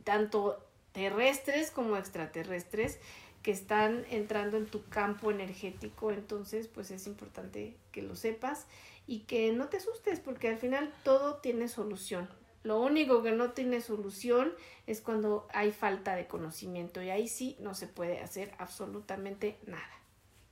tanto 0.03 0.65
terrestres 0.91 1.71
como 1.71 1.97
extraterrestres, 1.97 2.99
que 3.41 3.51
están 3.51 4.05
entrando 4.09 4.57
en 4.57 4.67
tu 4.67 4.83
campo 4.87 5.31
energético, 5.31 6.11
entonces 6.11 6.67
pues 6.67 6.91
es 6.91 7.07
importante 7.07 7.75
que 7.91 8.01
lo 8.03 8.15
sepas 8.15 8.67
y 9.07 9.21
que 9.21 9.51
no 9.51 9.67
te 9.67 9.77
asustes 9.77 10.19
porque 10.19 10.49
al 10.49 10.57
final 10.57 10.93
todo 11.03 11.37
tiene 11.37 11.67
solución. 11.67 12.29
Lo 12.63 12.79
único 12.79 13.23
que 13.23 13.31
no 13.31 13.51
tiene 13.51 13.81
solución 13.81 14.53
es 14.85 15.01
cuando 15.01 15.47
hay 15.51 15.71
falta 15.71 16.15
de 16.15 16.27
conocimiento 16.27 17.01
y 17.01 17.09
ahí 17.09 17.27
sí 17.27 17.57
no 17.59 17.73
se 17.73 17.87
puede 17.87 18.19
hacer 18.19 18.53
absolutamente 18.59 19.57
nada. 19.65 20.01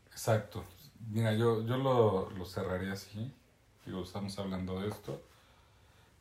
Exacto. 0.07 0.65
Mira, 1.11 1.33
yo, 1.33 1.63
yo 1.65 1.77
lo, 1.77 2.31
lo 2.31 2.45
cerraría 2.45 2.93
así. 2.93 3.31
Digo, 3.85 4.01
estamos 4.01 4.37
hablando 4.39 4.81
de 4.81 4.89
esto. 4.89 5.21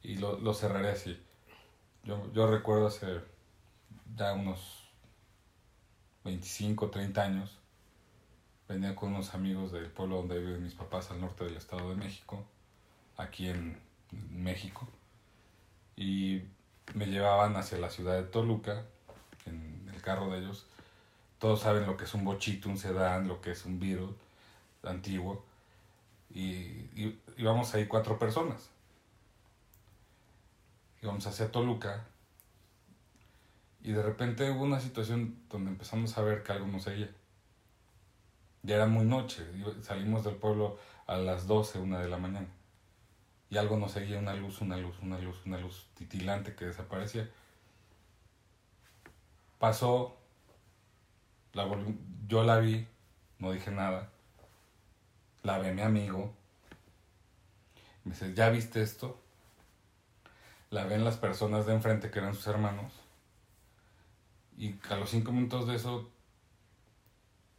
Y 0.09 0.16
lo, 0.16 0.54
cerraré 0.54 0.88
así. 0.88 1.22
Yo, 2.02 2.32
yo 2.32 2.46
recuerdo 2.46 2.86
hace 2.86 3.20
ya 4.16 4.32
unos 4.32 4.88
25, 6.24 6.88
30 6.88 7.22
años. 7.22 7.59
Venía 8.66 8.96
con 8.96 9.11
unos 9.11 9.34
amigos 9.34 9.70
del 9.70 9.90
pueblo 9.90 10.16
donde 10.16 10.38
viven 10.38 10.62
mis 10.62 10.72
papás 10.72 11.11
al 11.11 11.20
norte 11.20 11.44
del 11.44 11.59
Estado 11.59 11.90
de 11.90 11.96
México. 11.96 12.42
Aquí 13.18 13.50
en 13.50 13.78
México. 14.30 14.88
Y 15.94 16.40
me 16.94 17.04
llevaban 17.04 17.54
hacia 17.56 17.76
la 17.76 17.90
ciudad 17.90 18.16
de 18.16 18.22
Toluca. 18.22 18.86
En 19.44 19.90
el 19.94 20.00
carro 20.00 20.30
de 20.30 20.38
ellos. 20.38 20.64
Todos 21.38 21.61
saben 21.61 21.84
lo 21.84 21.98
que 21.98 22.04
es 22.04 22.14
un 22.14 22.24
bochito, 22.24 22.70
un 22.70 22.78
sedán, 22.78 23.28
lo 23.28 23.42
que 23.42 23.50
es 23.50 23.66
un 23.66 23.78
Beetle 23.78 24.14
antiguo. 24.84 25.44
Y, 26.30 26.40
y 26.96 27.20
íbamos 27.36 27.74
ahí 27.74 27.86
cuatro 27.86 28.18
personas. 28.18 28.70
Íbamos 31.03 31.26
hacia 31.26 31.51
Toluca. 31.51 32.07
Y 33.82 33.92
de 33.92 34.03
repente 34.03 34.51
hubo 34.51 34.64
una 34.64 34.80
situación 34.80 35.40
donde 35.49 35.70
empezamos 35.70 36.16
a 36.18 36.22
ver 36.22 36.42
que 36.42 36.53
algo 36.53 36.66
nos 36.66 36.82
seguía. 36.82 37.11
Ya 38.62 38.76
era 38.76 38.86
muy 38.86 39.05
noche. 39.05 39.46
Salimos 39.82 40.24
del 40.24 40.36
pueblo 40.36 40.78
a 41.07 41.16
las 41.16 41.46
12, 41.46 41.78
una 41.78 42.01
de 42.01 42.09
la 42.09 42.18
mañana. 42.18 42.49
Y 43.51 43.57
algo 43.57 43.78
nos 43.78 43.92
seguía, 43.92 44.18
una 44.18 44.34
luz, 44.34 44.61
una 44.61 44.76
luz, 44.76 44.96
una 45.01 45.18
luz, 45.18 45.40
una 45.46 45.59
luz 45.59 45.86
titilante 45.94 46.55
que 46.55 46.66
desaparecía. 46.66 47.30
Pasó, 49.59 50.18
la 51.55 51.66
yo 52.26 52.44
la 52.44 52.59
vi, 52.59 52.86
no 53.38 53.53
dije 53.53 53.70
nada. 53.70 54.11
La 55.42 55.59
ve 55.59 55.72
mi 55.72 55.82
amigo. 55.82 56.34
Me 58.05 58.12
dice, 58.12 58.34
¿ya 58.34 58.51
viste 58.51 58.82
esto? 58.82 59.20
La 60.70 60.84
ven 60.84 61.04
las 61.04 61.16
personas 61.16 61.66
de 61.66 61.74
enfrente 61.74 62.10
que 62.10 62.18
eran 62.18 62.34
sus 62.34 62.46
hermanos. 62.46 62.92
Y 64.58 64.74
a 64.90 64.96
los 64.96 65.08
cinco 65.10 65.32
minutos 65.32 65.66
de 65.66 65.76
eso, 65.76 66.10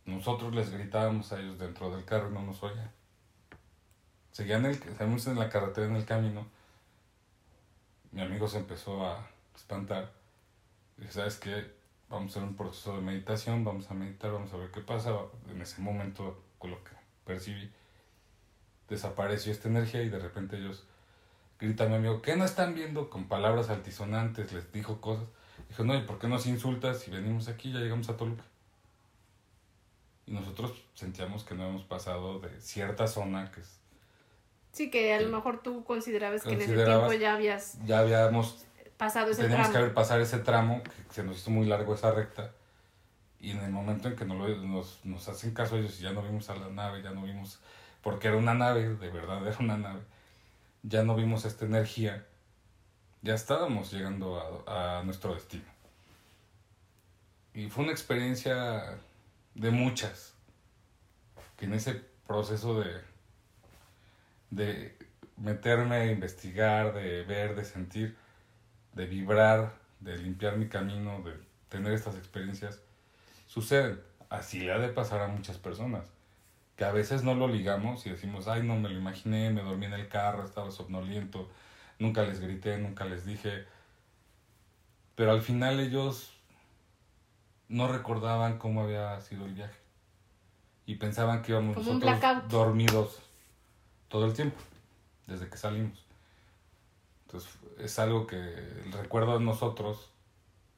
nosotros 0.06 0.54
les 0.54 0.70
gritábamos 0.70 1.32
a 1.32 1.40
ellos 1.40 1.58
dentro 1.58 1.90
del 1.90 2.06
carro 2.06 2.30
y 2.30 2.34
no 2.34 2.44
nos 2.44 2.62
oían. 2.62 2.92
Seguían 4.32 4.66
el, 4.66 4.76
seguíamos 4.76 5.26
en 5.28 5.40
la 5.40 5.50
carretera 5.50 5.88
en 5.88 5.96
el 5.96 6.06
camino. 6.06 6.46
Mi 8.12 8.22
amigo 8.22 8.48
se 8.48 8.58
empezó 8.58 9.06
a 9.08 9.28
espantar. 9.56 10.12
Dije, 10.98 11.12
¿sabes 11.12 11.38
qué? 11.38 11.74
Vamos 12.10 12.36
a 12.36 12.40
hacer 12.40 12.50
un 12.50 12.56
proceso 12.56 12.96
de 12.96 13.02
meditación, 13.02 13.64
vamos 13.64 13.90
a 13.90 13.94
meditar, 13.94 14.32
vamos 14.32 14.52
a 14.54 14.58
ver 14.58 14.72
qué 14.72 14.82
pasa. 14.82 15.16
En 15.50 15.62
ese 15.62 15.82
momento, 15.82 16.44
con 16.58 16.72
lo 16.72 16.84
que 16.84 16.92
percibí, 17.26 17.72
desapareció 18.90 19.52
esta 19.52 19.70
energía 19.70 20.02
y 20.04 20.10
de 20.10 20.20
repente 20.20 20.58
ellos 20.58 20.86
gritan 21.60 21.88
a 21.88 21.90
mi 21.92 21.96
amigo, 21.98 22.22
¿qué 22.22 22.36
no 22.36 22.46
están 22.46 22.74
viendo? 22.74 23.10
Con 23.10 23.28
palabras 23.28 23.70
altisonantes, 23.70 24.52
les 24.54 24.72
dijo 24.72 25.02
cosas. 25.02 25.26
Dijo, 25.70 25.84
no, 25.84 25.96
¿y 25.96 26.02
por 26.02 26.18
qué 26.20 26.28
nos 26.28 26.46
insultas 26.46 27.00
si 27.00 27.12
venimos 27.12 27.48
aquí? 27.48 27.72
Ya 27.72 27.80
llegamos 27.80 28.10
a 28.10 28.18
Toluca. 28.18 28.44
Y 30.26 30.32
nosotros 30.32 30.74
sentíamos 30.94 31.44
que 31.44 31.56
no 31.56 31.68
hemos 31.68 31.84
pasado 31.84 32.40
de 32.40 32.60
cierta 32.62 33.08
zona, 33.08 33.52
que 33.52 33.62
es- 33.62 33.80
Sí, 34.72 34.92
que 34.92 35.14
a 35.14 35.20
lo 35.22 35.30
mejor 35.30 35.62
tú 35.64 35.84
considerabas 35.84 36.44
que 36.44 36.52
en 36.54 36.62
ese 36.62 36.76
tiempo 36.86 37.12
ya 37.14 37.34
habías 37.34 37.84
ya 37.86 38.00
habíamos 38.00 38.66
pasado 38.98 39.32
ese 39.32 39.42
Teníamos 39.42 39.68
que 39.68 39.72
tramo. 39.72 39.84
haber 39.86 39.96
pasar 39.96 40.22
ese 40.22 40.38
tramo, 40.40 40.84
que 40.84 40.92
se 41.14 41.24
nos 41.24 41.38
hizo 41.38 41.50
muy 41.50 41.66
largo 41.66 41.96
esa 41.96 42.12
recta. 42.12 42.52
Y 43.40 43.52
en 43.52 43.60
el 43.60 43.72
momento 43.72 44.08
en 44.10 44.16
que 44.16 44.26
no 44.26 44.36
lo- 44.36 44.56
nos, 44.58 45.00
nos 45.04 45.28
hacen 45.28 45.54
caso 45.54 45.78
ellos 45.78 46.00
y 46.00 46.04
ya 46.04 46.12
no 46.12 46.22
vimos 46.22 46.50
a 46.50 46.56
la 46.56 46.68
nave, 46.70 47.02
ya 47.02 47.12
no 47.12 47.24
vimos, 47.24 47.60
porque 48.04 48.28
era 48.28 48.38
una 48.38 48.54
nave, 48.54 48.88
de 48.96 49.10
verdad 49.10 49.46
era 49.48 49.58
una 49.60 49.78
nave, 49.78 50.02
ya 50.84 51.04
no 51.04 51.16
vimos 51.16 51.46
esta 51.46 51.66
energía, 51.66 52.26
ya 53.22 53.34
estábamos 53.34 53.92
llegando 53.92 54.64
a, 54.68 55.04
nuestro 55.04 55.34
destino. 55.34 55.66
Y 57.54 57.70
fue 57.70 57.84
una 57.84 57.94
experiencia 57.94 58.98
de 59.56 59.72
muchas, 59.72 60.34
que 61.58 61.66
en 61.66 61.74
ese 61.74 62.02
proceso 62.26 62.80
de, 62.80 63.02
de 64.52 64.98
meterme 65.36 65.96
a 65.96 66.12
investigar, 66.12 66.94
de 66.94 67.24
ver, 67.24 67.56
de 67.56 67.66
sentir, 67.66 68.18
de 68.94 69.06
vibrar, 69.06 69.74
de 70.00 70.18
limpiar 70.18 70.58
mi 70.58 70.68
camino, 70.70 71.22
de 71.24 71.34
tener 71.70 71.94
estas 71.94 72.16
experiencias, 72.16 72.82
suceden. 73.48 74.02
Así 74.30 74.60
le 74.60 74.72
ha 74.72 74.78
de 74.78 74.90
pasar 74.90 75.22
a 75.22 75.28
muchas 75.28 75.58
personas. 75.58 76.06
Que 76.80 76.86
a 76.86 76.94
veces 76.94 77.24
no 77.24 77.36
lo 77.36 77.50
ligamos 77.50 78.06
y 78.06 78.10
decimos, 78.10 78.48
ay, 78.48 78.64
no 78.64 78.78
me 78.78 78.88
lo 78.88 78.98
imaginé, 78.98 79.50
me 79.50 79.62
dormí 79.62 79.88
en 79.88 79.92
el 79.92 80.08
carro, 80.08 80.46
estaba 80.46 80.72
somnoliento, 80.72 81.50
nunca 82.00 82.24
les 82.24 82.40
grité, 82.40 82.78
nunca 82.78 83.04
les 83.04 83.26
dije. 83.26 83.66
Pero 85.16 85.34
al 85.34 85.42
final 85.42 85.82
ellos 85.82 86.32
no 87.68 87.90
recordaban 87.90 88.60
cómo 88.60 88.84
había 88.84 89.20
sido 89.20 89.46
el 89.46 89.56
viaje. 89.56 89.78
Y 90.86 90.96
pensaban 90.96 91.42
que 91.42 91.52
íbamos 91.52 91.76
Como 91.76 91.92
un 91.92 92.00
nosotros 92.00 92.50
dormidos 92.50 93.20
todo 94.08 94.26
el 94.26 94.34
tiempo, 94.34 94.62
desde 95.28 95.50
que 95.50 95.58
salimos. 95.58 96.06
Entonces 97.26 97.60
es 97.78 98.00
algo 98.00 98.26
que 98.26 98.38
el 98.38 98.94
recuerdo 98.94 99.38
de 99.38 99.44
nosotros, 99.44 100.12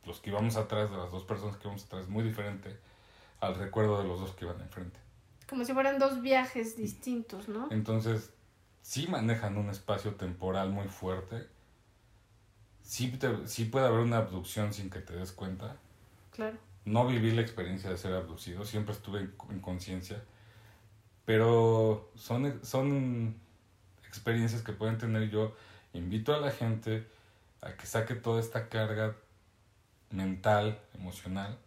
los 0.08 0.20
que 0.20 0.32
íbamos 0.32 0.56
atrás, 0.56 0.90
de 0.90 0.98
las 0.98 1.12
dos 1.12 1.26
personas 1.26 1.58
que 1.58 1.68
íbamos 1.68 1.86
atrás, 1.86 2.06
es 2.06 2.10
muy 2.10 2.24
diferente 2.24 2.76
al 3.40 3.54
recuerdo 3.54 4.02
de 4.02 4.08
los 4.08 4.20
dos 4.20 4.32
que 4.32 4.46
iban 4.46 4.60
enfrente. 4.62 5.00
Como 5.52 5.66
si 5.66 5.74
fueran 5.74 6.00
dos 6.00 6.22
viajes 6.22 6.78
distintos, 6.78 7.50
¿no? 7.50 7.68
Entonces, 7.72 8.32
sí 8.82 9.08
manejan 9.10 9.58
un 9.58 9.70
espacio 9.70 10.16
temporal 10.16 10.70
muy 10.70 10.88
fuerte. 10.88 11.46
Sí, 12.84 13.20
sí 13.48 13.66
puede 13.66 13.88
haber 13.88 14.00
una 14.00 14.20
abducción 14.20 14.74
sin 14.74 14.90
que 14.90 15.00
te 15.00 15.14
des 15.14 15.34
cuenta. 15.34 15.76
Claro. 16.32 16.58
No 16.86 17.06
viví 17.06 17.32
la 17.32 17.42
experiencia 17.42 17.90
de 17.90 17.98
ser 17.98 18.14
abducido, 18.14 18.64
siempre 18.64 18.94
estuve 18.94 19.30
en, 19.50 19.60
conciencia. 19.60 20.24
Pero 21.26 22.10
son, 22.16 22.64
son 22.64 23.36
experiencias 24.08 24.62
que 24.62 24.72
pueden 24.72 24.98
tener 24.98 25.30
yo. 25.30 25.54
Invito 25.92 26.34
a 26.34 26.40
la 26.40 26.52
gente 26.52 27.06
a 27.60 27.74
que 27.74 27.86
saque 27.88 28.16
toda 28.16 28.40
esta 28.40 28.70
carga 28.70 29.18
mental, 30.12 30.80
emocional, 30.94 31.58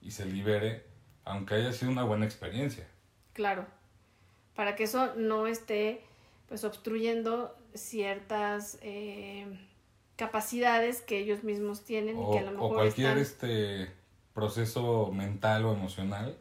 y 0.00 0.12
se 0.12 0.24
libere, 0.24 0.86
aunque 1.26 1.56
haya 1.56 1.70
sido 1.70 1.92
una 1.92 2.04
buena 2.04 2.24
experiencia. 2.24 2.88
Claro, 3.34 3.66
para 4.54 4.76
que 4.76 4.84
eso 4.84 5.14
no 5.16 5.46
esté 5.46 6.02
pues 6.48 6.64
obstruyendo 6.64 7.54
ciertas 7.74 8.78
eh, 8.80 9.46
capacidades 10.16 11.02
que 11.02 11.18
ellos 11.18 11.42
mismos 11.42 11.82
tienen 11.82 12.16
o, 12.16 12.30
y 12.30 12.32
que 12.32 12.38
a 12.38 12.42
lo 12.42 12.52
mejor 12.52 12.70
o 12.70 12.74
cualquier 12.74 13.18
este 13.18 13.90
proceso 14.32 15.10
mental 15.12 15.64
o 15.64 15.72
emocional 15.72 16.36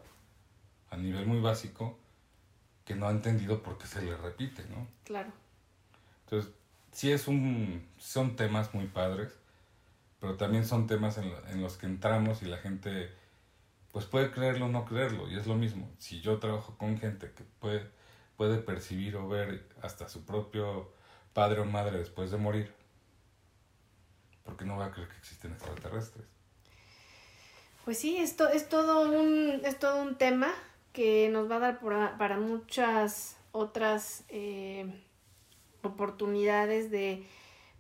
a 0.92 0.98
nivel 0.98 1.26
muy 1.26 1.40
básico 1.40 1.98
que 2.86 2.96
no 2.96 3.08
ha 3.08 3.12
entendido 3.12 3.64
por 3.64 3.78
qué 3.78 3.88
se 3.88 4.02
le 4.02 4.16
repite, 4.16 4.64
¿no? 4.66 4.88
Claro. 5.06 5.32
Entonces, 6.26 6.52
sí 6.92 7.12
es 7.12 7.28
un, 7.28 7.88
son 7.98 8.36
temas 8.36 8.74
muy 8.74 8.88
padres, 8.88 9.34
pero 10.20 10.36
también 10.36 10.66
son 10.66 10.86
temas 10.86 11.18
en, 11.18 11.34
en 11.50 11.62
los 11.62 11.78
que 11.78 11.88
entramos 11.88 12.44
y 12.44 12.46
la 12.46 12.58
gente 12.58 13.10
pues 13.94 14.06
puede 14.06 14.32
creerlo 14.32 14.66
o 14.66 14.70
no 14.70 14.86
creerlo, 14.86 15.30
y 15.30 15.38
es 15.38 15.46
lo 15.46 15.54
mismo. 15.54 15.88
Si 16.00 16.20
yo 16.20 16.40
trabajo 16.40 16.76
con 16.80 16.98
gente 16.98 17.32
que 17.32 17.44
puede, 17.44 17.88
puede 18.36 18.58
percibir 18.58 19.16
o 19.16 19.30
ver 19.30 19.70
hasta 19.84 20.10
su 20.10 20.26
propio 20.26 20.92
padre 21.32 21.62
o 21.62 21.66
madre 21.66 22.00
después 22.00 22.32
de 22.32 22.38
morir, 22.38 22.74
¿por 24.44 24.58
qué 24.58 24.66
no 24.66 24.78
va 24.78 24.88
a 24.88 24.92
creer 24.92 25.10
que 25.10 25.18
existen 25.18 25.52
extraterrestres? 25.52 26.26
Pues 27.86 28.00
sí, 28.00 28.18
esto 28.18 28.50
es 28.50 28.68
todo 28.68 29.12
un, 29.12 29.62
es 29.64 29.78
todo 29.78 30.02
un 30.02 30.16
tema 30.16 30.52
que 30.92 31.30
nos 31.30 31.50
va 31.50 31.58
a 31.58 31.60
dar 31.60 32.18
para 32.18 32.38
muchas 32.38 33.38
otras 33.52 34.24
eh, 34.30 35.04
oportunidades 35.84 36.90
de 36.90 37.28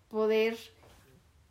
poder 0.09 0.59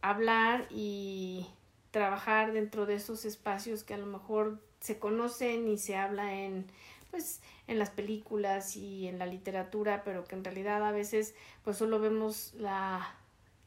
hablar 0.03 0.67
y 0.71 1.49
trabajar 1.93 2.53
dentro 2.53 2.87
de 2.87 2.95
esos 2.95 3.25
espacios 3.25 3.85
que 3.85 3.95
a 3.95 3.99
lo 3.99 4.07
mejor 4.07 4.59
se 4.81 4.99
conocen 4.99 5.69
y 5.69 5.79
se 5.79 5.95
habla 5.95 6.35
en 6.35 6.67
pues 7.13 7.43
en 7.69 7.79
las 7.79 7.91
películas 7.91 8.75
y 8.75 9.07
en 9.07 9.19
la 9.19 9.27
literatura, 9.27 10.03
pero 10.03 10.25
que 10.25 10.35
en 10.35 10.43
realidad 10.43 10.83
a 10.83 10.93
veces 10.93 11.35
pues 11.63 11.77
solo 11.77 12.01
vemos 12.01 12.55
la, 12.55 13.15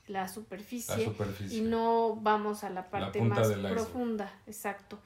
la, 0.07 0.28
superficie, 0.28 1.13
y 1.51 1.61
no 1.61 2.15
vamos 2.15 2.63
a 2.63 2.71
la 2.71 2.89
parte 2.89 3.21
más 3.21 3.47
profunda, 3.53 4.34
exacto. 4.47 4.99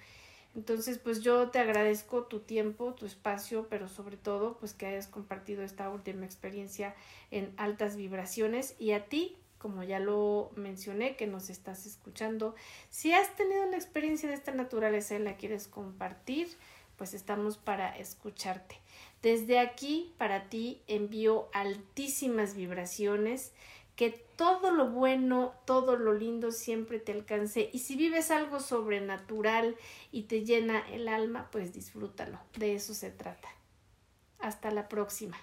Entonces, 0.56 0.98
pues 0.98 1.22
yo 1.22 1.50
te 1.50 1.60
agradezco 1.60 2.24
tu 2.24 2.40
tiempo, 2.40 2.94
tu 2.94 3.06
espacio, 3.06 3.68
pero 3.70 3.88
sobre 3.88 4.18
todo, 4.18 4.58
pues 4.58 4.74
que 4.74 4.88
hayas 4.88 5.08
compartido 5.08 5.62
esta 5.62 5.90
última 5.90 6.26
experiencia 6.26 6.96
en 7.30 7.54
altas 7.58 7.96
vibraciones 7.96 8.76
y 8.80 8.94
a 8.94 9.06
ti 9.06 9.38
como 9.60 9.84
ya 9.84 10.00
lo 10.00 10.52
mencioné, 10.56 11.16
que 11.16 11.28
nos 11.28 11.50
estás 11.50 11.86
escuchando. 11.86 12.56
Si 12.90 13.14
has 13.14 13.36
tenido 13.36 13.68
una 13.68 13.78
experiencia 13.78 14.28
de 14.28 14.36
esta 14.36 14.54
naturaleza 14.54 15.16
y 15.16 15.20
la 15.20 15.38
quieres 15.38 15.68
compartir, 15.68 16.48
pues 16.98 17.14
estamos 17.14 17.58
para 17.58 17.96
escucharte. 17.98 18.80
Desde 19.22 19.60
aquí, 19.60 20.14
para 20.18 20.50
ti, 20.50 20.82
envío 20.88 21.50
altísimas 21.54 22.56
vibraciones, 22.56 23.54
que 23.96 24.12
todo 24.38 24.72
lo 24.72 24.90
bueno, 24.90 25.54
todo 25.66 25.98
lo 25.98 26.14
lindo 26.14 26.54
siempre 26.54 27.00
te 27.00 27.12
alcance. 27.12 27.70
Y 27.74 27.80
si 27.80 27.98
vives 27.98 28.32
algo 28.32 28.62
sobrenatural 28.62 29.76
y 30.12 30.24
te 30.24 30.46
llena 30.46 30.80
el 30.90 31.10
alma, 31.10 31.50
pues 31.52 31.74
disfrútalo. 31.74 32.40
De 32.58 32.76
eso 32.76 32.94
se 32.94 33.12
trata. 33.12 33.50
Hasta 34.40 34.72
la 34.72 34.88
próxima. 34.88 35.38